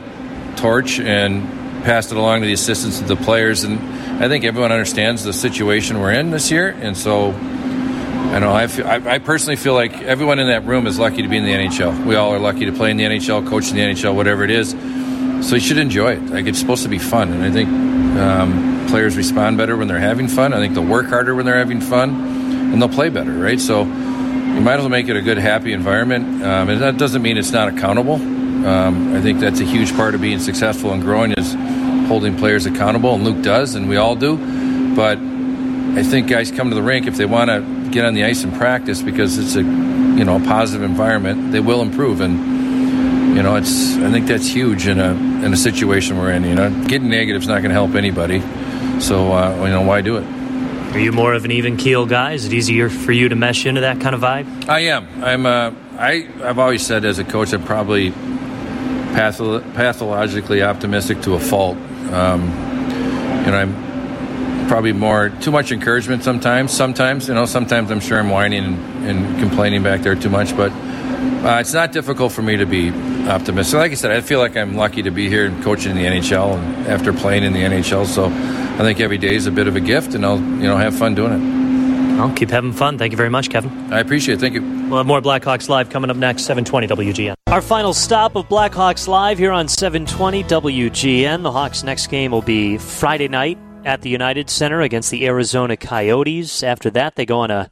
torch 0.59 1.01
and 1.01 1.43
passed 1.85 2.13
it 2.13 2.19
along 2.19 2.41
to 2.41 2.47
the 2.47 2.53
assistants 2.53 3.01
of 3.01 3.09
the 3.09 3.17
players 3.17 3.65
and 3.65 3.79
I 4.15 4.29
think 4.29 4.45
everyone 4.45 4.71
understands 4.71 5.25
the 5.25 5.33
situation 5.33 5.99
we're 5.99 6.13
in 6.13 6.31
this 6.31 6.49
year, 6.53 6.69
and 6.69 6.97
so 6.97 7.33
I 7.33 8.39
know 8.39 8.55
I, 8.55 8.69
feel, 8.69 8.87
I, 8.87 8.95
I, 9.05 9.19
personally 9.19 9.57
feel 9.57 9.75
like 9.75 9.93
everyone 10.03 10.39
in 10.39 10.47
that 10.47 10.65
room 10.65 10.87
is 10.87 11.01
lucky 11.01 11.23
to 11.23 11.29
be 11.29 11.37
in 11.37 11.45
the 11.45 11.53
NHL. 11.53 12.07
We 12.07 12.15
all 12.15 12.33
are 12.33 12.39
lucky 12.39 12.67
to 12.67 12.73
play 12.73 12.93
in 12.93 12.97
the 12.97 13.03
NHL, 13.03 13.49
coach 13.49 13.71
in 13.71 13.77
the 13.77 13.83
NHL, 13.83 14.15
whatever 14.15 14.45
it 14.45 14.51
is. 14.51 14.71
So 15.47 15.57
you 15.57 15.61
should 15.61 15.79
enjoy 15.79 16.13
it. 16.13 16.23
Like 16.27 16.47
it's 16.47 16.61
supposed 16.61 16.85
to 16.85 16.89
be 16.89 17.01
fun, 17.01 17.33
and 17.33 17.43
I 17.43 17.51
think 17.51 17.69
um, 17.69 18.87
players 18.89 19.17
respond 19.17 19.59
better 19.59 19.77
when 19.77 19.89
they're 19.89 19.99
having 19.99 20.29
fun. 20.29 20.55
I 20.55 20.59
think 20.59 20.75
they'll 20.75 20.85
work 20.85 21.09
harder 21.09 21.35
when 21.35 21.45
they're 21.45 21.59
having 21.59 21.81
fun, 21.81 22.11
and 22.73 22.81
they'll 22.81 22.89
play 22.89 23.09
better, 23.09 23.33
right? 23.33 23.61
So 23.61 23.83
you 24.55 24.61
might 24.61 24.75
as 24.75 24.81
well 24.81 24.89
make 24.89 25.09
it 25.09 25.17
a 25.17 25.23
good, 25.23 25.39
happy 25.39 25.73
environment. 25.73 26.43
Um, 26.45 26.69
and 26.69 26.81
that 26.81 26.97
doesn't 26.97 27.23
mean 27.23 27.37
it's 27.37 27.51
not 27.51 27.69
accountable. 27.69 28.15
Um, 28.15 29.15
I 29.15 29.21
think 29.21 29.41
that's 29.41 29.61
a 29.61 29.65
huge 29.65 29.95
part 29.95 30.15
of 30.15 30.21
being 30.21 30.39
successful 30.39 30.93
and 30.93 31.03
growing 31.03 31.33
is 31.33 31.55
holding 32.09 32.37
players 32.37 32.65
accountable, 32.65 33.15
and 33.15 33.25
Luke 33.25 33.43
does, 33.43 33.75
and 33.75 33.89
we 33.89 33.97
all 33.97 34.15
do. 34.15 34.37
But 34.95 35.19
I 35.19 36.03
think 36.03 36.29
guys 36.29 36.51
come 36.51 36.71
to 36.71 36.75
the 36.75 36.83
rink 36.83 37.07
if 37.07 37.17
they 37.17 37.27
want 37.27 37.51
to 37.51 37.91
get 37.91 38.05
on 38.05 38.15
the 38.15 38.25
ice 38.25 38.45
and 38.45 38.55
practice 38.55 39.03
because 39.03 39.39
it's 39.39 39.57
a 39.57 39.63
you 39.63 40.25
know 40.25 40.37
a 40.37 40.41
positive 40.41 40.83
environment, 40.83 41.53
they 41.53 41.61
will 41.61 41.83
improve. 41.83 42.21
And 42.21 43.37
you 43.37 43.43
know, 43.43 43.57
it's 43.57 43.97
I 43.97 44.11
think 44.11 44.27
that's 44.27 44.47
huge 44.47 44.87
in 44.87 45.01
a 45.01 45.11
in 45.45 45.53
a 45.53 45.57
situation 45.57 46.17
we're 46.19 46.33
in. 46.33 46.45
You 46.45 46.55
know, 46.55 46.85
getting 46.87 47.11
negative 47.11 47.43
is 47.43 47.49
not 47.49 47.57
going 47.57 47.71
to 47.71 47.75
help 47.75 47.95
anybody. 47.95 48.41
So 49.01 49.33
uh, 49.33 49.65
you 49.65 49.71
know, 49.71 49.83
why 49.83 50.01
do 50.01 50.17
it? 50.17 50.44
Are 50.95 51.01
you 51.01 51.11
more 51.11 51.35
of 51.35 51.45
an 51.45 51.51
even 51.51 51.77
keel 51.77 52.07
guy? 52.07 52.35
Is 52.35 52.45
it 52.45 52.53
easier 52.53 52.89
for 52.89 53.11
you 53.11 53.29
to 53.29 53.35
mesh 53.35 53.67
into 53.67 53.81
that 53.81 54.01
kind 54.01 54.15
of 54.15 54.21
vibe? 54.21 54.69
I 54.69 54.79
am. 54.81 55.25
I'm. 55.25 55.45
Uh, 55.45 55.73
I 55.99 56.29
I've 56.41 56.61
always 56.61 56.87
said 56.87 57.05
as 57.05 57.19
a 57.19 57.25
coach, 57.25 57.53
I'm 57.53 57.65
probably 57.65 58.13
pathologically 59.13 60.63
optimistic 60.63 61.21
to 61.23 61.35
a 61.35 61.41
fault. 61.41 61.77
Um, 62.13 62.43
you 63.45 63.51
know, 63.51 63.59
I'm 63.59 64.69
probably 64.69 64.93
more 64.93 65.31
too 65.31 65.51
much 65.51 65.73
encouragement 65.73 66.23
sometimes. 66.23 66.73
Sometimes, 66.73 67.27
you 67.27 67.35
know, 67.35 67.47
sometimes 67.47 67.91
I'm 67.91 68.01
sure 68.01 68.21
I'm 68.21 68.31
whining 68.31 68.65
and, 68.65 69.05
and 69.05 69.41
complaining 69.41 69.83
back 69.83 70.03
there 70.03 70.15
too 70.15 70.31
much, 70.31 70.57
but 70.57 70.71
uh, 70.71 71.59
it's 71.59 71.73
not 71.75 71.91
difficult 71.91 72.33
for 72.33 72.43
me 72.43 72.57
to 72.57 72.67
be 72.67 72.91
optimistic. 73.29 73.79
Like 73.79 73.91
I 73.91 73.95
said, 73.95 74.13
I 74.13 74.21
feel 74.21 74.39
like 74.39 74.57
I'm 74.57 74.77
lucky 74.77 75.03
to 75.03 75.11
be 75.11 75.29
here 75.29 75.47
and 75.47 75.63
coaching 75.65 75.91
in 75.91 75.97
the 75.97 76.05
NHL 76.05 76.57
and 76.57 76.87
after 76.87 77.13
playing 77.13 77.43
in 77.43 77.53
the 77.53 77.63
NHL. 77.63 78.07
So 78.07 78.31
I 78.75 78.79
think 78.79 78.99
every 78.99 79.19
day 79.19 79.37
is 79.37 79.47
a 79.47 79.53
bit 79.53 79.69
of 79.69 79.77
a 79.77 79.81
gift, 79.81 80.15
and 80.15 80.27
I'll 80.27 80.39
you 80.39 80.65
know 80.65 80.77
have 80.77 80.97
fun 80.97 81.15
doing 81.15 81.33
it. 81.33 81.65
I'll 82.19 82.35
keep 82.35 82.51
having 82.51 82.73
fun. 82.73 82.99
Thank 82.99 83.13
you 83.13 83.17
very 83.17 83.31
much, 83.31 83.51
Kevin. 83.51 83.93
I 83.93 84.01
appreciate 84.01 84.37
it. 84.37 84.41
Thank 84.41 84.55
you. 84.55 84.63
We'll 84.63 84.99
have 84.99 85.07
more 85.07 85.21
Blackhawks 85.21 85.69
Live 85.69 85.91
coming 85.91 86.11
up 86.11 86.17
next, 86.17 86.43
720 86.43 87.13
WGN. 87.13 87.35
Our 87.49 87.63
final 87.63 87.95
stop 87.95 88.37
of 88.37 88.49
Blackhawks 88.49 89.07
Live 89.09 89.39
here 89.39 89.53
on 89.53 89.69
720 89.69 90.45
WGN. 90.45 91.43
The 91.43 91.53
Hawks' 91.53 91.85
next 91.85 92.09
game 92.09 92.33
will 92.33 92.43
be 92.43 92.79
Friday 92.79 93.29
night 93.29 93.59
at 93.85 94.03
the 94.03 94.11
United 94.11 94.51
Center 94.51 94.81
against 94.81 95.11
the 95.11 95.27
Arizona 95.27 95.77
Coyotes. 95.77 96.63
After 96.63 96.91
that, 96.91 97.17
they 97.17 97.27
go 97.27 97.41
on 97.41 97.51
a 97.51 97.71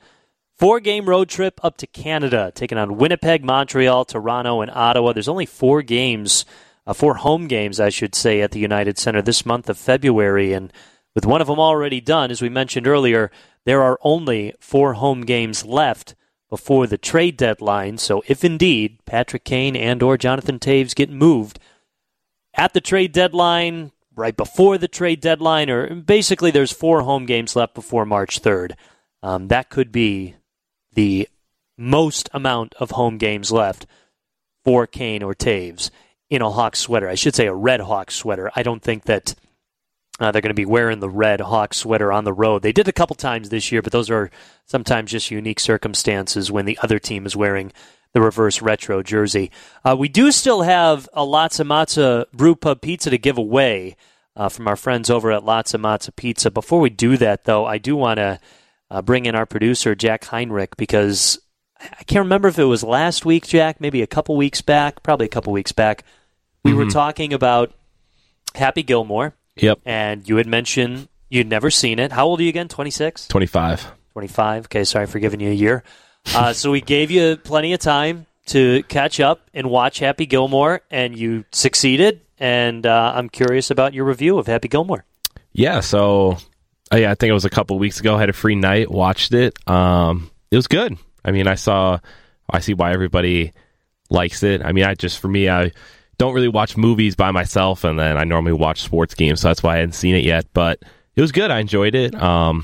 four 0.57 0.79
game 0.79 1.07
road 1.09 1.29
trip 1.29 1.59
up 1.65 1.77
to 1.79 1.87
Canada, 1.87 2.53
taking 2.55 2.79
on 2.79 2.97
Winnipeg, 2.97 3.45
Montreal, 3.45 4.05
Toronto, 4.05 4.61
and 4.61 4.71
Ottawa. 4.71 5.12
There's 5.12 5.29
only 5.29 5.47
four 5.47 5.83
games, 5.83 6.45
uh, 6.87 6.93
four 6.93 7.15
home 7.15 7.49
games, 7.49 7.81
I 7.81 7.88
should 7.88 8.15
say, 8.15 8.41
at 8.41 8.53
the 8.53 8.61
United 8.61 8.99
Center 8.99 9.23
this 9.23 9.45
month 9.45 9.69
of 9.69 9.79
February. 9.79 10.53
And 10.53 10.73
with 11.14 11.27
one 11.27 11.40
of 11.40 11.46
them 11.46 11.59
already 11.59 12.01
done, 12.01 12.31
as 12.31 12.42
we 12.42 12.48
mentioned 12.48 12.87
earlier, 12.87 13.31
there 13.64 13.83
are 13.83 13.98
only 14.03 14.55
four 14.61 14.94
home 14.94 15.22
games 15.22 15.64
left 15.64 16.14
before 16.48 16.87
the 16.87 16.98
trade 16.98 17.37
deadline. 17.37 17.98
So 17.98 18.22
if 18.27 18.44
indeed 18.44 18.98
Patrick 19.07 19.44
Kane 19.44 19.77
and 19.77 20.03
or 20.03 20.18
Jonathan 20.18 20.59
Toews 20.59 20.94
get 20.94 21.11
moved 21.11 21.59
at 22.55 22.75
the 22.75 22.81
trade 22.81 23.12
deadline, 23.12 23.92
right 24.14 24.37
before 24.37 24.79
the 24.79 24.88
trade 24.88 25.20
deadline, 25.20 25.70
or 25.70 25.94
basically 25.94 26.51
there's 26.51 26.72
four 26.72 27.03
home 27.03 27.27
games 27.27 27.57
left 27.57 27.75
before 27.75 28.05
March 28.05 28.42
3rd. 28.42 28.72
Um, 29.22 29.48
that 29.48 29.70
could 29.70 29.92
be 29.92 30.35
the 30.94 31.29
most 31.79 32.29
amount 32.35 32.75
of 32.75 32.92
home 32.92 33.18
games 33.18 33.51
left 33.51 33.87
for 34.64 34.87
Kane 34.87 35.22
or 35.22 35.35
Taves 35.35 35.90
in 36.29 36.42
a 36.42 36.51
Hawk 36.51 36.77
sweater. 36.77 37.09
I 37.09 37.14
should 37.14 37.35
say 37.35 37.46
a 37.46 37.55
Red 37.55 37.81
Hawk 37.81 38.11
sweater. 38.11 38.51
I 38.55 38.62
don't 38.62 38.83
think 38.83 39.05
that 39.05 39.35
uh, 40.22 40.30
they're 40.30 40.42
going 40.42 40.50
to 40.50 40.54
be 40.54 40.64
wearing 40.64 41.00
the 41.00 41.08
red 41.08 41.40
Hawk 41.40 41.74
sweater 41.74 42.12
on 42.12 42.24
the 42.24 42.32
road. 42.32 42.62
They 42.62 42.72
did 42.72 42.88
a 42.88 42.92
couple 42.92 43.16
times 43.16 43.48
this 43.48 43.72
year, 43.72 43.82
but 43.82 43.92
those 43.92 44.11
are 44.11 44.30
sometimes 44.66 45.11
just 45.11 45.30
unique 45.30 45.61
circumstances 45.61 46.50
when 46.50 46.64
the 46.64 46.78
other 46.82 46.98
team 46.98 47.26
is 47.26 47.37
wearing 47.37 47.72
the 48.12 48.20
reverse 48.20 48.61
retro 48.61 49.02
jersey. 49.02 49.50
Uh, 49.85 49.96
we 49.98 50.08
do 50.08 50.30
still 50.30 50.62
have 50.62 51.08
a 51.12 51.22
Latza 51.22 51.66
Matza 51.66 52.26
Brew 52.32 52.54
Pub 52.54 52.80
Pizza 52.80 53.11
to 53.11 53.18
give 53.18 53.38
away 53.38 53.96
uh, 54.37 54.48
from 54.48 54.68
our 54.68 54.76
friends 54.76 55.11
over 55.11 55.32
at 55.32 55.42
Latza 55.42 55.80
Matza 55.80 56.14
Pizza. 56.14 56.50
Before 56.50 56.80
we 56.80 56.90
do 56.90 57.16
that, 57.16 57.44
though, 57.44 57.64
I 57.64 57.78
do 57.78 57.96
want 57.96 58.18
to 58.18 58.38
uh, 58.90 59.02
bring 59.02 59.26
in 59.26 59.35
our 59.35 59.46
producer, 59.46 59.94
Jack 59.94 60.24
Heinrich, 60.26 60.76
because 60.76 61.40
I 61.80 62.04
can't 62.04 62.24
remember 62.24 62.48
if 62.48 62.58
it 62.58 62.64
was 62.64 62.85
last 62.85 63.24
week, 63.24 63.46
Jack, 63.46 63.80
maybe 63.80 64.02
a 64.02 64.06
couple 64.06 64.37
weeks 64.37 64.61
back, 64.61 65.02
probably 65.02 65.26
a 65.26 65.30
couple 65.30 65.52
weeks 65.52 65.72
back. 65.72 66.04
We 66.62 66.70
mm-hmm. 66.70 66.78
were 66.78 66.90
talking 66.90 67.32
about 67.32 67.72
Happy 68.54 68.82
Gilmore 68.82 69.35
Yep. 69.57 69.81
And 69.85 70.29
you 70.29 70.37
had 70.37 70.47
mentioned 70.47 71.09
you'd 71.29 71.49
never 71.49 71.71
seen 71.71 71.99
it. 71.99 72.12
How 72.12 72.27
old 72.27 72.41
are 72.41 72.43
you 72.43 72.49
again? 72.49 72.69
26? 72.69 73.29
25. 73.29 73.93
25. 74.12 74.65
Okay, 74.67 74.85
sorry 74.85 75.07
for 75.07 75.19
giving 75.19 75.41
you 75.41 75.51
a 75.51 75.55
year. 75.55 75.83
Uh, 76.35 76.53
so 76.53 76.71
we 76.71 76.81
gave 76.81 77.11
you 77.11 77.37
plenty 77.37 77.73
of 77.73 77.81
time 77.81 78.27
to 78.47 78.83
catch 78.85 79.21
up 79.21 79.49
and 79.55 79.71
watch 79.71 79.99
Happy 79.99 80.27
Gilmore, 80.27 80.83
and 80.91 81.17
you 81.17 81.45
succeeded. 81.53 82.21
And 82.38 82.87
uh, 82.87 83.12
I'm 83.15 83.29
curious 83.29 83.71
about 83.71 83.95
your 83.95 84.05
review 84.05 84.38
of 84.38 84.47
Happy 84.47 84.69
Gilmore. 84.69 85.05
Yeah, 85.53 85.81
so 85.81 86.38
uh, 86.93 86.97
yeah, 86.97 87.11
I 87.11 87.15
think 87.15 87.31
it 87.31 87.35
was 87.35 87.45
a 87.45 87.51
couple 87.51 87.79
weeks 87.79 88.01
ago. 88.01 88.17
I 88.17 88.21
had 88.21 88.29
a 88.31 88.35
free 88.35 88.55
night, 88.55 88.91
watched 88.91 89.33
it. 89.33 89.57
Um, 89.69 90.31
it 90.51 90.57
was 90.57 90.67
good. 90.67 90.97
I 91.25 91.31
mean, 91.31 91.47
I 91.47 91.55
saw, 91.55 92.01
I 92.51 92.61
see 92.61 92.75
why 92.75 92.93
everybody 92.93 93.53
likes 94.11 94.43
it. 94.43 94.62
I 94.62 94.73
mean, 94.73 94.85
I 94.85 94.95
just 94.95 95.19
for 95.19 95.29
me, 95.29 95.49
I 95.49 95.73
don't 96.22 96.35
really 96.35 96.48
watch 96.48 96.76
movies 96.76 97.16
by 97.16 97.32
myself, 97.32 97.82
and 97.82 97.98
then 97.98 98.16
I 98.16 98.22
normally 98.22 98.52
watch 98.52 98.82
sports 98.82 99.12
games, 99.14 99.40
so 99.40 99.48
that's 99.48 99.61
why 99.61 99.74
I 99.74 99.76
hadn't 99.78 99.94
seen 99.94 100.14
it 100.14 100.22
yet. 100.22 100.46
But 100.52 100.80
it 101.16 101.20
was 101.20 101.32
good. 101.32 101.50
I 101.50 101.58
enjoyed 101.58 101.96
it. 101.96 102.14
Um, 102.14 102.62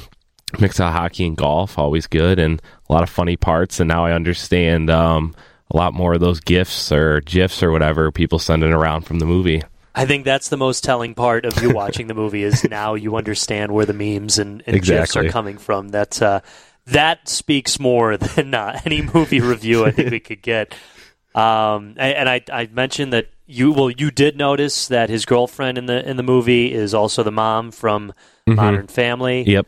mix 0.61 0.79
of 0.79 0.93
hockey 0.93 1.27
and 1.27 1.37
golf, 1.37 1.77
always 1.77 2.07
good, 2.07 2.39
and 2.39 2.63
a 2.89 2.93
lot 2.93 3.03
of 3.03 3.11
funny 3.11 3.37
parts. 3.37 3.81
And 3.81 3.89
now 3.89 4.05
I 4.05 4.13
understand 4.13 4.91
um, 4.91 5.35
a 5.73 5.77
lot 5.77 5.93
more 5.93 6.15
of 6.15 6.21
those 6.21 6.39
gifs 6.39 6.93
or 6.93 7.21
gifs 7.23 7.61
or 7.61 7.73
whatever 7.73 8.13
people 8.13 8.39
sending 8.39 8.73
around 8.73 9.03
from 9.03 9.19
the 9.19 9.27
movie. 9.27 9.65
I 9.93 10.07
think 10.07 10.25
that's 10.25 10.51
the 10.51 10.57
most 10.57 10.85
telling 10.85 11.17
part 11.17 11.45
of 11.45 11.61
you 11.61 11.71
watching 11.75 12.07
the 12.07 12.15
movie 12.15 12.45
is 12.45 12.63
now 12.63 12.95
you 12.95 13.17
understand 13.17 13.73
where 13.73 13.87
the 13.87 13.93
memes 13.93 14.39
and, 14.39 14.63
and 14.69 14.77
exactly. 14.77 15.03
gifs 15.03 15.17
are 15.17 15.33
coming 15.33 15.59
from. 15.59 15.89
That 15.89 16.23
uh, 16.23 16.43
that 16.87 17.29
speaks 17.29 17.81
more 17.81 18.17
than 18.19 18.55
uh, 18.55 18.81
any 18.85 19.03
movie 19.03 19.41
review 19.41 19.85
I 19.85 19.91
think 19.91 20.13
we 20.13 20.21
could 20.21 20.43
get. 20.43 20.77
Um, 21.35 21.95
and 21.99 22.29
I, 22.29 22.43
I 22.53 22.69
mentioned 22.73 23.13
that 23.13 23.31
you 23.49 23.73
well, 23.73 23.91
you 23.91 24.11
did 24.11 24.37
notice 24.37 24.89
that 24.89 25.11
his 25.11 25.25
girlfriend 25.25 25.79
in 25.79 25.87
the 25.87 26.09
in 26.09 26.17
the 26.17 26.23
movie 26.23 26.73
is 26.73 26.95
also 26.95 27.23
the 27.23 27.33
mom 27.33 27.73
from 27.73 28.13
mm-hmm. 28.47 28.55
Modern 28.55 28.87
Family. 28.87 29.43
Yep. 29.43 29.67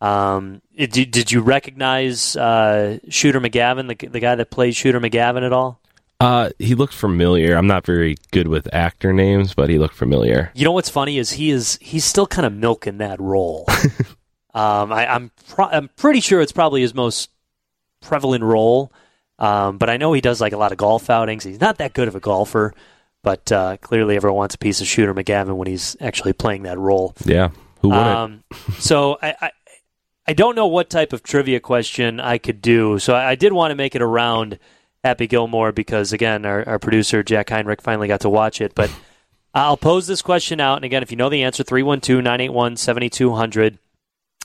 Um, 0.00 0.62
did, 0.76 1.10
did 1.10 1.32
you 1.32 1.40
recognize 1.40 2.36
uh, 2.36 2.98
Shooter 3.08 3.40
McGavin, 3.40 3.88
the, 3.88 4.08
the 4.08 4.20
guy 4.20 4.34
that 4.34 4.50
plays 4.50 4.76
Shooter 4.76 5.00
McGavin, 5.00 5.44
at 5.44 5.52
all? 5.52 5.80
Uh, 6.20 6.50
he 6.58 6.74
looked 6.74 6.94
familiar. 6.94 7.56
I'm 7.56 7.66
not 7.66 7.84
very 7.84 8.16
good 8.30 8.48
with 8.48 8.72
actor 8.74 9.12
names, 9.12 9.54
but 9.54 9.68
he 9.68 9.78
looked 9.78 9.94
familiar. 9.94 10.50
You 10.54 10.64
know 10.64 10.72
what's 10.72 10.88
funny 10.88 11.18
is 11.18 11.32
he 11.32 11.50
is 11.50 11.78
he's 11.82 12.04
still 12.04 12.26
kind 12.26 12.46
of 12.46 12.52
milking 12.52 12.98
that 12.98 13.20
role. 13.20 13.66
um, 14.54 14.92
I, 14.92 15.04
am 15.04 15.10
I'm, 15.10 15.30
pro- 15.48 15.68
I'm 15.68 15.88
pretty 15.96 16.20
sure 16.20 16.40
it's 16.40 16.52
probably 16.52 16.82
his 16.82 16.94
most 16.94 17.30
prevalent 18.00 18.44
role. 18.44 18.92
Um, 19.38 19.76
but 19.76 19.90
I 19.90 19.98
know 19.98 20.14
he 20.14 20.22
does 20.22 20.40
like 20.40 20.54
a 20.54 20.56
lot 20.56 20.72
of 20.72 20.78
golf 20.78 21.10
outings. 21.10 21.44
He's 21.44 21.60
not 21.60 21.78
that 21.78 21.92
good 21.92 22.08
of 22.08 22.14
a 22.14 22.20
golfer, 22.20 22.72
but 23.26 23.50
uh, 23.50 23.76
clearly 23.78 24.14
everyone 24.14 24.36
wants 24.36 24.54
a 24.54 24.58
piece 24.58 24.80
of 24.80 24.86
Shooter 24.86 25.12
McGavin 25.12 25.56
when 25.56 25.66
he's 25.66 25.96
actually 26.00 26.32
playing 26.32 26.62
that 26.62 26.78
role. 26.78 27.12
Yeah, 27.24 27.48
who 27.80 27.88
wouldn't? 27.88 28.06
Um, 28.06 28.44
so 28.78 29.18
I, 29.20 29.34
I, 29.40 29.50
I 30.28 30.32
don't 30.32 30.54
know 30.54 30.68
what 30.68 30.88
type 30.88 31.12
of 31.12 31.24
trivia 31.24 31.58
question 31.58 32.20
I 32.20 32.38
could 32.38 32.62
do. 32.62 33.00
So 33.00 33.14
I, 33.14 33.30
I 33.30 33.34
did 33.34 33.52
want 33.52 33.72
to 33.72 33.74
make 33.74 33.96
it 33.96 34.02
around 34.02 34.60
Happy 35.02 35.26
Gilmore 35.26 35.72
because 35.72 36.12
again, 36.12 36.46
our, 36.46 36.64
our 36.68 36.78
producer 36.78 37.24
Jack 37.24 37.50
Heinrich 37.50 37.82
finally 37.82 38.06
got 38.06 38.20
to 38.20 38.30
watch 38.30 38.60
it. 38.60 38.76
But 38.76 38.96
I'll 39.54 39.76
pose 39.76 40.06
this 40.06 40.22
question 40.22 40.60
out, 40.60 40.76
and 40.76 40.84
again, 40.84 41.02
if 41.02 41.10
you 41.10 41.16
know 41.16 41.28
the 41.28 41.42
answer, 41.42 41.64
312-981-7200, 41.64 43.78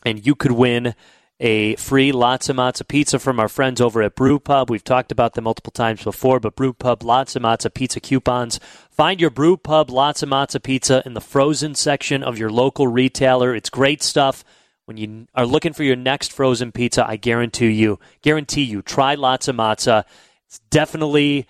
and 0.06 0.26
you 0.26 0.34
could 0.34 0.54
win 0.54 0.96
a 1.42 1.76
free 1.78 2.12
Lotzza 2.12 2.54
Motzza 2.54 2.88
pizza 2.88 3.18
from 3.18 3.40
our 3.40 3.50
friends 3.50 3.82
over 3.82 4.04
at 4.04 4.16
Brew 4.16 4.40
Pub. 4.40 4.70
We've 4.70 4.84
talked 4.84 5.12
about 5.12 5.34
them 5.34 5.46
multiple 5.46 5.72
times 5.72 6.04
before, 6.04 6.40
but 6.40 6.56
Brew 6.56 6.72
Pub 6.72 7.00
Lotzza 7.00 7.42
Motzza 7.42 7.74
pizza 7.74 8.00
coupons. 8.00 8.60
Find 8.92 9.20
your 9.20 9.32
Brew 9.32 9.58
Pub 9.58 9.90
Lotzza 9.90 10.28
Motzza 10.28 10.62
pizza 10.62 11.02
in 11.04 11.16
the 11.16 11.20
frozen 11.20 11.74
section 11.74 12.22
of 12.24 12.38
your 12.38 12.52
local 12.52 12.88
retailer. 12.88 13.56
It's 13.56 13.72
great 13.72 14.04
stuff. 14.04 14.46
When 14.86 14.98
you 14.98 15.28
are 15.34 15.48
looking 15.48 15.74
for 15.74 15.84
your 15.84 15.96
next 15.96 16.32
frozen 16.32 16.72
pizza, 16.72 17.08
I 17.08 17.16
guarantee 17.16 17.72
you, 17.72 18.00
guarantee 18.22 18.64
you, 18.64 18.84
try 18.84 19.16
Lotzza 19.16 19.56
Motzza. 19.56 20.04
It's 20.46 20.60
definitely 20.70 21.48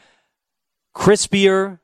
crispier 0.95 1.79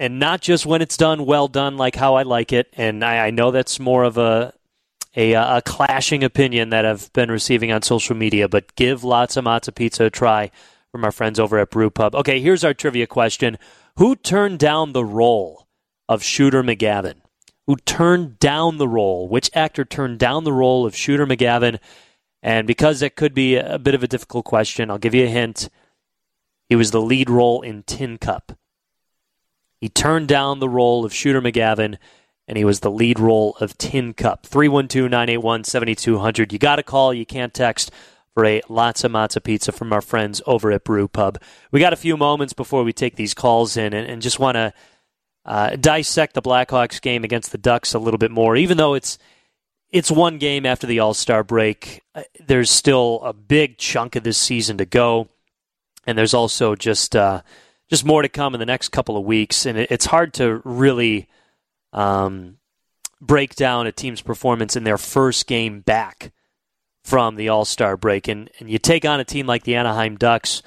and 0.00 0.18
not 0.18 0.40
just 0.40 0.66
when 0.66 0.82
it's 0.82 0.96
done 0.96 1.26
well 1.26 1.46
done 1.46 1.76
like 1.76 1.94
how 1.94 2.16
I 2.16 2.24
like 2.24 2.52
it. 2.52 2.68
And 2.72 3.04
I, 3.04 3.26
I 3.26 3.30
know 3.30 3.52
that's 3.52 3.78
more 3.78 4.02
of 4.02 4.18
a 4.18 4.52
a, 5.14 5.34
uh, 5.34 5.58
a 5.58 5.62
clashing 5.62 6.24
opinion 6.24 6.70
that 6.70 6.86
I've 6.86 7.12
been 7.12 7.30
receiving 7.30 7.72
on 7.72 7.82
social 7.82 8.16
media, 8.16 8.48
but 8.48 8.74
give 8.76 9.02
Lotzza 9.02 9.42
Motzza 9.42 9.74
pizza 9.74 10.04
a 10.06 10.10
try 10.10 10.50
from 10.90 11.04
our 11.04 11.12
friends 11.12 11.38
over 11.38 11.58
at 11.58 11.70
Brew 11.70 11.90
Pub. 11.90 12.14
Okay, 12.14 12.40
here's 12.40 12.64
our 12.64 12.74
trivia 12.74 13.06
question. 13.06 13.58
Who 13.96 14.16
turned 14.16 14.58
down 14.58 14.92
the 14.92 15.04
role 15.04 15.68
of 16.08 16.22
Shooter 16.22 16.62
McGavin? 16.62 17.16
Who 17.66 17.76
turned 17.76 18.38
down 18.38 18.78
the 18.78 18.88
role? 18.88 19.28
Which 19.28 19.50
actor 19.54 19.84
turned 19.84 20.18
down 20.18 20.44
the 20.44 20.52
role 20.52 20.84
of 20.84 20.96
Shooter 20.96 21.26
McGavin? 21.26 21.78
And 22.42 22.66
because 22.66 23.02
it 23.02 23.16
could 23.16 23.34
be 23.34 23.56
a 23.56 23.78
bit 23.78 23.94
of 23.94 24.02
a 24.02 24.08
difficult 24.08 24.44
question, 24.44 24.90
I'll 24.90 24.98
give 24.98 25.14
you 25.14 25.24
a 25.24 25.28
hint. 25.28 25.68
He 26.68 26.76
was 26.76 26.90
the 26.90 27.00
lead 27.00 27.30
role 27.30 27.62
in 27.62 27.82
Tin 27.84 28.18
Cup. 28.18 28.52
He 29.80 29.88
turned 29.88 30.28
down 30.28 30.58
the 30.58 30.68
role 30.68 31.04
of 31.04 31.14
Shooter 31.14 31.40
McGavin 31.40 31.98
and 32.48 32.58
he 32.58 32.64
was 32.64 32.80
the 32.80 32.90
lead 32.90 33.18
role 33.18 33.56
of 33.60 33.78
Tin 33.78 34.14
Cup. 34.14 34.46
312 34.46 35.10
981 35.10 35.64
7200. 35.64 36.52
You 36.52 36.58
got 36.58 36.76
to 36.76 36.82
call, 36.82 37.14
you 37.14 37.26
can't 37.26 37.54
text 37.54 37.90
for 38.34 38.44
a 38.44 38.62
Lotzza 38.62 39.10
Motzza 39.10 39.42
pizza 39.42 39.72
from 39.72 39.92
our 39.92 40.00
friends 40.00 40.40
over 40.46 40.72
at 40.72 40.84
Brew 40.84 41.08
Pub. 41.08 41.40
We 41.70 41.80
got 41.80 41.92
a 41.92 41.96
few 41.96 42.16
moments 42.16 42.52
before 42.52 42.82
we 42.82 42.92
take 42.92 43.16
these 43.16 43.34
calls 43.34 43.76
in 43.76 43.92
and, 43.92 44.08
and 44.08 44.22
just 44.22 44.38
want 44.38 44.56
to 44.56 44.72
uh, 45.44 45.76
dissect 45.76 46.34
the 46.34 46.42
Blackhawks 46.42 47.00
game 47.00 47.24
against 47.24 47.52
the 47.52 47.58
Ducks 47.58 47.94
a 47.94 47.98
little 47.98 48.18
bit 48.18 48.30
more. 48.30 48.56
Even 48.56 48.76
though 48.76 48.94
it's 48.94 49.18
it's 49.90 50.10
one 50.10 50.38
game 50.38 50.64
after 50.64 50.86
the 50.86 51.00
All 51.00 51.14
Star 51.14 51.44
break, 51.44 52.02
uh, 52.14 52.22
there's 52.46 52.70
still 52.70 53.20
a 53.22 53.32
big 53.32 53.76
chunk 53.76 54.16
of 54.16 54.22
this 54.22 54.38
season 54.38 54.78
to 54.78 54.86
go, 54.86 55.28
and 56.06 56.16
there's 56.16 56.34
also 56.34 56.74
just 56.74 57.14
uh, 57.14 57.42
just 57.90 58.04
more 58.04 58.22
to 58.22 58.28
come 58.28 58.54
in 58.54 58.60
the 58.60 58.66
next 58.66 58.88
couple 58.88 59.16
of 59.16 59.24
weeks, 59.24 59.66
and 59.66 59.76
it, 59.76 59.90
it's 59.90 60.06
hard 60.06 60.32
to 60.34 60.62
really 60.64 61.28
um, 61.92 62.58
break 63.20 63.54
down 63.54 63.86
a 63.86 63.92
team's 63.92 64.22
performance 64.22 64.76
in 64.76 64.84
their 64.84 64.98
first 64.98 65.46
game 65.46 65.80
back 65.80 66.32
from 67.04 67.36
the 67.36 67.48
All 67.48 67.64
Star 67.64 67.96
break. 67.96 68.28
And, 68.28 68.50
and 68.58 68.70
you 68.70 68.78
take 68.78 69.04
on 69.04 69.20
a 69.20 69.24
team 69.24 69.46
like 69.46 69.64
the 69.64 69.76
Anaheim 69.76 70.16
Ducks, 70.16 70.62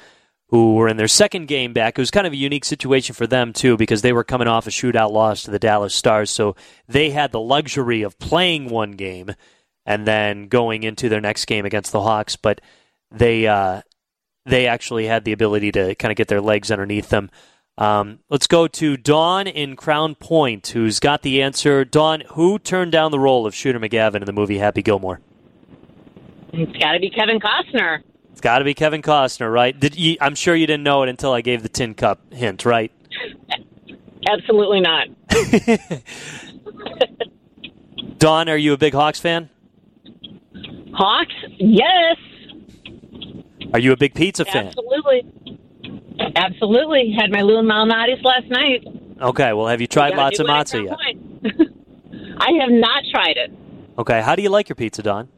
who 0.49 0.75
were 0.75 0.87
in 0.87 0.97
their 0.97 1.07
second 1.07 1.47
game 1.47 1.73
back. 1.73 1.97
It 1.97 2.01
was 2.01 2.11
kind 2.11 2.27
of 2.27 2.33
a 2.33 2.37
unique 2.37 2.65
situation 2.65 3.15
for 3.15 3.25
them, 3.25 3.51
too, 3.51 3.77
because 3.77 4.01
they 4.01 4.13
were 4.13 4.23
coming 4.23 4.47
off 4.47 4.67
a 4.67 4.71
shootout 4.71 5.11
loss 5.11 5.43
to 5.43 5.51
the 5.51 5.59
Dallas 5.59 5.95
Stars. 5.95 6.29
So 6.29 6.55
they 6.87 7.09
had 7.09 7.31
the 7.31 7.39
luxury 7.39 8.03
of 8.03 8.19
playing 8.19 8.69
one 8.69 8.91
game 8.91 9.31
and 9.85 10.07
then 10.07 10.47
going 10.47 10.83
into 10.83 11.09
their 11.09 11.21
next 11.21 11.45
game 11.45 11.65
against 11.65 11.91
the 11.91 12.01
Hawks. 12.01 12.35
But 12.35 12.61
they, 13.11 13.47
uh, 13.47 13.81
they 14.45 14.67
actually 14.67 15.07
had 15.07 15.25
the 15.25 15.31
ability 15.31 15.71
to 15.73 15.95
kind 15.95 16.11
of 16.11 16.15
get 16.15 16.27
their 16.27 16.41
legs 16.41 16.71
underneath 16.71 17.09
them. 17.09 17.31
Um, 17.77 18.19
let's 18.29 18.47
go 18.47 18.67
to 18.67 18.95
Dawn 18.95 19.47
in 19.47 19.75
Crown 19.75 20.15
Point, 20.15 20.67
who's 20.67 20.99
got 20.99 21.23
the 21.23 21.41
answer. 21.41 21.83
Dawn, 21.83 22.23
who 22.29 22.57
turned 22.57 22.93
down 22.93 23.11
the 23.11 23.19
role 23.19 23.45
of 23.45 23.53
Shooter 23.53 23.79
McGavin 23.79 24.15
in 24.15 24.25
the 24.25 24.33
movie 24.33 24.57
Happy 24.57 24.81
Gilmore? 24.81 25.19
It's 26.53 26.77
got 26.77 26.93
to 26.93 26.99
be 26.99 27.09
Kevin 27.09 27.39
Costner. 27.39 27.99
It's 28.31 28.41
got 28.41 28.59
to 28.59 28.65
be 28.65 28.73
Kevin 28.73 29.01
Costner, 29.01 29.51
right? 29.51 29.77
Did 29.77 29.95
you, 29.95 30.17
I'm 30.21 30.35
sure 30.35 30.55
you 30.55 30.67
didn't 30.67 30.83
know 30.83 31.03
it 31.03 31.09
until 31.09 31.33
I 31.33 31.41
gave 31.41 31.63
the 31.63 31.69
tin 31.69 31.95
cup 31.95 32.33
hint, 32.33 32.65
right? 32.65 32.91
Absolutely 34.27 34.81
not. 34.81 35.07
Dawn, 38.17 38.49
are 38.49 38.57
you 38.57 38.73
a 38.73 38.77
big 38.77 38.93
Hawks 38.93 39.19
fan? 39.19 39.49
Hawks? 40.93 41.33
Yes. 41.57 42.17
Are 43.73 43.79
you 43.79 43.91
a 43.91 43.97
big 43.97 44.13
pizza 44.13 44.45
fan? 44.45 44.67
Absolutely. 44.67 45.59
Absolutely. 46.35 47.15
Had 47.17 47.31
my 47.31 47.41
Lou 47.41 47.61
Malnati's 47.61 48.23
last 48.23 48.47
night. 48.49 48.85
Okay, 49.21 49.53
well, 49.53 49.67
have 49.67 49.81
you 49.81 49.87
tried 49.87 50.13
Lotzza 50.13 50.45
Motzza 50.45 50.83
yet? 50.83 51.57
I 52.37 52.51
have 52.59 52.71
not 52.71 53.03
tried 53.11 53.37
it. 53.37 53.51
Okay, 53.97 54.21
how 54.21 54.35
do 54.35 54.41
you 54.41 54.49
like 54.49 54.67
your 54.67 54.75
pizza, 54.75 55.01
Don? 55.01 55.29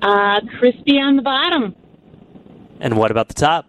Uh, 0.00 0.40
crispy 0.58 0.98
on 0.98 1.16
the 1.16 1.22
bottom. 1.22 1.74
And 2.80 2.96
what 2.96 3.10
about 3.10 3.28
the 3.28 3.34
top? 3.34 3.66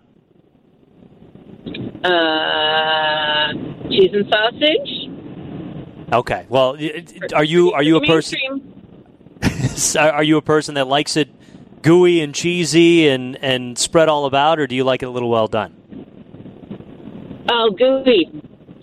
Uh, 2.04 3.54
cheese 3.89 4.12
and 4.13 4.30
sausage. 4.30 5.08
Okay. 6.13 6.45
Well, 6.47 6.78
are 7.34 7.43
you 7.43 7.71
are 7.73 7.84
you 7.84 7.97
a 7.97 8.06
person? 8.06 8.39
are 10.00 10.23
you 10.23 10.38
a 10.38 10.41
person 10.41 10.76
that 10.76 10.88
likes 10.88 11.17
it 11.17 11.30
gooey 11.88 12.19
and 12.19 12.36
cheesy 12.36 13.08
and, 13.08 13.41
and 13.41 13.78
spread 13.78 14.10
all 14.10 14.26
about, 14.26 14.60
or 14.60 14.67
do 14.67 14.76
you 14.76 14.84
like 14.84 15.02
it 15.02 15.06
a 15.06 15.10
little 15.10 15.30
well 15.30 15.47
done? 15.47 15.73
Oh, 17.50 17.71
gooey, 17.71 18.30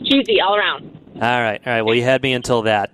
cheesy 0.02 0.40
all 0.40 0.56
around. 0.56 0.90
All 1.16 1.20
right, 1.20 1.60
all 1.66 1.72
right. 1.72 1.82
Well, 1.82 1.94
you 1.94 2.02
had 2.02 2.22
me 2.22 2.32
until 2.32 2.62
that. 2.62 2.92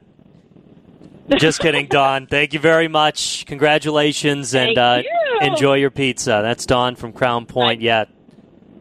Just 1.39 1.61
kidding, 1.61 1.87
Dawn. 1.91 2.27
Thank 2.27 2.55
you 2.55 2.59
very 2.59 2.89
much. 2.89 3.47
Congratulations, 3.47 4.53
and 4.53 4.77
uh, 4.77 5.03
you. 5.05 5.39
enjoy 5.47 5.75
your 5.77 5.93
pizza. 5.93 6.41
That's 6.43 6.67
Dawn 6.67 6.97
from 6.97 7.13
Crown 7.13 7.47
Point. 7.47 7.81
Yeah, 7.81 8.07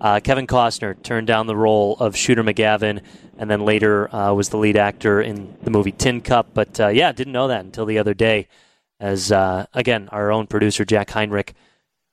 uh, 0.01 0.19
Kevin 0.21 0.47
Costner 0.47 1.01
turned 1.03 1.27
down 1.27 1.45
the 1.45 1.55
role 1.55 1.95
of 1.99 2.15
Shooter 2.15 2.43
McGavin, 2.43 3.03
and 3.37 3.51
then 3.51 3.65
later 3.65 4.13
uh, 4.13 4.33
was 4.33 4.49
the 4.49 4.57
lead 4.57 4.77
actor 4.77 5.21
in 5.21 5.55
the 5.61 5.69
movie 5.69 5.91
Tin 5.91 6.21
Cup. 6.21 6.55
But 6.55 6.79
uh, 6.79 6.87
yeah, 6.87 7.11
didn't 7.11 7.33
know 7.33 7.49
that 7.49 7.63
until 7.63 7.85
the 7.85 7.99
other 7.99 8.15
day 8.15 8.47
as 8.99 9.31
uh, 9.31 9.65
again 9.73 10.09
our 10.12 10.31
own 10.31 10.47
producer 10.47 10.85
Jack 10.85 11.09
Heinrich 11.12 11.53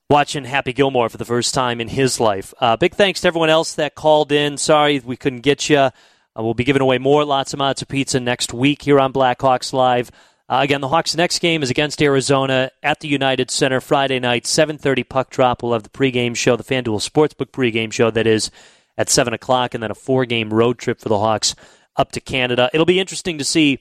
watching 0.08 0.44
Happy 0.44 0.72
Gilmore 0.72 1.08
for 1.08 1.18
the 1.18 1.24
first 1.24 1.52
time 1.52 1.80
in 1.80 1.88
his 1.88 2.20
life. 2.20 2.54
Uh, 2.60 2.76
big 2.76 2.94
thanks 2.94 3.20
to 3.20 3.28
everyone 3.28 3.50
else 3.50 3.74
that 3.74 3.94
called 3.94 4.30
in. 4.32 4.56
Sorry 4.56 5.00
we 5.00 5.16
couldn't 5.16 5.40
get 5.40 5.68
you. 5.68 5.78
Uh, 5.78 5.90
we'll 6.36 6.54
be 6.54 6.64
giving 6.64 6.82
away 6.82 6.98
more 6.98 7.24
lots 7.24 7.52
of 7.52 7.60
lots 7.60 7.82
of 7.82 7.88
pizza 7.88 8.20
next 8.20 8.52
week 8.52 8.82
here 8.82 9.00
on 9.00 9.12
Blackhawks 9.12 9.72
Live. 9.72 10.10
Uh, 10.48 10.60
again, 10.62 10.80
the 10.80 10.88
Hawks' 10.88 11.16
next 11.16 11.40
game 11.40 11.62
is 11.62 11.70
against 11.70 12.00
Arizona 12.00 12.70
at 12.82 13.00
the 13.00 13.08
United 13.08 13.50
Center 13.50 13.80
Friday 13.80 14.20
night, 14.20 14.44
7:30 14.44 15.02
puck 15.02 15.30
drop. 15.30 15.62
We'll 15.62 15.72
have 15.72 15.82
the 15.82 15.88
pregame 15.88 16.36
show, 16.36 16.54
the 16.54 16.62
FanDuel 16.62 17.08
Sportsbook 17.08 17.50
pregame 17.50 17.92
show 17.92 18.10
that 18.12 18.28
is 18.28 18.50
at 18.96 19.10
seven 19.10 19.34
o'clock, 19.34 19.74
and 19.74 19.82
then 19.82 19.90
a 19.90 19.94
four-game 19.94 20.54
road 20.54 20.78
trip 20.78 21.00
for 21.00 21.08
the 21.08 21.18
Hawks 21.18 21.56
up 21.96 22.12
to 22.12 22.20
Canada. 22.20 22.70
It'll 22.72 22.86
be 22.86 23.00
interesting 23.00 23.38
to 23.38 23.44
see 23.44 23.80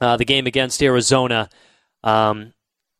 uh, 0.00 0.16
the 0.18 0.26
game 0.26 0.46
against 0.46 0.82
Arizona 0.82 1.48
um, 2.02 2.52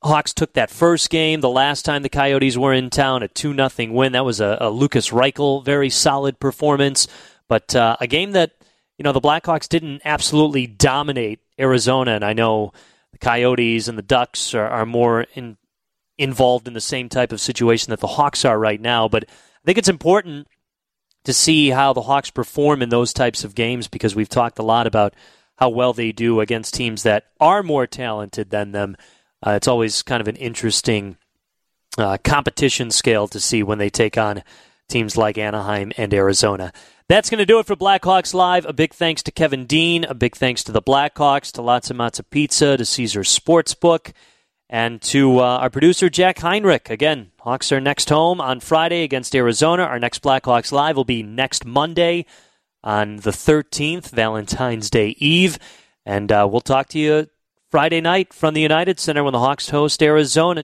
Hawks 0.02 0.32
took 0.32 0.52
that 0.52 0.70
first 0.70 1.10
game 1.10 1.40
the 1.40 1.48
last 1.48 1.84
time 1.84 2.02
the 2.02 2.08
Coyotes 2.08 2.56
were 2.56 2.72
in 2.72 2.90
town, 2.90 3.22
a 3.22 3.28
2 3.28 3.54
0 3.54 3.92
win. 3.92 4.12
That 4.12 4.24
was 4.24 4.40
a, 4.40 4.58
a 4.60 4.70
Lukas 4.70 5.10
Reichel 5.10 5.64
very 5.64 5.90
solid 5.90 6.38
performance. 6.38 7.08
But 7.48 7.74
uh, 7.74 7.96
a 8.00 8.06
game 8.06 8.32
that, 8.32 8.52
you 8.96 9.02
know, 9.02 9.12
the 9.12 9.20
Blackhawks 9.20 9.68
didn't 9.68 10.02
absolutely 10.04 10.66
dominate 10.66 11.40
Arizona. 11.58 12.12
And 12.12 12.24
I 12.24 12.32
know 12.32 12.72
the 13.12 13.18
Coyotes 13.18 13.88
and 13.88 13.98
the 13.98 14.02
Ducks 14.02 14.54
are, 14.54 14.68
are 14.68 14.86
more 14.86 15.22
in, 15.34 15.56
involved 16.16 16.68
in 16.68 16.74
the 16.74 16.80
same 16.80 17.08
type 17.08 17.32
of 17.32 17.40
situation 17.40 17.90
that 17.90 18.00
the 18.00 18.06
Hawks 18.06 18.44
are 18.44 18.58
right 18.58 18.80
now. 18.80 19.08
But 19.08 19.24
I 19.24 19.62
think 19.64 19.78
it's 19.78 19.88
important 19.88 20.46
to 21.24 21.32
see 21.32 21.70
how 21.70 21.92
the 21.92 22.02
Hawks 22.02 22.30
perform 22.30 22.82
in 22.82 22.88
those 22.88 23.12
types 23.12 23.42
of 23.42 23.54
games 23.54 23.88
because 23.88 24.14
we've 24.14 24.28
talked 24.28 24.58
a 24.58 24.62
lot 24.62 24.86
about 24.86 25.14
how 25.58 25.68
well 25.68 25.92
they 25.92 26.12
do 26.12 26.40
against 26.40 26.74
teams 26.74 27.02
that 27.02 27.26
are 27.40 27.62
more 27.62 27.86
talented 27.86 28.50
than 28.50 28.72
them. 28.72 28.96
Uh, 29.44 29.52
it's 29.52 29.68
always 29.68 30.02
kind 30.02 30.20
of 30.20 30.28
an 30.28 30.36
interesting 30.36 31.16
uh, 31.98 32.16
competition 32.22 32.90
scale 32.90 33.26
to 33.28 33.40
see 33.40 33.62
when 33.62 33.78
they 33.78 33.90
take 33.90 34.16
on 34.16 34.42
teams 34.88 35.16
like 35.16 35.36
Anaheim 35.36 35.92
and 35.96 36.14
Arizona. 36.14 36.72
That's 37.08 37.28
going 37.28 37.38
to 37.38 37.46
do 37.46 37.58
it 37.58 37.66
for 37.66 37.74
Blackhawks 37.74 38.34
Live. 38.34 38.66
A 38.66 38.72
big 38.72 38.94
thanks 38.94 39.22
to 39.24 39.32
Kevin 39.32 39.64
Dean. 39.64 40.04
A 40.04 40.14
big 40.14 40.36
thanks 40.36 40.62
to 40.64 40.72
the 40.72 40.82
Blackhawks, 40.82 41.50
to 41.52 41.62
Lots 41.62 41.90
and 41.90 41.98
Lots 41.98 42.18
of 42.18 42.30
Pizza, 42.30 42.76
to 42.76 42.84
Caesars 42.84 43.36
Sportsbook, 43.36 44.12
and 44.70 45.02
to 45.02 45.40
uh, 45.40 45.58
our 45.58 45.70
producer, 45.70 46.08
Jack 46.08 46.38
Heinrich. 46.38 46.88
Again, 46.88 47.32
Hawks 47.40 47.72
are 47.72 47.80
next 47.80 48.10
home 48.10 48.40
on 48.40 48.60
Friday 48.60 49.02
against 49.02 49.34
Arizona. 49.34 49.84
Our 49.84 49.98
next 49.98 50.22
Blackhawks 50.22 50.70
Live 50.70 50.96
will 50.96 51.04
be 51.04 51.22
next 51.22 51.64
Monday 51.64 52.26
on 52.82 53.16
the 53.16 53.30
13th, 53.30 54.10
Valentine's 54.10 54.90
Day 54.90 55.10
Eve. 55.18 55.58
And 56.06 56.30
uh, 56.32 56.48
we'll 56.50 56.60
talk 56.60 56.88
to 56.88 56.98
you 56.98 57.28
Friday 57.70 58.00
night 58.00 58.32
from 58.32 58.54
the 58.54 58.62
United 58.62 58.98
Center 58.98 59.22
when 59.22 59.32
the 59.32 59.38
Hawks 59.38 59.68
host 59.68 60.02
Arizona. 60.02 60.56